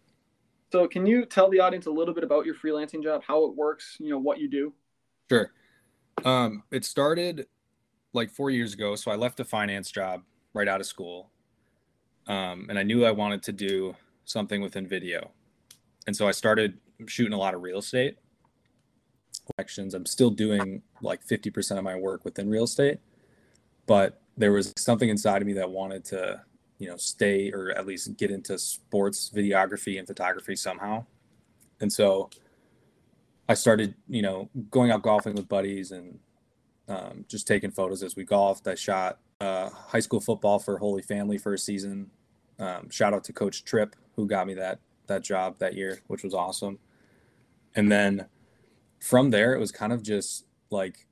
So, 0.71 0.87
can 0.87 1.05
you 1.05 1.25
tell 1.25 1.49
the 1.49 1.59
audience 1.59 1.85
a 1.85 1.91
little 1.91 2.13
bit 2.13 2.23
about 2.23 2.45
your 2.45 2.55
freelancing 2.55 3.03
job, 3.03 3.23
how 3.27 3.43
it 3.45 3.55
works, 3.55 3.97
you 3.99 4.09
know, 4.09 4.17
what 4.17 4.39
you 4.39 4.49
do? 4.49 4.73
Sure. 5.29 5.51
Um, 6.23 6.63
it 6.71 6.85
started 6.85 7.47
like 8.13 8.31
four 8.31 8.49
years 8.49 8.73
ago. 8.73 8.95
So 8.95 9.11
I 9.11 9.15
left 9.15 9.39
a 9.41 9.45
finance 9.45 9.91
job 9.91 10.23
right 10.53 10.67
out 10.67 10.79
of 10.79 10.87
school, 10.87 11.29
um, 12.27 12.67
and 12.69 12.79
I 12.79 12.83
knew 12.83 13.05
I 13.05 13.11
wanted 13.11 13.43
to 13.43 13.51
do 13.51 13.95
something 14.23 14.61
within 14.61 14.87
video, 14.87 15.31
and 16.07 16.15
so 16.15 16.25
I 16.25 16.31
started 16.31 16.77
shooting 17.05 17.33
a 17.33 17.37
lot 17.37 17.53
of 17.53 17.61
real 17.61 17.79
estate 17.79 18.17
collections. 19.47 19.93
I'm 19.93 20.05
still 20.05 20.29
doing 20.29 20.81
like 21.01 21.25
50% 21.25 21.77
of 21.77 21.83
my 21.83 21.95
work 21.95 22.25
within 22.25 22.49
real 22.49 22.63
estate, 22.63 22.99
but 23.85 24.21
there 24.37 24.51
was 24.51 24.73
something 24.77 25.09
inside 25.09 25.41
of 25.41 25.47
me 25.47 25.53
that 25.53 25.69
wanted 25.69 26.05
to 26.05 26.41
you 26.77 26.87
know 26.87 26.97
stay 26.97 27.51
or 27.51 27.71
at 27.71 27.85
least 27.85 28.15
get 28.17 28.31
into 28.31 28.57
sports 28.59 29.31
videography 29.33 29.97
and 29.97 30.07
photography 30.07 30.55
somehow. 30.55 31.05
And 31.79 31.91
so 31.91 32.29
i 33.49 33.53
started 33.53 33.93
you 34.09 34.21
know 34.21 34.49
going 34.69 34.91
out 34.91 35.01
golfing 35.01 35.33
with 35.33 35.47
buddies 35.47 35.91
and 35.91 36.19
um, 36.89 37.25
just 37.27 37.47
taking 37.47 37.71
photos 37.71 38.01
as 38.01 38.15
we 38.15 38.23
golfed. 38.23 38.67
I 38.67 38.75
shot 38.75 39.19
uh, 39.41 39.69
high 39.69 39.99
school 39.99 40.21
football 40.21 40.57
for 40.57 40.77
holy 40.77 41.01
family 41.01 41.37
for 41.37 41.53
a 41.53 41.57
season. 41.57 42.09
Um, 42.59 42.89
shout 42.89 43.13
out 43.13 43.25
to 43.25 43.33
coach 43.33 43.65
tripp 43.65 43.95
who 44.15 44.25
got 44.25 44.47
me 44.47 44.53
that 44.53 44.79
that 45.07 45.23
job 45.23 45.57
that 45.59 45.73
year 45.73 45.99
which 46.07 46.23
was 46.23 46.33
awesome. 46.33 46.79
And 47.75 47.91
then 47.91 48.25
from 48.99 49.29
there 49.29 49.53
it 49.53 49.59
was 49.59 49.71
kind 49.71 49.93
of 49.93 50.01
just 50.01 50.45
like 50.69 51.05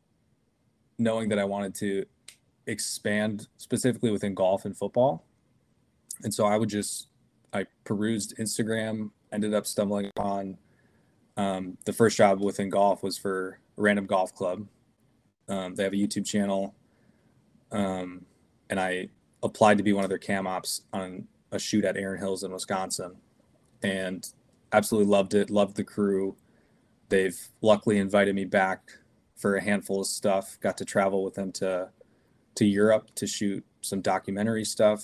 knowing 0.97 1.29
that 1.29 1.39
i 1.39 1.45
wanted 1.45 1.73
to 1.75 2.05
expand 2.67 3.47
specifically 3.57 4.11
within 4.11 4.33
golf 4.33 4.65
and 4.65 4.75
football. 4.75 5.23
And 6.23 6.33
so 6.33 6.45
I 6.45 6.57
would 6.57 6.69
just 6.69 7.07
I 7.53 7.65
perused 7.83 8.37
Instagram, 8.37 9.11
ended 9.31 9.53
up 9.53 9.65
stumbling 9.65 10.11
upon 10.15 10.57
um, 11.37 11.77
the 11.85 11.93
first 11.93 12.17
job 12.17 12.41
within 12.41 12.69
golf 12.69 13.03
was 13.03 13.17
for 13.17 13.59
a 13.77 13.81
random 13.81 14.05
golf 14.05 14.33
club. 14.33 14.65
Um, 15.47 15.75
they 15.75 15.83
have 15.83 15.93
a 15.93 15.97
YouTube 15.97 16.25
channel, 16.25 16.73
um, 17.71 18.25
and 18.69 18.79
I 18.79 19.09
applied 19.43 19.77
to 19.77 19.83
be 19.83 19.93
one 19.93 20.03
of 20.03 20.09
their 20.09 20.17
cam 20.17 20.47
ops 20.47 20.81
on 20.91 21.27
a 21.51 21.59
shoot 21.59 21.85
at 21.85 21.97
Erin 21.97 22.19
Hills 22.19 22.43
in 22.43 22.51
Wisconsin, 22.51 23.15
and 23.83 24.27
absolutely 24.71 25.11
loved 25.11 25.35
it. 25.35 25.49
Loved 25.51 25.75
the 25.75 25.83
crew. 25.83 26.35
They've 27.09 27.39
luckily 27.61 27.97
invited 27.97 28.35
me 28.35 28.45
back 28.45 28.91
for 29.35 29.55
a 29.55 29.61
handful 29.61 30.01
of 30.01 30.07
stuff. 30.07 30.57
Got 30.59 30.77
to 30.77 30.85
travel 30.85 31.23
with 31.23 31.35
them 31.35 31.51
to 31.53 31.89
to 32.55 32.65
Europe 32.65 33.11
to 33.15 33.27
shoot 33.27 33.65
some 33.81 34.01
documentary 34.01 34.63
stuff, 34.63 35.03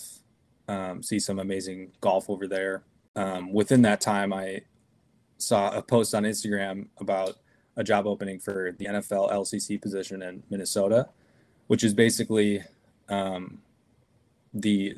um, 0.67 1.03
see 1.03 1.19
some 1.19 1.39
amazing 1.39 1.91
golf 1.99 2.29
over 2.29 2.47
there. 2.47 2.83
Um, 3.15 3.51
within 3.51 3.81
that 3.81 3.99
time, 3.99 4.31
I 4.31 4.61
saw 5.37 5.69
a 5.71 5.81
post 5.81 6.15
on 6.15 6.23
Instagram 6.23 6.87
about 6.97 7.37
a 7.75 7.83
job 7.83 8.07
opening 8.07 8.39
for 8.39 8.73
the 8.77 8.85
NFL 8.85 9.31
LCC 9.31 9.81
position 9.81 10.21
in 10.21 10.43
Minnesota, 10.49 11.09
which 11.67 11.83
is 11.83 11.93
basically 11.93 12.63
um, 13.09 13.59
the 14.53 14.95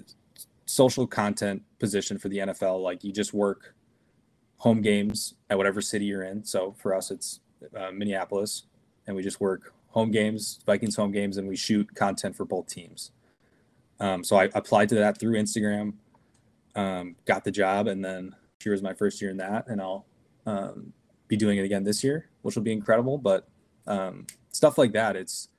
social 0.65 1.07
content 1.07 1.63
position 1.79 2.17
for 2.17 2.29
the 2.29 2.37
NFL. 2.37 2.81
Like 2.81 3.03
you 3.03 3.11
just 3.11 3.33
work 3.33 3.75
home 4.63 4.81
games 4.81 5.33
at 5.49 5.57
whatever 5.57 5.81
city 5.81 6.05
you're 6.05 6.23
in. 6.23 6.41
So 6.45 6.73
for 6.81 6.95
us, 6.95 7.11
it's 7.11 7.41
uh, 7.77 7.91
Minneapolis, 7.91 8.63
and 9.05 9.13
we 9.13 9.21
just 9.21 9.41
work 9.41 9.73
home 9.89 10.09
games, 10.09 10.61
Vikings 10.65 10.95
home 10.95 11.11
games, 11.11 11.35
and 11.35 11.49
we 11.49 11.57
shoot 11.57 11.93
content 11.95 12.33
for 12.33 12.45
both 12.45 12.67
teams. 12.67 13.11
Um, 13.99 14.23
so 14.23 14.37
I 14.37 14.45
applied 14.55 14.87
to 14.89 14.95
that 14.95 15.19
through 15.19 15.33
Instagram, 15.33 15.95
um, 16.75 17.17
got 17.25 17.43
the 17.43 17.51
job, 17.51 17.87
and 17.87 18.05
then 18.05 18.37
here 18.61 18.71
was 18.71 18.81
my 18.81 18.93
first 18.93 19.21
year 19.21 19.31
in 19.31 19.37
that, 19.37 19.67
and 19.67 19.81
I'll 19.81 20.05
um, 20.45 20.93
be 21.27 21.35
doing 21.35 21.57
it 21.57 21.65
again 21.65 21.83
this 21.83 22.01
year, 22.01 22.29
which 22.41 22.55
will 22.55 22.63
be 22.63 22.71
incredible. 22.71 23.17
But 23.17 23.45
um, 23.85 24.27
stuff 24.53 24.77
like 24.77 24.93
that, 24.93 25.17
it's 25.17 25.49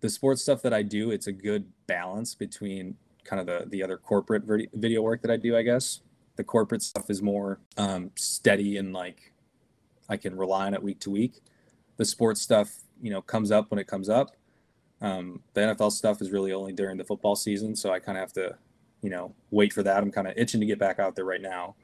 the 0.00 0.08
sports 0.08 0.40
stuff 0.40 0.62
that 0.62 0.72
I 0.72 0.80
do. 0.80 1.10
It's 1.10 1.26
a 1.26 1.32
good 1.32 1.66
balance 1.86 2.34
between 2.34 2.96
kind 3.24 3.40
of 3.40 3.46
the 3.46 3.68
the 3.68 3.82
other 3.82 3.98
corporate 3.98 4.44
video 4.72 5.02
work 5.02 5.20
that 5.20 5.30
I 5.30 5.36
do. 5.36 5.54
I 5.54 5.62
guess 5.62 6.00
the 6.36 6.44
corporate 6.44 6.82
stuff 6.82 7.10
is 7.10 7.22
more 7.22 7.60
um, 7.76 8.10
steady 8.14 8.76
and 8.76 8.92
like 8.92 9.32
I 10.08 10.16
can 10.16 10.36
rely 10.36 10.66
on 10.66 10.74
it 10.74 10.82
week 10.82 11.00
to 11.00 11.10
week. 11.10 11.42
The 11.96 12.04
sports 12.04 12.40
stuff 12.40 12.74
you 13.00 13.10
know 13.10 13.20
comes 13.20 13.50
up 13.50 13.70
when 13.70 13.78
it 13.78 13.86
comes 13.86 14.08
up. 14.08 14.36
Um, 15.00 15.40
the 15.54 15.62
NFL 15.62 15.90
stuff 15.92 16.22
is 16.22 16.30
really 16.30 16.52
only 16.52 16.72
during 16.72 16.96
the 16.96 17.04
football 17.04 17.34
season, 17.34 17.74
so 17.74 17.92
I 17.92 17.98
kind 17.98 18.16
of 18.16 18.22
have 18.22 18.32
to, 18.34 18.56
you 19.02 19.10
know, 19.10 19.34
wait 19.50 19.72
for 19.72 19.82
that. 19.82 19.98
I'm 19.98 20.12
kind 20.12 20.28
of 20.28 20.34
itching 20.36 20.60
to 20.60 20.66
get 20.66 20.78
back 20.78 21.00
out 21.00 21.16
there 21.16 21.24
right 21.24 21.42
now, 21.42 21.74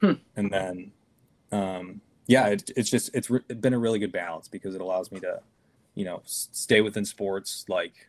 hmm. 0.00 0.12
and 0.36 0.52
then, 0.52 0.92
um, 1.50 2.00
yeah, 2.28 2.46
it, 2.46 2.70
it's 2.76 2.88
just 2.88 3.10
it's 3.14 3.28
re- 3.28 3.40
been 3.60 3.74
a 3.74 3.78
really 3.78 3.98
good 3.98 4.12
balance 4.12 4.46
because 4.46 4.76
it 4.76 4.80
allows 4.80 5.10
me 5.10 5.18
to, 5.20 5.40
you 5.96 6.04
know, 6.04 6.22
s- 6.24 6.48
stay 6.52 6.80
within 6.80 7.04
sports 7.04 7.64
like, 7.68 8.08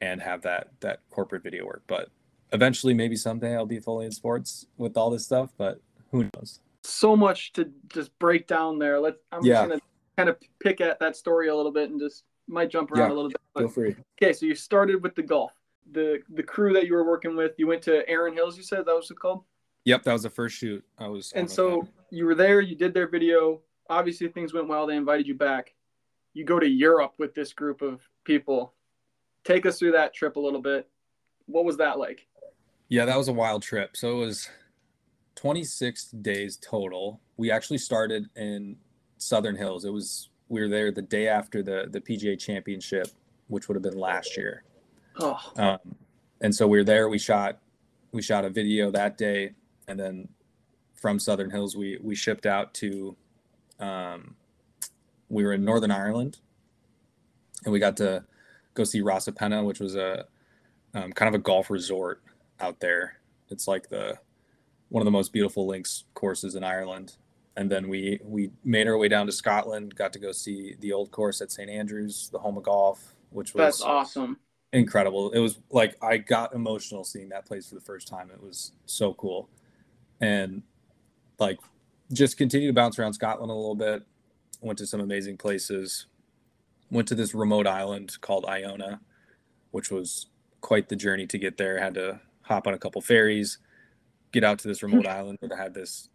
and 0.00 0.22
have 0.22 0.40
that 0.42 0.70
that 0.80 1.00
corporate 1.10 1.42
video 1.42 1.66
work. 1.66 1.82
But 1.86 2.08
eventually, 2.54 2.94
maybe 2.94 3.16
someday 3.16 3.54
I'll 3.54 3.66
be 3.66 3.80
fully 3.80 4.06
in 4.06 4.12
sports 4.12 4.66
with 4.78 4.96
all 4.96 5.10
this 5.10 5.24
stuff. 5.24 5.52
But 5.58 5.80
who 6.10 6.30
knows? 6.34 6.60
So 6.82 7.16
much 7.16 7.52
to 7.54 7.70
just 7.88 8.16
break 8.18 8.46
down 8.46 8.78
there. 8.78 8.98
Let's. 9.00 9.18
I'm 9.30 9.44
yeah. 9.44 9.54
just 9.54 9.68
gonna 9.68 9.80
kind 10.16 10.28
of 10.28 10.36
pick 10.60 10.80
at 10.80 10.98
that 11.00 11.16
story 11.16 11.48
a 11.48 11.54
little 11.54 11.72
bit 11.72 11.90
and 11.90 12.00
just 12.00 12.24
might 12.46 12.70
jump 12.70 12.92
around 12.92 13.08
yeah, 13.08 13.14
a 13.14 13.16
little 13.16 13.30
bit. 13.30 13.40
But, 13.52 13.60
feel 13.60 13.68
free. 13.68 13.96
Okay, 14.20 14.32
so 14.32 14.46
you 14.46 14.54
started 14.54 15.02
with 15.02 15.14
the 15.14 15.22
golf. 15.22 15.52
The 15.92 16.20
the 16.30 16.42
crew 16.42 16.72
that 16.72 16.86
you 16.86 16.94
were 16.94 17.04
working 17.04 17.36
with, 17.36 17.52
you 17.58 17.66
went 17.66 17.82
to 17.82 18.08
Erin 18.08 18.34
Hills. 18.34 18.56
You 18.56 18.62
said 18.62 18.86
that 18.86 18.94
was 18.94 19.10
it 19.10 19.18
called. 19.18 19.44
Yep, 19.84 20.04
that 20.04 20.12
was 20.12 20.22
the 20.22 20.30
first 20.30 20.56
shoot. 20.56 20.82
I 20.98 21.08
was. 21.08 21.32
And 21.34 21.50
so 21.50 21.82
that. 21.82 22.16
you 22.16 22.24
were 22.24 22.34
there. 22.34 22.60
You 22.60 22.74
did 22.74 22.94
their 22.94 23.08
video. 23.08 23.60
Obviously, 23.90 24.28
things 24.28 24.54
went 24.54 24.66
well. 24.66 24.86
They 24.86 24.96
invited 24.96 25.26
you 25.26 25.34
back. 25.34 25.74
You 26.32 26.44
go 26.44 26.58
to 26.58 26.66
Europe 26.66 27.14
with 27.18 27.34
this 27.34 27.52
group 27.52 27.82
of 27.82 28.00
people. 28.24 28.72
Take 29.44 29.66
us 29.66 29.78
through 29.78 29.92
that 29.92 30.14
trip 30.14 30.36
a 30.36 30.40
little 30.40 30.62
bit. 30.62 30.88
What 31.46 31.66
was 31.66 31.76
that 31.76 31.98
like? 31.98 32.26
Yeah, 32.88 33.04
that 33.06 33.16
was 33.16 33.28
a 33.28 33.32
wild 33.32 33.62
trip. 33.62 33.96
So 33.96 34.12
it 34.12 34.26
was 34.26 34.48
26 35.36 36.10
days 36.10 36.56
total. 36.56 37.20
We 37.36 37.50
actually 37.50 37.78
started 37.78 38.28
in 38.36 38.76
Southern 39.18 39.56
Hills. 39.56 39.84
It 39.84 39.92
was 39.92 40.28
we 40.48 40.60
were 40.60 40.68
there 40.68 40.92
the 40.92 41.02
day 41.02 41.28
after 41.28 41.62
the 41.62 41.88
the 41.90 42.00
PGA 42.00 42.38
Championship, 42.38 43.08
which 43.48 43.68
would 43.68 43.74
have 43.74 43.82
been 43.82 43.98
last 43.98 44.36
year. 44.36 44.64
Oh. 45.20 45.40
Um, 45.56 45.78
and 46.40 46.54
so 46.54 46.66
we 46.66 46.78
were 46.78 46.84
there. 46.84 47.08
We 47.08 47.18
shot 47.18 47.58
we 48.12 48.22
shot 48.22 48.44
a 48.44 48.50
video 48.50 48.90
that 48.90 49.16
day, 49.16 49.54
and 49.88 49.98
then 49.98 50.28
from 50.94 51.18
Southern 51.18 51.50
Hills 51.50 51.76
we 51.76 51.98
we 52.02 52.14
shipped 52.14 52.46
out 52.46 52.74
to. 52.74 53.16
Um, 53.80 54.36
we 55.30 55.42
were 55.42 55.52
in 55.52 55.64
Northern 55.64 55.90
Ireland, 55.90 56.38
and 57.64 57.72
we 57.72 57.80
got 57.80 57.96
to 57.96 58.24
go 58.74 58.84
see 58.84 59.00
Ros 59.00 59.26
an 59.26 59.64
which 59.64 59.80
was 59.80 59.96
a 59.96 60.26
um, 60.94 61.12
kind 61.12 61.34
of 61.34 61.34
a 61.34 61.42
golf 61.42 61.70
resort 61.70 62.22
out 62.60 62.80
there. 62.80 63.20
It's 63.50 63.68
like 63.68 63.88
the 63.88 64.18
one 64.88 65.00
of 65.00 65.04
the 65.04 65.10
most 65.10 65.32
beautiful 65.32 65.66
links 65.66 66.04
courses 66.14 66.54
in 66.54 66.64
Ireland 66.64 67.16
and 67.56 67.70
then 67.70 67.88
we 67.88 68.18
we 68.24 68.50
made 68.64 68.86
our 68.86 68.98
way 68.98 69.08
down 69.08 69.26
to 69.26 69.32
Scotland. 69.32 69.94
Got 69.94 70.12
to 70.14 70.18
go 70.18 70.32
see 70.32 70.74
the 70.80 70.92
old 70.92 71.10
course 71.10 71.40
at 71.40 71.52
St 71.52 71.70
Andrews, 71.70 72.28
the 72.32 72.38
home 72.38 72.56
of 72.56 72.64
golf, 72.64 73.14
which 73.30 73.54
was 73.54 73.60
that's 73.60 73.82
awesome, 73.82 74.38
incredible. 74.72 75.30
It 75.30 75.38
was 75.38 75.60
like 75.70 75.96
I 76.02 76.18
got 76.18 76.54
emotional 76.54 77.04
seeing 77.04 77.28
that 77.30 77.46
place 77.46 77.68
for 77.68 77.74
the 77.74 77.80
first 77.80 78.08
time. 78.08 78.30
It 78.32 78.42
was 78.42 78.72
so 78.86 79.14
cool. 79.14 79.48
And 80.20 80.62
like 81.38 81.58
just 82.12 82.36
continue 82.36 82.68
to 82.68 82.74
bounce 82.74 82.98
around 82.98 83.12
Scotland 83.14 83.50
a 83.50 83.54
little 83.54 83.74
bit. 83.74 84.02
Went 84.60 84.78
to 84.78 84.86
some 84.86 85.00
amazing 85.00 85.36
places. 85.36 86.06
Went 86.90 87.08
to 87.08 87.14
this 87.14 87.34
remote 87.34 87.66
island 87.66 88.20
called 88.20 88.46
Iona, 88.46 89.00
which 89.70 89.90
was 89.90 90.26
quite 90.60 90.88
the 90.88 90.96
journey 90.96 91.26
to 91.26 91.38
get 91.38 91.56
there. 91.56 91.78
Had 91.78 91.94
to 91.94 92.20
hop 92.44 92.66
on 92.66 92.74
a 92.74 92.78
couple 92.78 93.00
ferries, 93.00 93.58
get 94.32 94.44
out 94.44 94.58
to 94.60 94.68
this 94.68 94.82
remote 94.82 95.06
island 95.06 95.38
that 95.42 95.56
had 95.56 95.74
this 95.74 96.08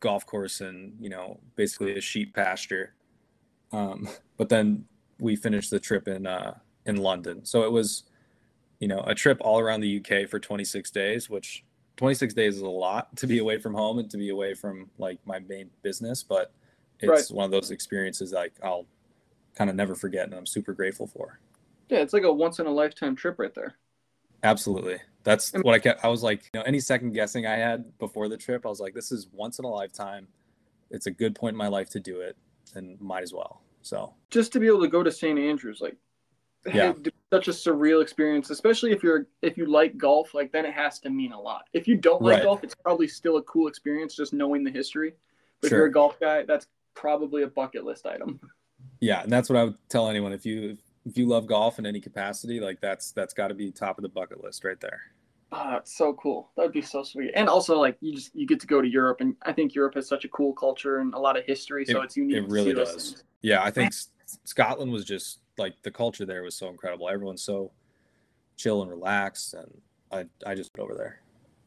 golf 0.00 0.26
course 0.26 0.60
and 0.60 0.94
you 1.00 1.08
know 1.08 1.40
basically 1.56 1.96
a 1.96 2.00
sheep 2.00 2.34
pasture. 2.34 2.94
Um, 3.72 4.08
but 4.36 4.48
then 4.48 4.84
we 5.18 5.36
finished 5.36 5.70
the 5.70 5.80
trip 5.80 6.08
in 6.08 6.26
uh, 6.26 6.54
in 6.86 6.96
London. 6.96 7.44
So 7.44 7.62
it 7.62 7.72
was, 7.72 8.04
you 8.80 8.88
know, 8.88 9.00
a 9.06 9.14
trip 9.14 9.38
all 9.40 9.58
around 9.58 9.80
the 9.80 9.98
UK 9.98 10.28
for 10.28 10.38
26 10.38 10.90
days, 10.90 11.30
which 11.30 11.64
26 11.96 12.34
days 12.34 12.56
is 12.56 12.62
a 12.62 12.68
lot 12.68 13.16
to 13.16 13.26
be 13.26 13.38
away 13.38 13.58
from 13.58 13.74
home 13.74 13.98
and 13.98 14.10
to 14.10 14.16
be 14.16 14.30
away 14.30 14.54
from 14.54 14.90
like 14.98 15.18
my 15.24 15.38
main 15.40 15.70
business, 15.82 16.22
but 16.22 16.52
it's 17.00 17.30
right. 17.30 17.36
one 17.36 17.44
of 17.44 17.50
those 17.50 17.70
experiences 17.70 18.32
like 18.32 18.52
I'll 18.62 18.86
kind 19.54 19.70
of 19.70 19.76
never 19.76 19.94
forget 19.94 20.24
and 20.24 20.34
I'm 20.34 20.46
super 20.46 20.72
grateful 20.72 21.06
for. 21.06 21.38
Yeah, 21.88 21.98
it's 21.98 22.12
like 22.12 22.24
a 22.24 22.32
once 22.32 22.58
in 22.58 22.66
a 22.66 22.70
lifetime 22.70 23.14
trip 23.14 23.38
right 23.38 23.54
there. 23.54 23.74
Absolutely. 24.42 24.98
That's 25.24 25.52
what 25.52 25.74
I 25.74 25.78
kept 25.78 26.04
I 26.04 26.08
was 26.08 26.22
like, 26.22 26.50
you 26.52 26.60
know, 26.60 26.64
any 26.64 26.80
second 26.80 27.12
guessing 27.12 27.46
I 27.46 27.56
had 27.56 27.98
before 27.98 28.28
the 28.28 28.36
trip, 28.36 28.64
I 28.64 28.68
was 28.68 28.80
like 28.80 28.94
this 28.94 29.10
is 29.10 29.28
once 29.32 29.58
in 29.58 29.64
a 29.64 29.70
lifetime. 29.70 30.28
It's 30.90 31.06
a 31.06 31.10
good 31.10 31.34
point 31.34 31.54
in 31.54 31.58
my 31.58 31.68
life 31.68 31.90
to 31.90 32.00
do 32.00 32.20
it 32.20 32.36
and 32.74 33.00
might 33.00 33.22
as 33.22 33.32
well. 33.32 33.62
So, 33.82 34.14
just 34.30 34.52
to 34.52 34.60
be 34.60 34.66
able 34.66 34.82
to 34.82 34.88
go 34.88 35.02
to 35.02 35.10
St. 35.10 35.38
Andrews 35.38 35.80
like 35.80 35.96
yeah. 36.72 36.92
such 37.32 37.48
a 37.48 37.50
surreal 37.50 38.00
experience, 38.02 38.50
especially 38.50 38.92
if 38.92 39.02
you're 39.02 39.26
if 39.42 39.56
you 39.56 39.66
like 39.66 39.96
golf, 39.96 40.34
like 40.34 40.52
then 40.52 40.64
it 40.64 40.74
has 40.74 40.98
to 41.00 41.10
mean 41.10 41.32
a 41.32 41.40
lot. 41.40 41.64
If 41.72 41.88
you 41.88 41.96
don't 41.96 42.22
like 42.22 42.36
right. 42.36 42.42
golf, 42.44 42.64
it's 42.64 42.74
probably 42.74 43.08
still 43.08 43.36
a 43.36 43.42
cool 43.42 43.68
experience 43.68 44.16
just 44.16 44.32
knowing 44.32 44.64
the 44.64 44.70
history. 44.70 45.14
But 45.60 45.68
sure. 45.68 45.78
if 45.78 45.80
you're 45.80 45.86
a 45.88 45.92
golf 45.92 46.18
guy, 46.20 46.44
that's 46.44 46.66
probably 46.94 47.42
a 47.42 47.46
bucket 47.46 47.84
list 47.84 48.06
item. 48.06 48.40
Yeah, 49.00 49.22
and 49.22 49.32
that's 49.32 49.48
what 49.48 49.58
I 49.58 49.64
would 49.64 49.76
tell 49.88 50.08
anyone 50.08 50.32
if 50.32 50.46
you 50.46 50.78
if 51.06 51.18
you 51.18 51.26
love 51.26 51.46
golf 51.46 51.78
in 51.78 51.86
any 51.86 52.00
capacity, 52.00 52.60
like 52.60 52.80
that's 52.80 53.12
that's 53.12 53.34
got 53.34 53.48
to 53.48 53.54
be 53.54 53.70
top 53.70 53.98
of 53.98 54.02
the 54.02 54.08
bucket 54.08 54.42
list 54.42 54.64
right 54.64 54.80
there. 54.80 55.00
Ah, 55.52 55.76
it's 55.76 55.96
so 55.96 56.14
cool. 56.14 56.50
That'd 56.56 56.72
be 56.72 56.82
so 56.82 57.02
sweet. 57.02 57.30
And 57.34 57.48
also, 57.48 57.78
like 57.78 57.96
you 58.00 58.14
just 58.14 58.34
you 58.34 58.46
get 58.46 58.60
to 58.60 58.66
go 58.66 58.80
to 58.80 58.88
Europe, 58.88 59.20
and 59.20 59.36
I 59.42 59.52
think 59.52 59.74
Europe 59.74 59.94
has 59.94 60.08
such 60.08 60.24
a 60.24 60.28
cool 60.28 60.52
culture 60.52 60.98
and 60.98 61.14
a 61.14 61.18
lot 61.18 61.36
of 61.36 61.44
history, 61.44 61.84
so 61.84 62.00
it, 62.00 62.04
it's 62.06 62.16
unique. 62.16 62.38
It 62.38 62.48
really 62.48 62.72
does. 62.72 63.22
Yeah, 63.42 63.62
I 63.62 63.70
think 63.70 63.92
Scotland 64.44 64.90
was 64.90 65.04
just 65.04 65.40
like 65.58 65.74
the 65.82 65.90
culture 65.90 66.24
there 66.24 66.42
was 66.42 66.56
so 66.56 66.68
incredible. 66.68 67.08
Everyone's 67.08 67.42
so 67.42 67.70
chill 68.56 68.82
and 68.82 68.90
relaxed, 68.90 69.54
and 69.54 69.70
I 70.10 70.26
I 70.50 70.54
just 70.54 70.70
went 70.76 70.90
over 70.90 70.98
there. 70.98 71.20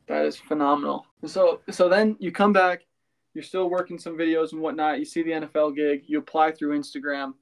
That 0.07 0.25
is 0.25 0.37
phenomenal. 0.37 1.05
So 1.25 1.61
so 1.69 1.87
then 1.87 2.15
you 2.19 2.31
come 2.31 2.51
back, 2.51 2.85
you're 3.33 3.43
still 3.43 3.69
working 3.69 3.99
some 3.99 4.17
videos 4.17 4.51
and 4.51 4.61
whatnot. 4.61 4.99
You 4.99 5.05
see 5.05 5.21
the 5.21 5.31
NFL 5.31 5.75
gig, 5.75 6.03
you 6.07 6.19
apply 6.19 6.51
through 6.51 6.77
Instagram, 6.77 7.35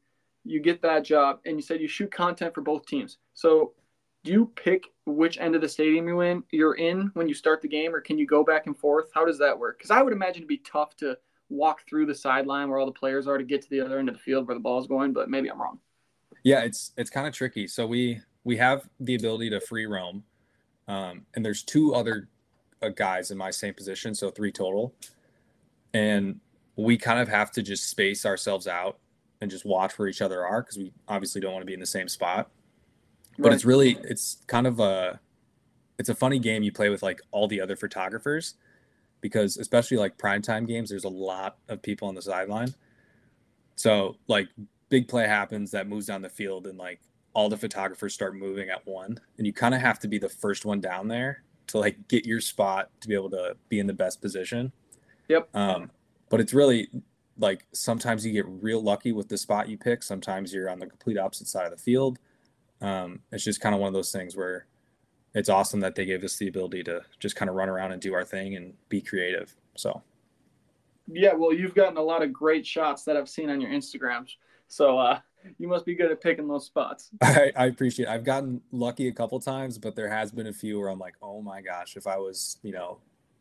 you 0.45 0.62
get 0.62 0.81
that 0.84 1.03
job, 1.03 1.39
and 1.45 1.58
you 1.58 1.62
said 1.62 1.81
you 1.81 1.88
shoot 1.88 2.12
content 2.12 2.53
for 2.53 2.62
both 2.62 2.86
teams. 2.86 3.17
So 3.34 3.73
do 4.23 4.31
you 4.31 4.51
pick 4.55 4.86
which 5.05 5.38
end 5.39 5.55
of 5.55 5.62
the 5.62 5.69
stadium 5.69 6.08
you 6.08 6.21
in 6.21 6.43
you're 6.51 6.75
in 6.75 7.12
when 7.13 7.27
you 7.27 7.34
start 7.34 7.62
the 7.62 7.67
game, 7.67 7.93
or 7.93 8.01
can 8.01 8.17
you 8.17 8.25
go 8.25 8.43
back 8.43 8.67
and 8.67 8.77
forth? 8.77 9.10
How 9.13 9.25
does 9.25 9.39
that 9.39 9.58
work? 9.58 9.77
Because 9.77 9.91
I 9.91 10.01
would 10.01 10.13
imagine 10.13 10.38
it'd 10.38 10.47
be 10.47 10.58
tough 10.58 10.95
to 10.97 11.17
walk 11.49 11.81
through 11.88 12.05
the 12.05 12.15
sideline 12.15 12.69
where 12.69 12.79
all 12.79 12.86
the 12.86 12.91
players 12.91 13.27
are 13.27 13.38
to 13.38 13.43
get 13.43 13.62
to 13.62 13.69
the 13.69 13.79
other 13.79 13.99
end 13.99 14.10
of 14.10 14.15
the 14.15 14.21
field 14.21 14.47
where 14.47 14.55
the 14.55 14.62
ball's 14.62 14.88
going, 14.88 15.13
but 15.13 15.29
maybe 15.29 15.49
I'm 15.49 15.62
wrong. 15.62 15.79
Yeah, 16.43 16.62
it's 16.62 16.91
it's 16.97 17.10
kind 17.10 17.27
of 17.27 17.34
tricky. 17.34 17.67
So 17.67 17.86
we 17.88 18.21
we 18.43 18.58
have 18.58 18.88
the 18.99 19.15
ability 19.15 19.49
to 19.51 19.60
free 19.60 19.86
roam, 19.86 20.23
um, 20.88 21.25
and 21.36 21.45
there's 21.45 21.63
two 21.63 21.93
other 21.93 22.29
uh, 22.81 22.89
guys 22.89 23.31
in 23.31 23.38
my 23.38 23.51
same 23.51 23.73
position, 23.73 24.13
so 24.13 24.29
three 24.29 24.51
total, 24.51 24.93
and 25.93 26.39
we 26.75 26.97
kind 26.97 27.19
of 27.19 27.27
have 27.27 27.51
to 27.51 27.63
just 27.63 27.89
space 27.89 28.25
ourselves 28.25 28.67
out 28.67 28.99
and 29.45 29.51
just 29.51 29.63
watch 29.63 29.99
where 29.99 30.08
each 30.08 30.23
other 30.23 30.43
are 30.43 30.63
because 30.63 30.75
we 30.75 30.91
obviously 31.08 31.39
don't 31.39 31.53
want 31.53 31.62
to 31.62 31.67
be 31.67 31.75
in 31.75 31.79
the 31.79 31.86
same 31.86 32.10
spot. 32.10 32.49
But 33.38 33.49
right. 33.49 33.53
it's 33.53 33.63
really 33.63 33.99
it's 34.03 34.38
kind 34.47 34.65
of 34.65 34.79
a 34.79 35.19
it's 35.99 36.10
a 36.10 36.15
funny 36.15 36.39
game 36.39 36.63
you 36.63 36.71
play 36.71 36.89
with 36.89 37.03
like 37.03 37.21
all 37.29 37.47
the 37.47 37.62
other 37.62 37.75
photographers 37.75 38.55
because 39.21 39.58
especially 39.58 39.97
like 39.97 40.17
primetime 40.17 40.67
games, 40.67 40.89
there's 40.89 41.03
a 41.03 41.10
lot 41.10 41.58
of 41.69 41.79
people 41.84 42.08
on 42.08 42.15
the 42.15 42.23
sideline. 42.23 42.73
So 43.75 44.15
like 44.27 44.47
big 44.89 45.08
play 45.08 45.27
happens 45.27 45.69
that 45.71 45.88
moves 45.88 46.08
down 46.08 46.23
the 46.23 46.29
field 46.29 46.65
and 46.65 46.79
like 46.79 46.99
all 47.36 47.47
the 47.47 47.58
photographers 47.58 48.15
start 48.15 48.36
moving 48.36 48.69
at 48.69 48.86
one 48.88 49.19
and 49.38 49.45
you 49.45 49.53
kind 49.53 49.75
of 49.75 49.81
have 49.81 49.99
to 49.99 50.08
be 50.08 50.17
the 50.17 50.29
first 50.29 50.65
one 50.65 50.81
down 50.81 51.08
there 51.08 51.43
to 51.67 51.77
like 51.77 52.08
get 52.08 52.25
your 52.25 52.41
spot 52.41 52.89
to 53.01 53.08
be 53.08 53.13
able 53.13 53.29
to 53.29 53.55
be 53.69 53.79
in 53.79 53.86
the 53.86 53.93
best 53.93 54.21
position 54.21 54.71
yep 55.27 55.49
um 55.53 55.91
but 56.29 56.39
it's 56.39 56.53
really 56.53 56.88
like 57.38 57.65
sometimes 57.74 58.26
you 58.26 58.32
get 58.32 58.45
real 58.48 58.82
lucky 58.82 59.12
with 59.12 59.28
the 59.28 59.38
spot 59.38 59.67
you 59.67 59.78
pick 59.78 60.04
sometimes 60.04 60.54
you're 60.54 60.69
on 60.69 60.80
the 60.80 60.86
complete 60.86 61.17
opposite 61.17 61.48
side 61.48 61.65
of 61.65 61.71
the 61.71 61.78
field 61.78 62.19
um 62.82 63.19
it's 63.32 63.43
just 63.43 63.62
kind 63.62 63.76
of 63.76 63.82
one 63.82 63.88
of 63.88 63.93
those 63.93 64.12
things 64.12 64.36
where 64.36 64.65
it's 65.34 65.50
awesome 65.50 65.82
that 65.82 65.95
they 65.95 66.06
gave 66.06 66.24
us 66.24 66.38
the 66.38 66.48
ability 66.48 66.84
to 66.84 67.02
just 67.19 67.36
kind 67.36 67.50
of 67.50 67.56
run 67.56 67.69
around 67.69 67.91
and 67.91 68.02
do 68.02 68.13
our 68.13 68.24
thing 68.24 68.56
and 68.56 68.74
be 68.89 69.02
creative 69.02 69.56
so 69.76 70.02
yeah 71.08 71.34
well 71.34 71.54
you've 71.54 71.76
gotten 71.76 71.98
a 71.98 72.02
lot 72.02 72.21
of 72.21 72.32
great 72.32 72.65
shots 72.65 73.04
that 73.04 73.17
i've 73.17 73.30
seen 73.30 73.50
on 73.50 73.60
your 73.60 73.71
instagrams 73.71 74.36
so 74.67 74.98
uh, 74.98 75.19
you 75.58 75.67
must 75.67 75.86
be 75.86 75.95
good 75.95 76.12
at 76.12 76.21
picking 76.21 76.48
those 76.48 76.65
spots. 76.65 77.10
I, 77.21 77.52
I 77.56 77.65
appreciate. 77.67 78.08
It. 78.08 78.12
I've 78.12 78.24
gotten 78.24 78.62
lucky 78.71 79.08
a 79.08 79.12
couple 79.12 79.39
times, 79.39 79.78
but 79.78 79.95
there 79.95 80.10
has 80.10 80.32
been 80.32 80.48
a 80.48 80.54
few 80.54 80.80
where 80.80 80.89
I'm 80.89 81.00
like, 81.00 81.15
oh 81.21 81.41
my 81.41 81.62
gosh, 81.62 81.95
if 81.95 82.08
I 82.08 82.17
was 82.17 82.58
you 82.63 82.71
know 82.71 83.00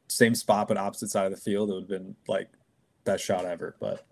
same 0.08 0.34
spot 0.34 0.68
but 0.68 0.76
opposite 0.76 1.10
side 1.10 1.26
of 1.26 1.32
the 1.32 1.40
field, 1.40 1.70
it 1.70 1.74
would 1.74 1.82
have 1.82 1.88
been 1.88 2.14
like 2.28 2.50
best 3.04 3.24
shot 3.24 3.44
ever. 3.44 3.76
But 3.80 4.06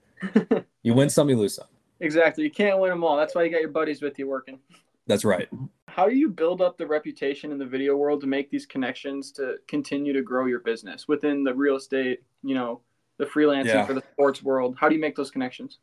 you 0.82 0.94
win 0.94 1.10
some, 1.10 1.28
you 1.28 1.36
lose 1.36 1.56
some. 1.56 1.66
Exactly. 2.00 2.44
You 2.44 2.50
can't 2.50 2.78
win 2.78 2.90
them 2.90 3.04
all. 3.04 3.16
That's 3.16 3.34
why 3.34 3.44
you 3.44 3.50
got 3.50 3.60
your 3.60 3.70
buddies 3.70 4.02
with 4.02 4.18
you 4.18 4.28
working. 4.28 4.58
That's 5.06 5.24
right. 5.24 5.48
How 5.88 6.08
do 6.08 6.16
you 6.16 6.28
build 6.28 6.62
up 6.62 6.78
the 6.78 6.86
reputation 6.86 7.52
in 7.52 7.58
the 7.58 7.66
video 7.66 7.96
world 7.96 8.20
to 8.22 8.26
make 8.26 8.50
these 8.50 8.66
connections 8.66 9.30
to 9.32 9.56
continue 9.68 10.12
to 10.12 10.22
grow 10.22 10.46
your 10.46 10.60
business 10.60 11.06
within 11.08 11.44
the 11.44 11.54
real 11.54 11.76
estate, 11.76 12.22
you 12.42 12.54
know, 12.54 12.80
the 13.18 13.26
freelancing 13.26 13.66
yeah. 13.66 13.86
for 13.86 13.94
the 13.94 14.02
sports 14.12 14.42
world? 14.42 14.76
How 14.78 14.88
do 14.88 14.94
you 14.94 15.00
make 15.00 15.16
those 15.16 15.30
connections? 15.30 15.78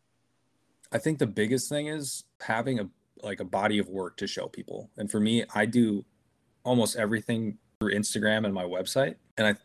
I 0.92 0.98
think 0.98 1.20
the 1.20 1.28
biggest 1.28 1.70
thing 1.70 1.88
is 1.88 2.24
having 2.42 2.80
a 2.80 2.90
like 3.22 3.42
a 3.42 3.46
body 3.46 3.80
of 3.80 3.90
work 3.90 4.16
to 4.18 4.28
show 4.28 4.48
people. 4.48 4.90
And 4.98 5.12
for 5.12 5.20
me, 5.20 5.44
I 5.54 5.66
do 5.66 6.06
almost 6.64 6.96
everything 6.96 7.58
through 7.80 7.94
Instagram 7.94 8.46
and 8.46 8.54
my 8.54 8.64
website. 8.64 9.16
And 9.38 9.48
I 9.48 9.56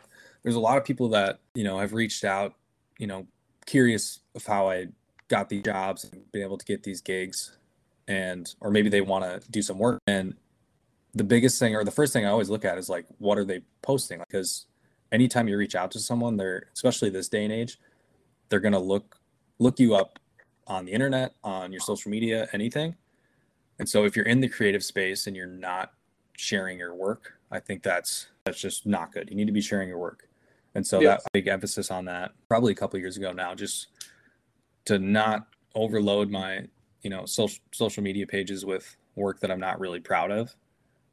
there's 0.43 0.57
a 0.57 0.61
lot 0.61 0.77
of 0.77 0.85
people 0.85 1.09
that, 1.11 1.41
you 1.55 1.65
know, 1.65 1.79
have 1.79 1.93
reached 1.93 2.25
out, 2.25 2.55
you 2.99 3.07
know, 3.07 3.27
curious 3.67 4.21
of 4.35 4.45
how 4.47 4.69
I 4.69 4.89
got 5.29 5.49
these 5.49 5.63
jobs 5.63 6.05
and 6.05 6.31
been 6.33 6.43
able 6.43 6.59
to 6.59 6.65
get 6.65 6.83
these 6.83 7.01
gigs 7.01 7.57
and 8.07 8.55
or 8.61 8.71
maybe 8.71 8.89
they 8.89 9.01
want 9.01 9.25
to 9.25 9.51
do 9.51 9.63
some 9.63 9.79
work 9.79 9.99
and 10.07 10.35
the 11.15 11.25
biggest 11.25 11.59
thing 11.59 11.75
or 11.75 11.85
the 11.85 11.91
first 11.91 12.13
thing 12.13 12.27
I 12.27 12.31
always 12.31 12.51
look 12.51 12.65
at 12.65 12.77
is 12.77 12.89
like 12.89 13.07
what 13.19 13.39
are 13.39 13.45
they 13.45 13.63
posting 13.81 14.19
because 14.19 14.67
anytime 15.11 15.49
you 15.49 15.57
reach 15.57 15.75
out 15.75 15.91
to 15.93 15.99
someone 15.99 16.37
they're 16.37 16.65
especially 16.75 17.09
this 17.09 17.29
day 17.29 17.45
and 17.45 17.53
age 17.53 17.79
they're 18.49 18.61
going 18.61 18.73
to 18.73 18.79
look 18.79 19.19
look 19.59 19.81
you 19.81 19.95
up 19.95 20.19
on 20.67 20.85
the 20.85 20.93
internet, 20.93 21.35
on 21.43 21.73
your 21.73 21.81
social 21.81 22.11
media, 22.11 22.49
anything. 22.53 22.97
And 23.79 23.89
so 23.89 24.05
if 24.05 24.17
you're 24.17 24.27
in 24.27 24.41
the 24.41 24.49
creative 24.49 24.85
space 24.85 25.27
and 25.27 25.37
you're 25.37 25.47
not 25.47 25.93
sharing 26.37 26.79
your 26.79 26.95
work, 26.95 27.35
I 27.51 27.61
think 27.61 27.83
that's 27.83 28.29
that's 28.45 28.61
just 28.61 28.87
not 28.87 29.13
good. 29.13 29.31
You 29.31 29.37
need 29.37 29.47
to 29.47 29.53
be 29.53 29.61
sharing 29.61 29.89
your 29.89 29.99
work. 29.99 30.29
And 30.75 30.87
so 30.87 31.01
yes. 31.01 31.23
that 31.23 31.33
big 31.33 31.47
emphasis 31.47 31.91
on 31.91 32.05
that 32.07 32.33
probably 32.49 32.73
a 32.73 32.75
couple 32.75 32.99
years 32.99 33.17
ago 33.17 33.33
now 33.33 33.55
just 33.55 33.89
to 34.87 34.99
not 34.99 35.47
overload 35.75 36.31
my, 36.31 36.67
you 37.03 37.11
know, 37.11 37.27
social 37.27 37.63
social 37.73 38.03
media 38.03 38.27
pages 38.27 38.65
with 38.65 38.97
work 39.15 39.41
that 39.41 39.51
I'm 39.51 39.61
not 39.61 39.79
really 39.79 40.01
proud 40.01 40.31
of. 40.31 40.55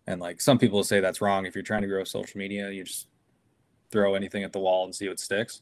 And 0.08 0.20
like 0.20 0.42
some 0.42 0.58
people 0.58 0.84
say 0.84 1.00
that's 1.00 1.22
wrong 1.22 1.46
if 1.46 1.56
you're 1.56 1.64
trying 1.64 1.84
to 1.84 1.88
grow 1.88 2.04
social 2.04 2.40
media, 2.40 2.72
you 2.72 2.84
just 2.84 3.08
throw 3.92 4.16
anything 4.16 4.44
at 4.44 4.52
the 4.52 4.60
wall 4.60 4.86
and 4.86 4.96
see 4.96 5.08
what 5.08 5.20
sticks 5.20 5.62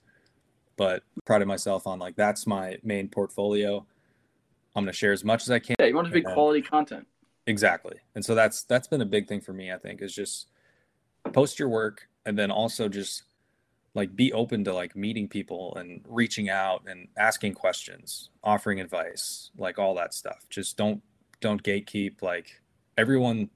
but 0.79 1.03
prided 1.25 1.45
myself 1.45 1.85
on 1.85 1.99
like 1.99 2.15
that's 2.15 2.47
my 2.47 2.77
main 2.83 3.09
portfolio. 3.09 3.85
I'm 4.75 4.85
gonna 4.85 4.93
share 4.93 5.12
as 5.12 5.25
much 5.25 5.43
as 5.43 5.51
I 5.51 5.59
can. 5.59 5.75
Yeah, 5.77 5.88
you 5.88 5.95
want 5.95 6.07
to 6.07 6.13
be 6.13 6.21
quality 6.21 6.62
content. 6.62 7.05
Exactly. 7.47 7.97
And 8.15 8.23
so 8.23 8.33
that's 8.33 8.63
that's 8.63 8.88
been 8.88 9.01
a 9.01 9.05
big 9.05 9.27
thing 9.27 9.41
for 9.41 9.51
me, 9.51 9.73
I 9.73 9.77
think, 9.77 10.01
is 10.01 10.15
just 10.15 10.47
post 11.33 11.59
your 11.59 11.67
work 11.67 12.07
and 12.25 12.39
then 12.39 12.49
also 12.49 12.88
just 12.88 13.23
like 13.95 14.15
be 14.15 14.32
open 14.34 14.63
to 14.63 14.73
like 14.73 14.95
meeting 14.95 15.28
people 15.28 15.75
and 15.75 16.02
reaching 16.08 16.49
out 16.49 16.84
and 16.88 17.08
asking 17.17 17.54
questions, 17.54 18.30
offering 18.43 18.80
advice, 18.80 19.52
like 19.58 19.80
all 19.80 19.95
that 19.95 20.13
stuff. 20.13 20.45
Just 20.49 20.78
don't 20.78 21.02
don't 21.41 21.63
gatekeep 21.63 22.21
like 22.21 22.62
everyone 22.97 23.49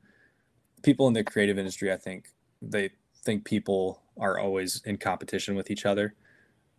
people 0.84 1.08
in 1.08 1.14
the 1.14 1.24
creative 1.24 1.58
industry, 1.58 1.92
I 1.92 1.98
think 1.98 2.30
they 2.62 2.90
think 3.24 3.46
people 3.46 4.02
are 4.18 4.38
always 4.38 4.82
in 4.86 4.98
competition 4.98 5.56
with 5.56 5.72
each 5.72 5.86
other 5.86 6.14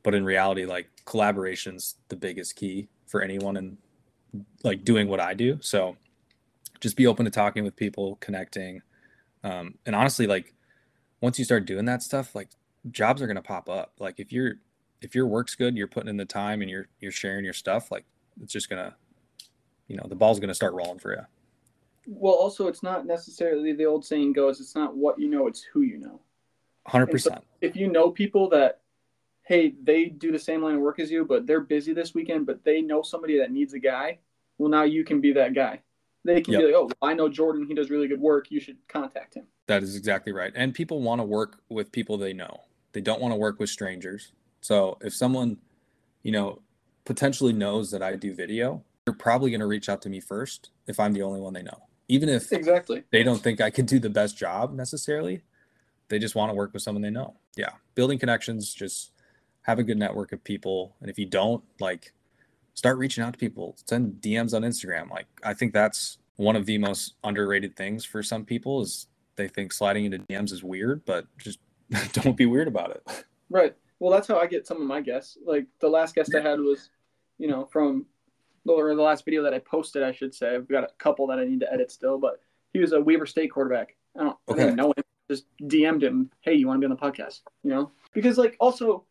but 0.03 0.14
in 0.14 0.25
reality 0.25 0.67
like 0.67 0.88
collaboration's 1.07 1.97
the 2.09 2.17
biggest 2.17 2.55
key 2.55 2.87
for 3.07 3.23
anyone 3.23 3.57
and 3.57 3.79
like 4.62 4.85
doing 4.85 5.09
what 5.09 5.21
i 5.21 5.33
do 5.33 5.59
so 5.62 5.97
just 6.85 6.97
be 6.97 7.07
open 7.07 7.25
to 7.25 7.31
talking 7.31 7.64
with 7.64 7.77
people, 7.77 8.17
connecting. 8.17 8.83
Um, 9.43 9.77
and 9.87 9.97
honestly, 9.97 10.27
like 10.27 10.53
once 11.23 11.38
you 11.38 11.45
start 11.45 11.64
doing 11.64 11.87
that 11.87 12.03
stuff, 12.03 12.35
like 12.35 12.51
jobs 12.90 13.23
are 13.23 13.27
gonna 13.27 13.42
pop 13.42 13.68
up. 13.68 13.92
Like 13.99 14.18
if 14.18 14.33
you're 14.33 14.55
if 15.01 15.14
your 15.14 15.27
work's 15.27 15.55
good, 15.55 15.77
you're 15.77 15.87
putting 15.88 16.09
in 16.09 16.16
the 16.16 16.25
time 16.25 16.62
and 16.62 16.70
you're 16.70 16.88
you're 17.01 17.12
sharing 17.12 17.44
your 17.44 17.55
stuff, 17.55 17.90
like 17.90 18.05
it's 18.42 18.53
just 18.53 18.68
gonna, 18.68 18.94
you 19.88 19.97
know, 19.97 20.07
the 20.09 20.14
ball's 20.16 20.40
gonna 20.40 20.55
start 20.55 20.75
rolling 20.75 20.99
for 20.99 21.12
you. 21.12 21.23
Well, 22.07 22.35
also, 22.35 22.68
it's 22.68 22.83
not 22.83 23.07
necessarily 23.07 23.73
the 23.73 23.87
old 23.87 24.05
saying 24.05 24.35
goes, 24.35 24.61
it's 24.61 24.75
not 24.75 24.94
what 24.97 25.18
you 25.18 25.29
know, 25.29 25.47
it's 25.47 25.62
who 25.62 25.81
you 25.83 25.99
know. 25.99 26.20
Hundred 26.87 27.05
And 27.05 27.12
percent. 27.12 27.37
so 27.38 27.44
if 27.62 27.77
you 27.77 27.90
know 27.90 28.11
people 28.11 28.49
that, 28.51 28.81
hey, 29.42 29.75
they 29.83 30.07
do 30.07 30.31
the 30.31 30.38
same 30.38 30.62
line 30.62 30.75
of 30.75 30.81
work 30.83 30.99
as 31.01 31.11
you, 31.11 31.25
but 31.25 31.47
they're 31.47 31.61
busy 31.61 31.94
this 31.94 32.12
weekend, 32.14 32.44
but 32.44 32.62
they 32.62 32.83
know 32.83 33.01
somebody 33.01 33.38
that 33.38 33.53
needs 33.53 33.73
a 33.73 33.79
guy, 33.79 34.18
well, 34.59 34.68
now 34.68 34.83
you 34.83 35.03
can 35.03 35.23
be 35.23 35.33
that 35.33 35.55
guy. 35.55 35.81
They 36.27 36.42
can 36.42 36.53
Yep. 36.55 36.61
be 36.61 36.66
like, 36.66 36.75
oh, 36.75 36.90
I 37.01 37.14
know 37.14 37.29
Jordan. 37.31 37.66
He 37.66 37.75
does 37.75 37.88
really 37.90 38.09
good 38.09 38.20
work. 38.20 38.51
You 38.51 38.61
should 38.61 38.77
contact 38.88 39.35
him. 39.35 39.47
That 39.66 39.83
is 39.83 39.97
exactly 39.97 40.33
right. 40.33 40.53
And 40.55 40.75
people 40.75 41.01
want 41.01 41.20
to 41.20 41.25
work 41.25 41.61
with 41.70 41.90
people 41.90 42.18
they 42.18 42.33
know. 42.35 42.61
They 42.94 43.00
don't 43.00 43.20
want 43.20 43.33
to 43.33 43.37
work 43.37 43.59
with 43.59 43.68
strangers. 43.68 44.33
So 44.62 44.96
if 45.02 45.12
someone, 45.14 45.59
you 46.22 46.33
know, 46.33 46.62
potentially 47.04 47.52
knows 47.52 47.90
that 47.90 48.02
I 48.02 48.16
do 48.16 48.33
video, 48.35 48.83
they're 49.04 49.12
probably 49.12 49.50
going 49.50 49.61
to 49.61 49.66
reach 49.66 49.90
out 49.90 50.00
to 50.02 50.09
me 50.09 50.20
first 50.20 50.70
if 50.87 50.98
I'm 50.98 51.12
the 51.12 51.22
only 51.22 51.40
one 51.40 51.52
they 51.52 51.62
know. 51.62 51.83
Even 52.09 52.28
if 52.28 52.50
Exactly. 52.52 53.02
they 53.11 53.22
don't 53.22 53.42
think 53.42 53.61
I 53.61 53.68
could 53.70 53.87
do 53.87 53.98
the 53.98 54.09
best 54.09 54.38
job 54.38 54.72
necessarily, 54.72 55.42
they 56.09 56.18
just 56.18 56.35
want 56.35 56.50
to 56.50 56.54
work 56.54 56.72
with 56.72 56.83
someone 56.83 57.02
they 57.02 57.11
know. 57.11 57.35
Yeah. 57.57 57.70
Building 57.94 58.18
connections, 58.18 58.72
just 58.72 59.11
have 59.62 59.78
a 59.78 59.83
good 59.83 59.98
network 59.98 60.33
of 60.33 60.44
people. 60.44 60.94
And 61.00 61.11
if 61.11 61.18
you 61.18 61.26
don't, 61.26 61.64
like, 61.80 62.12
start 62.74 62.96
reaching 62.98 63.24
out 63.24 63.33
to 63.33 63.38
people, 63.38 63.76
send 63.87 64.20
DMs 64.20 64.54
on 64.54 64.62
Instagram. 64.62 65.11
Like, 65.11 65.26
I 65.42 65.52
think 65.54 65.72
that's 65.72 66.18
one 66.37 66.57
of 66.57 66.66
the 66.66 66.78
most 66.78 67.14
underrated 67.24 67.76
things 67.76 68.04
for 68.04 68.22
some 68.22 68.44
people 68.44 68.83
is 68.83 69.09
they 69.37 69.48
think 69.48 69.72
sliding 69.72 70.04
into 70.04 70.18
DMs 70.18 70.52
is 70.52 70.62
weird, 70.62 71.04
but 71.04 71.26
just 71.38 71.59
don't 72.12 72.37
be 72.37 72.46
weird 72.46 72.68
about 72.68 72.90
it. 72.90 73.24
Right. 73.50 73.74
Well, 74.00 74.12
that's 74.12 74.28
how 74.28 74.38
I 74.38 74.46
get 74.46 74.66
some 74.66 74.80
of 74.80 74.87
my 74.87 75.00
guests. 75.00 75.38
Like 75.44 75.66
the 75.80 75.88
last 75.88 76.14
guest 76.14 76.35
I 76.35 76.40
had 76.40 76.61
was, 76.61 76.90
you 77.38 77.48
know, 77.48 77.66
from 77.66 78.07
or 78.66 78.94
the 78.94 79.02
last 79.02 79.24
video 79.24 79.42
that 79.42 79.52
I 79.54 79.59
posted, 79.59 80.02
I 80.02 80.12
should 80.12 80.35
say. 80.35 80.54
I've 80.54 80.68
got 80.68 80.85
a 80.85 80.88
couple 80.98 81.26
that 81.28 81.38
I 81.38 81.44
need 81.44 81.61
to 81.61 81.72
edit 81.72 81.90
still, 81.90 82.18
but 82.18 82.40
he 82.72 82.78
was 82.80 82.92
a 82.92 83.00
Weber 83.00 83.26
State 83.26 83.50
quarterback. 83.50 83.94
I 84.18 84.24
don't, 84.24 84.37
I 84.48 84.52
Okay. 84.52 84.62
didn't 84.64 84.76
know 84.76 84.92
him. 84.96 85.04
Just 85.30 85.44
DM'd 85.62 86.02
him, 86.02 86.30
hey, 86.40 86.54
you 86.54 86.66
want 86.66 86.80
to 86.80 86.87
be 86.87 86.90
on 86.90 86.96
the 86.98 87.02
podcast? 87.02 87.40
You 87.62 87.70
know, 87.70 87.90
because 88.12 88.37
like 88.38 88.57
also, 88.61 89.04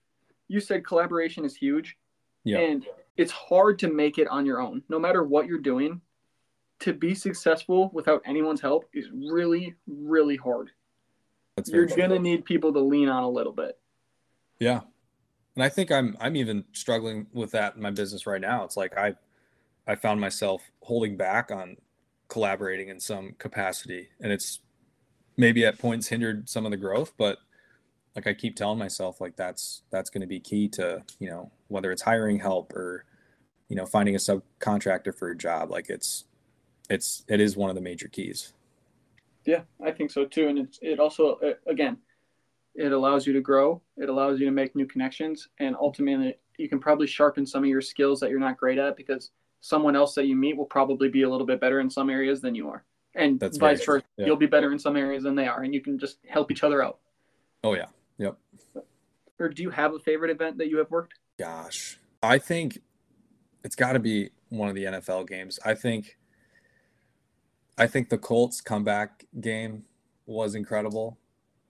you 0.48 0.60
said 0.60 0.86
collaboration 0.86 1.44
is 1.46 1.56
huge, 1.56 1.98
Yeah. 2.44 2.60
and 2.60 2.86
it's 3.18 3.32
hard 3.32 3.80
to 3.80 3.88
make 3.92 4.18
it 4.20 4.28
on 4.28 4.46
your 4.46 4.60
own. 4.62 4.84
No 4.90 5.00
matter 5.00 5.24
what 5.24 5.48
you're 5.48 5.58
doing, 5.60 6.02
to 6.80 6.94
be 6.94 7.16
successful 7.16 7.90
without 7.94 8.22
anyone's 8.26 8.62
help 8.62 8.86
is 8.94 9.08
really, 9.12 9.74
really 9.88 10.36
hard. 10.36 10.70
That's 11.56 11.70
You're 11.70 11.86
gonna 11.86 12.20
need 12.20 12.46
people 12.46 12.74
to 12.74 12.80
lean 12.80 13.10
on 13.10 13.24
a 13.24 13.30
little 13.30 13.54
bit. 13.54 13.78
Yeah. 14.60 14.82
And 15.56 15.64
I 15.64 15.70
think 15.70 15.92
I'm 15.92 16.18
I'm 16.20 16.36
even 16.36 16.66
struggling 16.74 17.28
with 17.34 17.52
that 17.52 17.76
in 17.76 17.82
my 17.82 17.92
business 17.92 18.26
right 18.26 18.42
now. 18.42 18.64
It's 18.64 18.78
like 18.78 18.98
I 18.98 19.16
I 19.88 19.96
found 19.96 20.20
myself 20.20 20.64
holding 20.82 21.18
back 21.18 21.52
on 21.52 21.78
collaborating 22.28 22.90
in 22.90 23.00
some 23.00 23.36
capacity 23.38 24.08
and 24.20 24.32
it's 24.32 24.60
maybe 25.38 25.66
at 25.66 25.78
points 25.78 26.08
hindered 26.08 26.50
some 26.50 26.66
of 26.66 26.72
the 26.72 26.78
growth, 26.78 27.14
but 27.18 27.38
like 28.16 28.28
I 28.28 28.34
keep 28.34 28.56
telling 28.56 28.80
myself 28.80 29.22
like 29.22 29.36
that's 29.36 29.84
that's 29.92 30.10
going 30.10 30.22
to 30.22 30.28
be 30.28 30.40
key 30.40 30.68
to, 30.70 31.04
you 31.20 31.30
know, 31.30 31.52
whether 31.68 31.92
it's 31.92 32.02
hiring 32.02 32.40
help 32.40 32.74
or 32.74 33.06
you 33.70 33.76
know, 33.76 33.86
finding 33.86 34.16
a 34.16 34.20
subcontractor 34.20 35.18
for 35.18 35.30
a 35.30 35.38
job, 35.38 35.72
like 35.72 35.90
it's 35.90 36.26
it's 36.90 37.24
it 37.28 37.42
is 37.42 37.58
one 37.58 37.70
of 37.70 37.76
the 37.76 37.82
major 37.82 38.08
keys. 38.08 38.54
Yeah, 39.46 39.62
I 39.84 39.92
think 39.92 40.12
so 40.12 40.26
too. 40.26 40.48
And 40.48 40.60
it's, 40.60 40.80
it 40.82 41.00
also, 41.00 41.36
uh, 41.36 41.54
again, 41.68 41.98
it 42.76 42.92
allows 42.92 43.28
you 43.28 43.34
to 43.34 43.42
grow. 43.42 43.82
It 43.98 44.10
allows 44.10 44.40
you 44.40 44.46
to 44.46 44.52
make 44.52 44.76
new 44.76 44.86
connections. 44.86 45.48
And 45.60 45.76
ultimately, 45.76 46.38
you 46.58 46.70
can 46.70 46.80
probably 46.80 47.08
sharpen 47.08 47.46
some 47.46 47.64
of 47.64 47.70
your 47.70 47.82
skills 47.82 48.20
that 48.20 48.30
you're 48.30 48.40
not 48.40 48.58
great 48.58 48.78
at 48.78 48.96
because 48.96 49.32
someone 49.62 49.96
else 49.96 50.16
that 50.16 50.26
you 50.26 50.36
meet 50.36 50.58
will 50.58 50.66
probably 50.66 51.10
be 51.10 51.24
a 51.24 51.30
little 51.30 51.48
bit 51.48 51.60
better 51.60 51.80
in 51.80 51.90
some 51.90 52.10
areas 52.10 52.42
than 52.42 52.56
you 52.56 52.70
are. 52.70 52.84
And 53.16 53.40
That's 53.40 53.58
vice 53.58 53.86
versa. 53.86 54.06
Yeah. 54.18 54.28
You'll 54.28 54.38
be 54.38 54.48
better 54.48 54.72
in 54.72 54.80
some 54.80 54.98
areas 54.98 55.24
than 55.24 55.36
they 55.36 55.48
are. 55.48 55.64
And 55.64 55.74
you 55.74 55.82
can 55.82 56.00
just 56.00 56.18
help 56.28 56.52
each 56.52 56.64
other 56.64 56.84
out. 56.84 57.00
Oh 57.64 57.76
yeah. 57.76 57.86
Yep. 58.18 58.38
Or 59.40 59.50
do 59.50 59.64
you 59.64 59.70
have 59.70 59.94
a 59.94 60.00
favorite 60.00 60.32
event 60.32 60.58
that 60.58 60.68
you 60.68 60.78
have 60.78 60.90
worked? 60.90 61.14
Gosh, 61.40 62.00
I 62.22 62.38
think 62.38 62.80
it's 63.64 63.76
got 63.76 63.94
to 63.94 64.00
be 64.00 64.32
one 64.50 64.70
of 64.70 64.76
the 64.76 64.86
NFL 64.86 65.28
games. 65.28 65.60
I 65.66 65.74
think 65.74 66.18
I 67.78 67.88
think 67.88 68.10
the 68.10 68.18
Colts 68.18 68.62
comeback 68.62 69.26
game 69.40 69.84
was 70.26 70.56
incredible. 70.56 71.18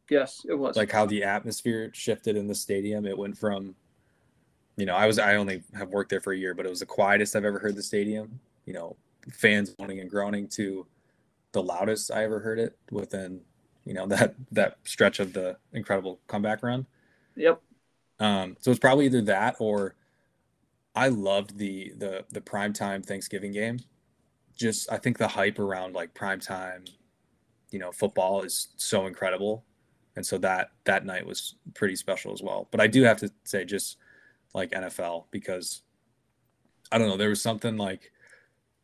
Yes, 0.09 0.45
it 0.47 0.53
was. 0.53 0.75
Like 0.75 0.91
how 0.91 1.05
the 1.05 1.23
atmosphere 1.23 1.89
shifted 1.93 2.35
in 2.35 2.47
the 2.47 2.55
stadium. 2.55 3.05
It 3.05 3.17
went 3.17 3.37
from 3.37 3.75
you 4.75 4.85
know, 4.85 4.95
I 4.95 5.05
was 5.05 5.19
I 5.19 5.35
only 5.35 5.63
have 5.75 5.89
worked 5.89 6.09
there 6.09 6.21
for 6.21 6.33
a 6.33 6.37
year, 6.37 6.53
but 6.53 6.65
it 6.65 6.69
was 6.69 6.79
the 6.79 6.85
quietest 6.85 7.35
I've 7.35 7.45
ever 7.45 7.59
heard 7.59 7.75
the 7.75 7.83
stadium, 7.83 8.39
you 8.65 8.73
know, 8.73 8.95
fans 9.31 9.73
moaning 9.79 9.99
and 9.99 10.09
groaning 10.09 10.47
to 10.49 10.87
the 11.51 11.61
loudest 11.61 12.11
I 12.11 12.23
ever 12.23 12.39
heard 12.39 12.59
it 12.59 12.77
within, 12.91 13.41
you 13.85 13.93
know, 13.93 14.07
that 14.07 14.35
that 14.51 14.77
stretch 14.83 15.19
of 15.19 15.33
the 15.33 15.57
incredible 15.73 16.19
comeback 16.27 16.63
run. 16.63 16.85
yep. 17.35 17.61
Um, 18.19 18.57
so 18.59 18.71
it's 18.71 18.79
probably 18.79 19.05
either 19.05 19.21
that 19.23 19.55
or 19.59 19.95
I 20.95 21.09
loved 21.09 21.57
the 21.57 21.93
the 21.97 22.25
the 22.31 22.41
primetime 22.41 23.05
Thanksgiving 23.05 23.51
game. 23.51 23.79
Just 24.55 24.91
I 24.91 24.97
think 24.97 25.17
the 25.17 25.27
hype 25.27 25.59
around 25.59 25.93
like 25.93 26.13
primetime, 26.13 26.89
you 27.71 27.79
know, 27.79 27.91
football 27.91 28.41
is 28.43 28.69
so 28.77 29.07
incredible. 29.07 29.63
And 30.15 30.25
so 30.25 30.37
that 30.39 30.71
that 30.85 31.05
night 31.05 31.25
was 31.25 31.55
pretty 31.73 31.95
special 31.95 32.33
as 32.33 32.41
well. 32.41 32.67
But 32.71 32.81
I 32.81 32.87
do 32.87 33.03
have 33.03 33.17
to 33.17 33.31
say 33.45 33.65
just 33.65 33.97
like 34.53 34.71
NFL 34.71 35.25
because 35.31 35.81
I 36.91 36.97
don't 36.97 37.07
know, 37.07 37.17
there 37.17 37.29
was 37.29 37.41
something 37.41 37.77
like 37.77 38.11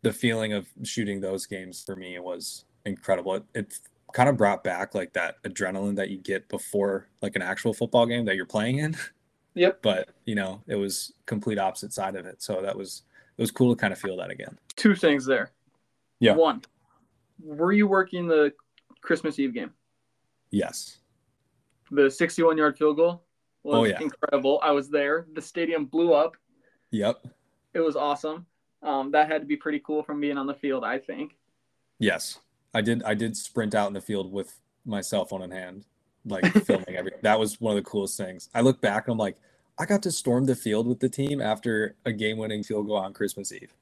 the 0.01 0.11
feeling 0.13 0.53
of 0.53 0.67
shooting 0.83 1.21
those 1.21 1.45
games 1.45 1.83
for 1.83 1.95
me 1.95 2.17
was 2.19 2.65
incredible. 2.85 3.35
It, 3.35 3.43
it 3.53 3.79
kind 4.13 4.29
of 4.29 4.37
brought 4.37 4.63
back 4.63 4.95
like 4.95 5.13
that 5.13 5.41
adrenaline 5.43 5.95
that 5.97 6.09
you 6.09 6.17
get 6.17 6.49
before 6.49 7.07
like 7.21 7.35
an 7.35 7.41
actual 7.43 7.73
football 7.73 8.05
game 8.07 8.25
that 8.25 8.35
you're 8.35 8.45
playing 8.45 8.79
in 8.79 8.97
Yep. 9.53 9.81
but 9.83 10.09
you 10.25 10.33
know 10.33 10.61
it 10.67 10.75
was 10.75 11.13
complete 11.27 11.59
opposite 11.59 11.93
side 11.93 12.15
of 12.15 12.25
it 12.25 12.41
so 12.41 12.59
that 12.61 12.75
was 12.75 13.03
it 13.37 13.41
was 13.41 13.51
cool 13.51 13.75
to 13.75 13.79
kind 13.79 13.93
of 13.93 13.99
feel 13.99 14.17
that 14.17 14.31
again 14.31 14.57
Two 14.75 14.95
things 14.95 15.25
there. 15.25 15.51
Yeah. 16.19 16.33
One, 16.35 16.61
were 17.41 17.71
you 17.71 17.87
working 17.87 18.27
the 18.27 18.53
Christmas 19.01 19.39
Eve 19.39 19.53
game? 19.53 19.71
yes 20.51 20.97
The 21.91 22.09
61 22.09 22.57
yard 22.57 22.77
field 22.77 22.97
goal 22.97 23.23
was 23.63 23.75
Oh, 23.75 23.83
yeah. 23.83 23.99
incredible. 24.01 24.59
I 24.63 24.71
was 24.71 24.89
there. 24.89 25.27
The 25.33 25.41
stadium 25.41 25.85
blew 25.85 26.13
up. 26.13 26.35
yep 26.91 27.17
It 27.73 27.79
was 27.81 27.95
awesome. 27.95 28.45
Um, 28.81 29.11
that 29.11 29.29
had 29.29 29.41
to 29.41 29.47
be 29.47 29.55
pretty 29.57 29.79
cool 29.85 30.01
from 30.03 30.19
being 30.21 30.37
on 30.37 30.47
the 30.47 30.53
field, 30.53 30.83
I 30.83 30.97
think. 30.99 31.35
yes 31.99 32.39
i 32.73 32.81
did 32.81 33.01
i 33.03 33.13
did 33.15 33.35
sprint 33.35 33.73
out 33.73 33.87
in 33.87 33.93
the 33.93 33.99
field 34.01 34.31
with 34.31 34.59
my 34.85 35.01
cell 35.01 35.25
phone 35.25 35.41
in 35.41 35.49
hand 35.51 35.85
like 36.25 36.45
filming 36.65 36.95
every 36.95 37.11
that 37.23 37.39
was 37.39 37.59
one 37.59 37.75
of 37.75 37.83
the 37.83 37.89
coolest 37.89 38.15
things 38.15 38.47
i 38.53 38.61
look 38.61 38.79
back 38.79 39.07
and 39.07 39.13
i'm 39.13 39.17
like 39.17 39.35
i 39.79 39.85
got 39.87 40.03
to 40.03 40.11
storm 40.11 40.45
the 40.45 40.55
field 40.55 40.85
with 40.87 40.99
the 40.99 41.09
team 41.09 41.41
after 41.41 41.95
a 42.05 42.11
game-winning 42.13 42.61
field 42.63 42.85
goal 42.85 42.95
on 42.97 43.11
christmas 43.11 43.51
eve 43.51 43.73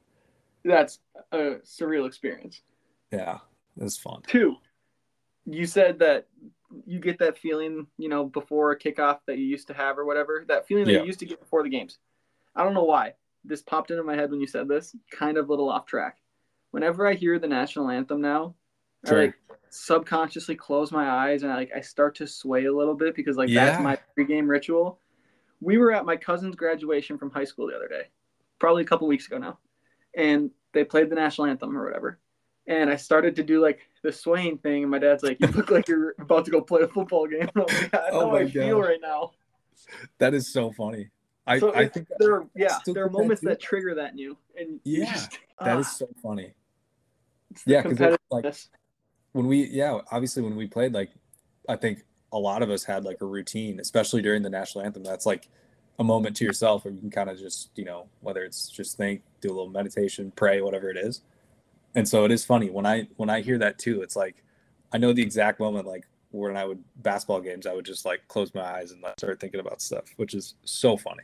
That's 0.63 0.99
a 1.31 1.55
surreal 1.65 2.07
experience. 2.07 2.61
yeah 3.11 3.39
it 3.79 3.83
was 3.83 3.97
fun 3.97 4.21
Two, 4.27 4.55
you 5.45 5.65
said 5.65 5.99
that 5.99 6.27
you 6.85 6.99
get 6.99 7.17
that 7.19 7.37
feeling, 7.37 7.87
you 7.97 8.09
know, 8.09 8.25
before 8.25 8.71
a 8.71 8.77
kickoff 8.79 9.19
that 9.27 9.37
you 9.37 9.45
used 9.45 9.67
to 9.67 9.73
have 9.73 9.97
or 9.97 10.03
whatever, 10.05 10.43
that 10.49 10.67
feeling 10.67 10.83
that 10.85 10.91
Yeah. 10.91 10.99
you 11.01 11.05
used 11.05 11.19
to 11.19 11.25
get 11.25 11.39
before 11.39 11.63
the 11.63 11.69
games. 11.69 11.99
I 12.55 12.63
don't 12.63 12.73
know 12.73 12.83
why. 12.83 13.13
This 13.45 13.61
popped 13.61 13.91
into 13.91 14.03
my 14.03 14.15
head 14.15 14.29
when 14.31 14.41
you 14.41 14.47
said 14.47 14.67
this, 14.67 14.93
kind 15.09 15.37
of 15.37 15.47
a 15.47 15.49
little 15.49 15.69
off 15.69 15.85
track. 15.85 16.17
Whenever 16.71 17.07
I 17.07 17.13
hear 17.13 17.39
the 17.39 17.47
national 17.47 17.89
anthem 17.89 18.19
now, 18.19 18.53
Sure. 19.07 19.17
I 19.17 19.25
like 19.27 19.35
subconsciously 19.69 20.55
close 20.55 20.91
my 20.91 21.09
eyes 21.09 21.43
and 21.43 21.51
I 21.51 21.55
like 21.55 21.71
I 21.75 21.79
start 21.81 22.15
to 22.15 22.27
sway 22.27 22.65
a 22.65 22.73
little 22.73 22.95
bit 22.95 23.15
because 23.15 23.37
like 23.37 23.49
that's 23.53 23.81
my 23.81 23.97
pregame 24.17 24.47
ritual. 24.49 24.99
We 25.61 25.77
were 25.77 25.93
at 25.93 26.03
my 26.05 26.17
cousin's 26.17 26.55
graduation 26.55 27.17
from 27.17 27.29
high 27.31 27.43
school 27.45 27.67
the 27.67 27.75
other 27.75 27.87
day, 27.87 28.07
probably 28.59 28.83
a 28.83 28.85
couple 28.85 29.07
weeks 29.07 29.27
ago 29.27 29.37
now, 29.37 29.59
and 30.17 30.51
they 30.73 30.83
played 30.83 31.09
the 31.09 31.15
national 31.15 31.47
anthem 31.47 31.77
or 31.77 31.85
whatever. 31.85 32.19
And 32.67 32.89
I 32.89 32.97
started 32.97 33.37
to 33.37 33.43
do 33.43 33.61
like 33.61 33.79
the 34.03 34.11
swaying 34.11 34.57
thing, 34.57 34.81
and 34.83 34.91
my 34.91 34.99
dad's 34.99 35.23
like, 35.23 35.39
"You 35.39 35.47
look 35.47 35.71
like 35.71 35.87
you're 35.87 36.15
about 36.19 36.43
to 36.45 36.51
go 36.51 36.59
play 36.59 36.81
a 36.81 36.87
football 36.87 37.25
game." 37.25 37.49
I'm 37.55 37.61
like, 37.63 37.93
"I 37.93 38.09
know 38.09 38.19
Oh 38.19 38.25
how 38.27 38.31
my 38.33 38.39
I 38.39 38.47
feel 38.49 38.81
right 38.81 38.99
now. 39.01 39.31
that 40.17 40.33
is 40.33 40.51
so 40.51 40.71
funny. 40.73 41.09
I 41.45 41.59
So 41.59 41.73
i 41.73 41.87
think 41.87 42.09
There, 42.19 42.33
are, 42.35 42.47
yeah, 42.55 42.79
there 42.85 43.05
are 43.05 43.07
get 43.07 43.13
that 43.13 43.19
moments 43.19 43.41
that 43.43 43.61
trigger 43.61 43.95
that 43.95 44.11
in 44.11 44.17
you, 44.17 44.37
and 44.59 44.81
Yeah, 44.83 45.13
just, 45.13 45.39
that 45.61 45.77
ah, 45.77 45.79
is 45.79 45.87
so 45.97 46.09
funny. 46.21 46.53
It's 47.51 47.63
yeah 47.65 47.83
because 47.83 48.17
like 48.29 48.53
when 49.31 49.47
we 49.47 49.65
yeah 49.67 49.99
obviously 50.11 50.43
when 50.43 50.55
we 50.57 50.67
played 50.67 50.93
like 50.93 51.11
i 51.69 51.75
think 51.75 52.03
a 52.33 52.37
lot 52.37 52.61
of 52.61 52.69
us 52.69 52.83
had 52.83 53.05
like 53.05 53.21
a 53.21 53.25
routine 53.25 53.79
especially 53.79 54.21
during 54.21 54.41
the 54.41 54.49
national 54.49 54.83
anthem. 54.83 55.03
That's 55.03 55.25
like 55.25 55.47
a 55.99 56.03
moment 56.03 56.35
to 56.35 56.45
yourself 56.45 56.85
where 56.85 56.93
you 56.93 56.99
can 56.99 57.09
kind 57.09 57.29
of 57.29 57.39
just 57.39 57.71
you 57.75 57.85
know 57.85 58.07
whether 58.21 58.43
it's 58.43 58.69
just 58.69 58.97
think 58.97 59.21
do 59.41 59.49
a 59.49 59.53
little 59.53 59.69
meditation 59.69 60.31
pray 60.35 60.61
whatever 60.61 60.89
it 60.89 60.97
is 60.97 61.21
and 61.95 62.07
so 62.07 62.25
it 62.25 62.31
is 62.31 62.45
funny 62.45 62.69
when 62.69 62.85
I 62.85 63.07
when 63.17 63.29
I 63.29 63.41
hear 63.41 63.57
that 63.57 63.79
too. 63.79 64.03
It's 64.03 64.15
like 64.15 64.43
I 64.93 64.99
know 64.99 65.13
the 65.13 65.23
exact 65.23 65.59
moment 65.59 65.87
like 65.87 66.05
when 66.29 66.55
I 66.55 66.63
would 66.63 66.83
basketball 66.97 67.41
games, 67.41 67.65
I 67.65 67.73
would 67.73 67.85
just 67.85 68.05
like 68.05 68.27
close 68.27 68.53
my 68.53 68.61
eyes 68.61 68.91
and 68.91 69.01
like, 69.01 69.15
start 69.17 69.39
thinking 69.39 69.59
about 69.59 69.81
stuff, 69.81 70.05
which 70.17 70.35
is 70.35 70.55
so 70.63 70.95
funny. 70.95 71.23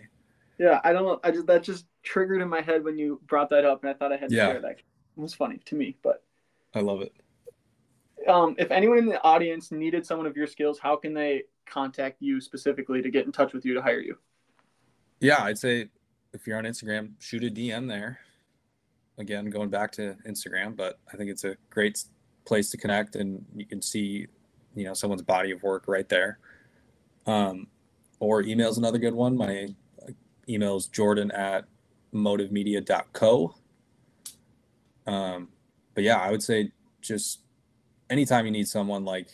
Yeah, 0.58 0.82
I 0.84 0.92
don't 0.94 1.04
know. 1.04 1.20
I 1.24 1.30
just 1.30 1.46
that 1.46 1.62
just 1.62 1.86
triggered 2.02 2.42
in 2.42 2.50
my 2.50 2.62
head 2.62 2.84
when 2.84 2.98
you 2.98 3.22
brought 3.28 3.50
that 3.50 3.66
up, 3.66 3.84
and 3.84 3.90
I 3.90 3.94
thought 3.94 4.12
I 4.12 4.18
had 4.18 4.30
to 4.30 4.36
Yeah. 4.36 4.48
share 4.54 4.62
that. 4.62 4.80
It 4.80 4.84
was 5.16 5.36
funny 5.36 5.60
to 5.66 5.76
me, 5.76 5.96
but 6.02 6.24
I 6.74 6.80
love 6.80 7.02
it. 7.02 7.14
um, 8.28 8.56
if 8.58 8.72
anyone 8.72 8.98
in 8.98 9.06
the 9.06 9.22
audience 9.24 9.72
needed 9.72 10.06
someone 10.06 10.26
of 10.26 10.36
your 10.36 10.48
skills, 10.48 10.80
how 10.80 10.96
can 10.96 11.14
they 11.14 11.44
contact 11.68 12.20
you 12.20 12.42
specifically 12.42 13.02
to 13.02 13.12
get 13.12 13.26
in 13.28 13.32
touch 13.32 13.54
with 13.54 13.64
you 13.64 13.76
to 13.76 13.82
hire 13.82 14.00
you? 14.00 14.18
Yeah, 15.24 15.42
I'd 15.42 15.58
say 15.58 15.88
if 16.34 16.46
you're 16.46 16.58
on 16.58 16.66
Instagram, 16.66 17.12
shoot 17.18 17.46
a 17.46 17.50
DM 17.50 17.88
there. 17.88 18.20
Again, 19.18 19.50
going 19.50 19.70
back 19.70 19.90
to 19.94 20.18
Instagram, 20.28 20.76
but 20.76 21.00
I 21.14 21.16
think 21.16 21.30
it's 21.30 21.46
a 21.46 21.56
great 21.70 22.04
place 22.46 22.70
to 22.72 22.78
connect, 22.78 23.16
and 23.16 23.46
you 23.56 23.66
can 23.66 23.82
see, 23.82 24.28
you 24.76 24.84
know, 24.84 24.94
someone's 24.94 25.22
body 25.22 25.52
of 25.52 25.64
work 25.64 25.86
right 25.88 26.10
there. 26.10 26.40
Um, 27.26 27.68
or 28.20 28.42
email 28.42 28.70
is 28.70 28.78
another 28.78 28.98
good 28.98 29.14
one. 29.14 29.38
My 29.38 29.70
uh, 30.02 30.12
email 30.50 30.76
is 30.76 30.88
jordan 30.88 31.32
at 31.32 31.68
motivemedia.co. 32.14 33.56
Um, 35.08 35.48
but 35.96 36.04
yeah, 36.04 36.18
I 36.18 36.32
would 36.32 36.44
say 36.44 36.74
just 37.00 37.44
anytime 38.10 38.46
you 38.46 38.52
need 38.52 38.68
someone 38.68 39.06
like 39.06 39.30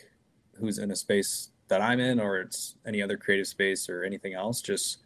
who's 0.54 0.78
in 0.78 0.92
a 0.92 0.96
space 0.96 1.50
that 1.68 1.82
I'm 1.82 2.00
in, 2.00 2.20
or 2.20 2.42
it's 2.42 2.76
any 2.86 3.02
other 3.02 3.18
creative 3.18 3.48
space 3.48 3.90
or 3.90 4.04
anything 4.04 4.36
else, 4.36 4.62
just 4.62 5.00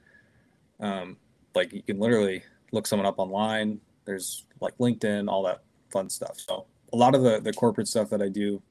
um, 0.84 1.18
like 1.56 1.72
you 1.74 1.82
can 1.82 2.00
literally 2.00 2.44
look 2.72 2.86
someone 2.86 3.06
up 3.08 3.18
online. 3.20 3.80
There's 4.06 4.46
like 4.60 4.78
LinkedIn, 4.78 5.30
all 5.30 5.44
that 5.44 5.64
fun 5.92 6.10
stuff. 6.10 6.40
So 6.40 6.66
a 6.92 6.98
lot 6.98 7.16
of 7.16 7.24
the 7.24 7.40
the 7.40 7.54
corporate 7.54 7.88
stuff 7.88 8.10
that 8.10 8.22
I 8.22 8.30
do, 8.30 8.62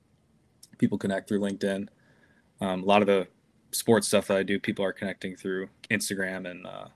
people 0.78 0.98
connect 0.98 1.28
through 1.28 1.40
LinkedIn. 1.40 1.88
Um, 2.60 2.82
a 2.82 2.86
lot 2.86 3.00
of 3.02 3.06
the 3.08 3.26
sports 3.72 4.06
stuff 4.08 4.26
that 4.28 4.36
I 4.36 4.42
do, 4.42 4.60
people 4.60 4.84
are 4.84 4.92
connecting 4.92 5.34
through 5.36 5.68
Instagram 5.90 6.48
and 6.50 6.66
uh, 6.66 6.86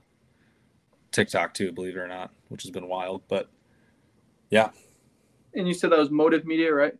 TikTok 1.11 1.53
too. 1.53 1.71
Believe 1.71 1.95
it 1.95 1.99
or 1.99 2.07
not, 2.07 2.31
which 2.49 2.63
has 2.63 2.71
been 2.71 2.87
wild. 2.87 3.23
But 3.27 3.49
yeah, 4.49 4.69
And 5.53 5.67
you 5.67 5.73
said 5.73 5.91
that 5.91 5.99
was 5.99 6.09
Motive 6.11 6.45
Media, 6.45 6.73
right? 6.73 6.93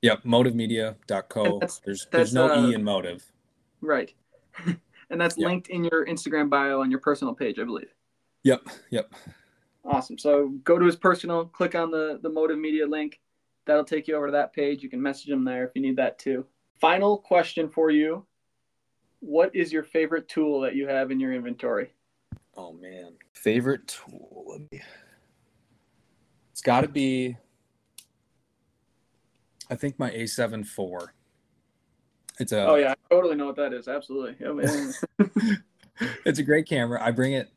yep. 0.00 0.22
Motivemedia.co. 0.22 1.42
And 1.44 1.52
that's- 1.60 1.80
There's 1.84 2.04
that's, 2.10 2.32
there's 2.32 2.34
no 2.34 2.48
uh, 2.50 2.68
e 2.68 2.74
in 2.74 2.84
motive. 2.84 3.30
Right. 3.80 4.14
and 5.10 5.20
that's 5.20 5.36
Yeah. 5.38 5.46
linked 5.48 5.68
in 5.68 5.84
your 5.84 6.06
Instagram 6.06 6.48
bio 6.50 6.80
on 6.80 6.90
your 6.90 7.00
personal 7.00 7.34
page, 7.34 7.58
I 7.58 7.64
believe. 7.64 7.92
Yep. 8.44 8.68
Yep. 8.90 9.12
Awesome. 9.84 10.18
So 10.18 10.48
go 10.64 10.78
to 10.78 10.84
his 10.84 10.96
personal, 10.96 11.46
click 11.46 11.74
on 11.74 11.90
the 11.90 12.18
the 12.22 12.28
Motive 12.28 12.58
Media 12.58 12.86
link. 12.86 13.20
That'll 13.64 13.84
take 13.84 14.08
you 14.08 14.14
over 14.16 14.26
to 14.26 14.32
that 14.32 14.52
page. 14.52 14.82
You 14.82 14.88
can 14.88 15.00
message 15.02 15.30
him 15.30 15.44
there 15.44 15.64
if 15.64 15.72
you 15.74 15.82
need 15.82 15.96
that 15.96 16.18
too. 16.18 16.46
Final 16.80 17.18
question 17.18 17.68
for 17.68 17.90
you. 17.90 18.24
What 19.20 19.54
is 19.54 19.72
your 19.72 19.82
favorite 19.82 20.28
tool 20.28 20.60
that 20.60 20.74
you 20.76 20.86
have 20.86 21.10
in 21.10 21.18
your 21.18 21.32
inventory? 21.32 21.92
Oh 22.56 22.72
man, 22.72 23.14
favorite 23.32 23.86
tool. 23.88 24.58
It's 26.52 26.60
got 26.62 26.82
to 26.82 26.88
be. 26.88 27.36
I 29.70 29.74
think 29.74 29.98
my 29.98 30.10
A7 30.10 30.60
IV. 30.62 31.08
It's 32.38 32.52
a. 32.52 32.66
oh 32.66 32.76
yeah, 32.76 32.92
I 32.92 33.14
totally 33.14 33.36
know 33.36 33.46
what 33.46 33.56
that 33.56 33.72
is. 33.72 33.88
Absolutely. 33.88 34.36
Yeah, 34.40 35.26
it's 36.24 36.38
a 36.38 36.42
great 36.42 36.66
camera. 36.66 37.02
I 37.02 37.10
bring 37.10 37.32
it. 37.32 37.50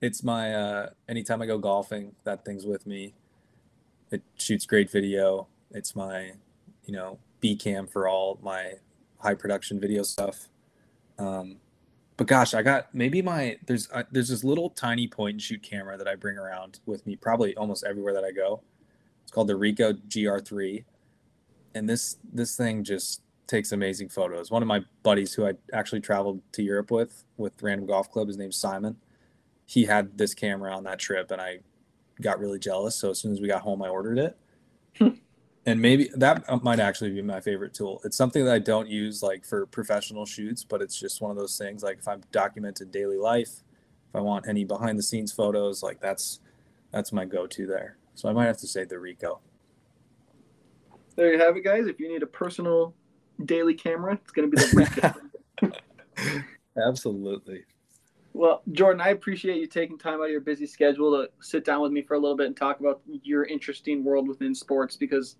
It's 0.00 0.22
my 0.22 0.54
uh 0.54 0.90
anytime 1.08 1.40
I 1.42 1.46
go 1.46 1.58
golfing, 1.58 2.12
that 2.24 2.44
thing's 2.44 2.66
with 2.66 2.86
me. 2.86 3.14
It 4.10 4.22
shoots 4.36 4.66
great 4.66 4.90
video. 4.90 5.48
It's 5.70 5.96
my, 5.96 6.32
you 6.84 6.92
know, 6.92 7.18
B 7.40 7.56
cam 7.56 7.86
for 7.86 8.08
all 8.08 8.38
my 8.42 8.74
high 9.18 9.34
production 9.34 9.80
video 9.80 10.02
stuff. 10.02 10.48
Um, 11.18 11.56
but 12.16 12.26
gosh, 12.26 12.54
I 12.54 12.62
got 12.62 12.94
maybe 12.94 13.22
my 13.22 13.58
there's 13.66 13.88
uh, 13.92 14.04
there's 14.10 14.28
this 14.28 14.42
little 14.42 14.70
tiny 14.70 15.06
point 15.06 15.34
and 15.34 15.42
shoot 15.42 15.62
camera 15.62 15.96
that 15.98 16.08
I 16.08 16.14
bring 16.14 16.38
around 16.38 16.80
with 16.86 17.06
me 17.06 17.16
probably 17.16 17.54
almost 17.56 17.84
everywhere 17.84 18.14
that 18.14 18.24
I 18.24 18.32
go. 18.32 18.62
It's 19.22 19.32
called 19.32 19.48
the 19.48 19.54
Ricoh 19.54 20.00
GR3, 20.08 20.84
and 21.74 21.88
this 21.88 22.16
this 22.32 22.56
thing 22.56 22.84
just 22.84 23.20
takes 23.46 23.72
amazing 23.72 24.08
photos. 24.08 24.50
One 24.50 24.62
of 24.62 24.68
my 24.68 24.84
buddies 25.02 25.32
who 25.34 25.46
I 25.46 25.52
actually 25.72 26.00
traveled 26.00 26.40
to 26.52 26.62
Europe 26.62 26.90
with 26.90 27.24
with 27.36 27.62
Random 27.62 27.86
Golf 27.86 28.10
Club, 28.10 28.28
his 28.28 28.36
name's 28.36 28.56
Simon. 28.56 28.96
He 29.66 29.84
had 29.84 30.16
this 30.16 30.34
camera 30.34 30.74
on 30.74 30.84
that 30.84 30.98
trip, 30.98 31.30
and 31.30 31.40
I 31.40 31.60
got 32.20 32.38
really 32.38 32.58
jealous. 32.58 32.96
So 32.96 33.10
as 33.10 33.18
soon 33.18 33.32
as 33.32 33.40
we 33.40 33.48
got 33.48 33.62
home, 33.62 33.82
I 33.82 33.88
ordered 33.88 34.18
it. 34.18 34.38
and 35.66 35.80
maybe 35.80 36.10
that 36.14 36.44
uh, 36.48 36.58
might 36.62 36.80
actually 36.80 37.10
be 37.10 37.22
my 37.22 37.40
favorite 37.40 37.74
tool. 37.74 38.00
It's 38.04 38.16
something 38.16 38.44
that 38.44 38.54
I 38.54 38.58
don't 38.58 38.88
use 38.88 39.22
like 39.22 39.44
for 39.44 39.66
professional 39.66 40.24
shoots, 40.24 40.64
but 40.64 40.80
it's 40.80 40.98
just 40.98 41.20
one 41.20 41.30
of 41.30 41.36
those 41.36 41.58
things. 41.58 41.82
Like 41.82 41.98
if 41.98 42.08
I'm 42.08 42.22
documenting 42.32 42.90
daily 42.90 43.18
life, 43.18 43.62
if 44.08 44.14
I 44.14 44.20
want 44.20 44.48
any 44.48 44.64
behind 44.64 44.98
the 44.98 45.02
scenes 45.02 45.32
photos, 45.32 45.82
like 45.82 46.00
that's 46.00 46.40
that's 46.92 47.12
my 47.12 47.24
go-to 47.24 47.66
there. 47.66 47.98
So 48.14 48.28
I 48.28 48.32
might 48.32 48.46
have 48.46 48.58
to 48.58 48.66
say 48.66 48.84
the 48.84 48.94
Ricoh. 48.94 49.40
there 51.16 51.32
you 51.32 51.38
have 51.38 51.56
it, 51.56 51.64
guys. 51.64 51.86
If 51.86 52.00
you 52.00 52.08
need 52.08 52.22
a 52.22 52.26
personal 52.26 52.94
daily 53.44 53.74
camera, 53.74 54.14
it's 54.14 54.32
going 54.32 54.50
to 54.50 54.56
be 54.56 54.62
the 54.62 55.14
Ricoh. 55.62 56.44
Absolutely. 56.88 57.64
Well, 58.32 58.62
Jordan, 58.72 59.00
I 59.00 59.10
appreciate 59.10 59.56
you 59.56 59.66
taking 59.66 59.98
time 59.98 60.20
out 60.20 60.24
of 60.24 60.30
your 60.30 60.42
busy 60.42 60.66
schedule 60.66 61.12
to 61.12 61.30
sit 61.40 61.64
down 61.64 61.80
with 61.80 61.92
me 61.92 62.02
for 62.02 62.14
a 62.14 62.18
little 62.18 62.36
bit 62.36 62.46
and 62.46 62.56
talk 62.56 62.80
about 62.80 63.00
your 63.06 63.44
interesting 63.44 64.04
world 64.04 64.28
within 64.28 64.54
sports 64.54 64.94
because 64.96 65.36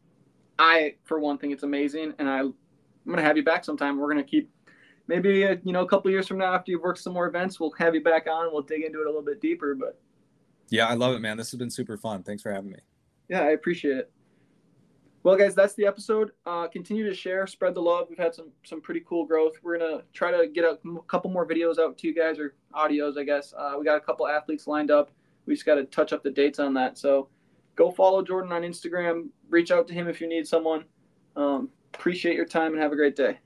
I, 0.59 0.95
for 1.05 1.19
one, 1.21 1.37
thing, 1.37 1.51
it's 1.51 1.63
amazing, 1.63 2.15
and 2.19 2.29
I, 2.29 2.39
I'm 2.41 2.55
going 3.05 3.19
to 3.19 3.23
have 3.23 3.37
you 3.37 3.45
back 3.45 3.65
sometime. 3.65 3.99
We're 3.99 4.11
going 4.11 4.25
to 4.25 4.31
keep 4.31 4.51
maybe 5.09 5.45
uh, 5.45 5.57
you 5.63 5.73
know 5.73 5.83
a 5.83 5.89
couple 5.89 6.11
years 6.11 6.27
from 6.27 6.39
now 6.39 6.55
after 6.55 6.71
you've 6.71 6.83
worked 6.83 7.01
some 7.01 7.13
more 7.13 7.27
events, 7.27 7.61
we'll 7.61 7.73
have 7.79 7.95
you 7.95 8.03
back 8.03 8.27
on. 8.27 8.53
We'll 8.53 8.63
dig 8.63 8.83
into 8.83 9.01
it 9.01 9.05
a 9.05 9.09
little 9.11 9.23
bit 9.23 9.41
deeper, 9.41 9.75
but 9.75 10.01
Yeah, 10.71 10.87
I 10.87 10.95
love 10.95 11.15
it, 11.15 11.21
man. 11.21 11.37
This 11.37 11.51
has 11.51 11.59
been 11.59 11.71
super 11.71 11.97
fun. 11.97 12.23
Thanks 12.23 12.43
for 12.43 12.53
having 12.53 12.71
me. 12.71 12.79
yeah, 13.29 13.43
I 13.43 13.51
appreciate 13.51 13.99
it. 13.99 14.11
Well, 15.27 15.35
guys, 15.35 15.57
that's 15.57 15.75
the 15.75 15.87
episode. 15.87 16.31
Uh, 16.47 16.69
continue 16.69 17.05
to 17.05 17.13
share, 17.13 17.49
spread 17.49 17.75
the 17.75 17.83
love. 17.83 18.07
We've 18.09 18.17
had 18.17 18.33
some 18.33 18.53
some 18.63 18.81
pretty 18.81 19.01
cool 19.01 19.27
growth. 19.27 19.55
We're 19.61 19.77
gonna 19.77 20.03
try 20.13 20.31
to 20.31 20.47
get 20.47 20.63
a 20.65 20.79
couple 21.09 21.33
more 21.33 21.45
videos 21.45 21.81
out 21.81 21.99
to 21.99 22.07
you 22.07 22.15
guys 22.15 22.39
or 22.39 22.55
audios, 22.73 23.19
I 23.19 23.25
guess. 23.25 23.53
Uh, 23.53 23.75
we 23.77 23.85
got 23.85 23.97
a 23.97 24.01
couple 24.01 24.29
athletes 24.29 24.69
lined 24.69 24.93
up. 24.93 25.11
We 25.47 25.55
just 25.55 25.67
got 25.67 25.75
to 25.75 25.85
touch 25.87 26.13
up 26.13 26.23
the 26.23 26.31
dates 26.31 26.61
on 26.61 26.75
that. 26.75 26.97
So, 26.97 27.29
go 27.75 27.91
follow 27.91 28.23
Jordan 28.23 28.53
on 28.53 28.63
Instagram. 28.63 29.31
Reach 29.51 29.73
out 29.73 29.89
to 29.89 29.95
him 29.95 30.07
if 30.07 30.21
you 30.21 30.29
need 30.29 30.47
someone. 30.47 30.85
Um, 31.35 31.71
appreciate 31.93 32.37
your 32.37 32.47
time 32.47 32.75
and 32.75 32.81
have 32.81 32.93
a 32.93 32.97
great 32.97 33.17
day. 33.17 33.41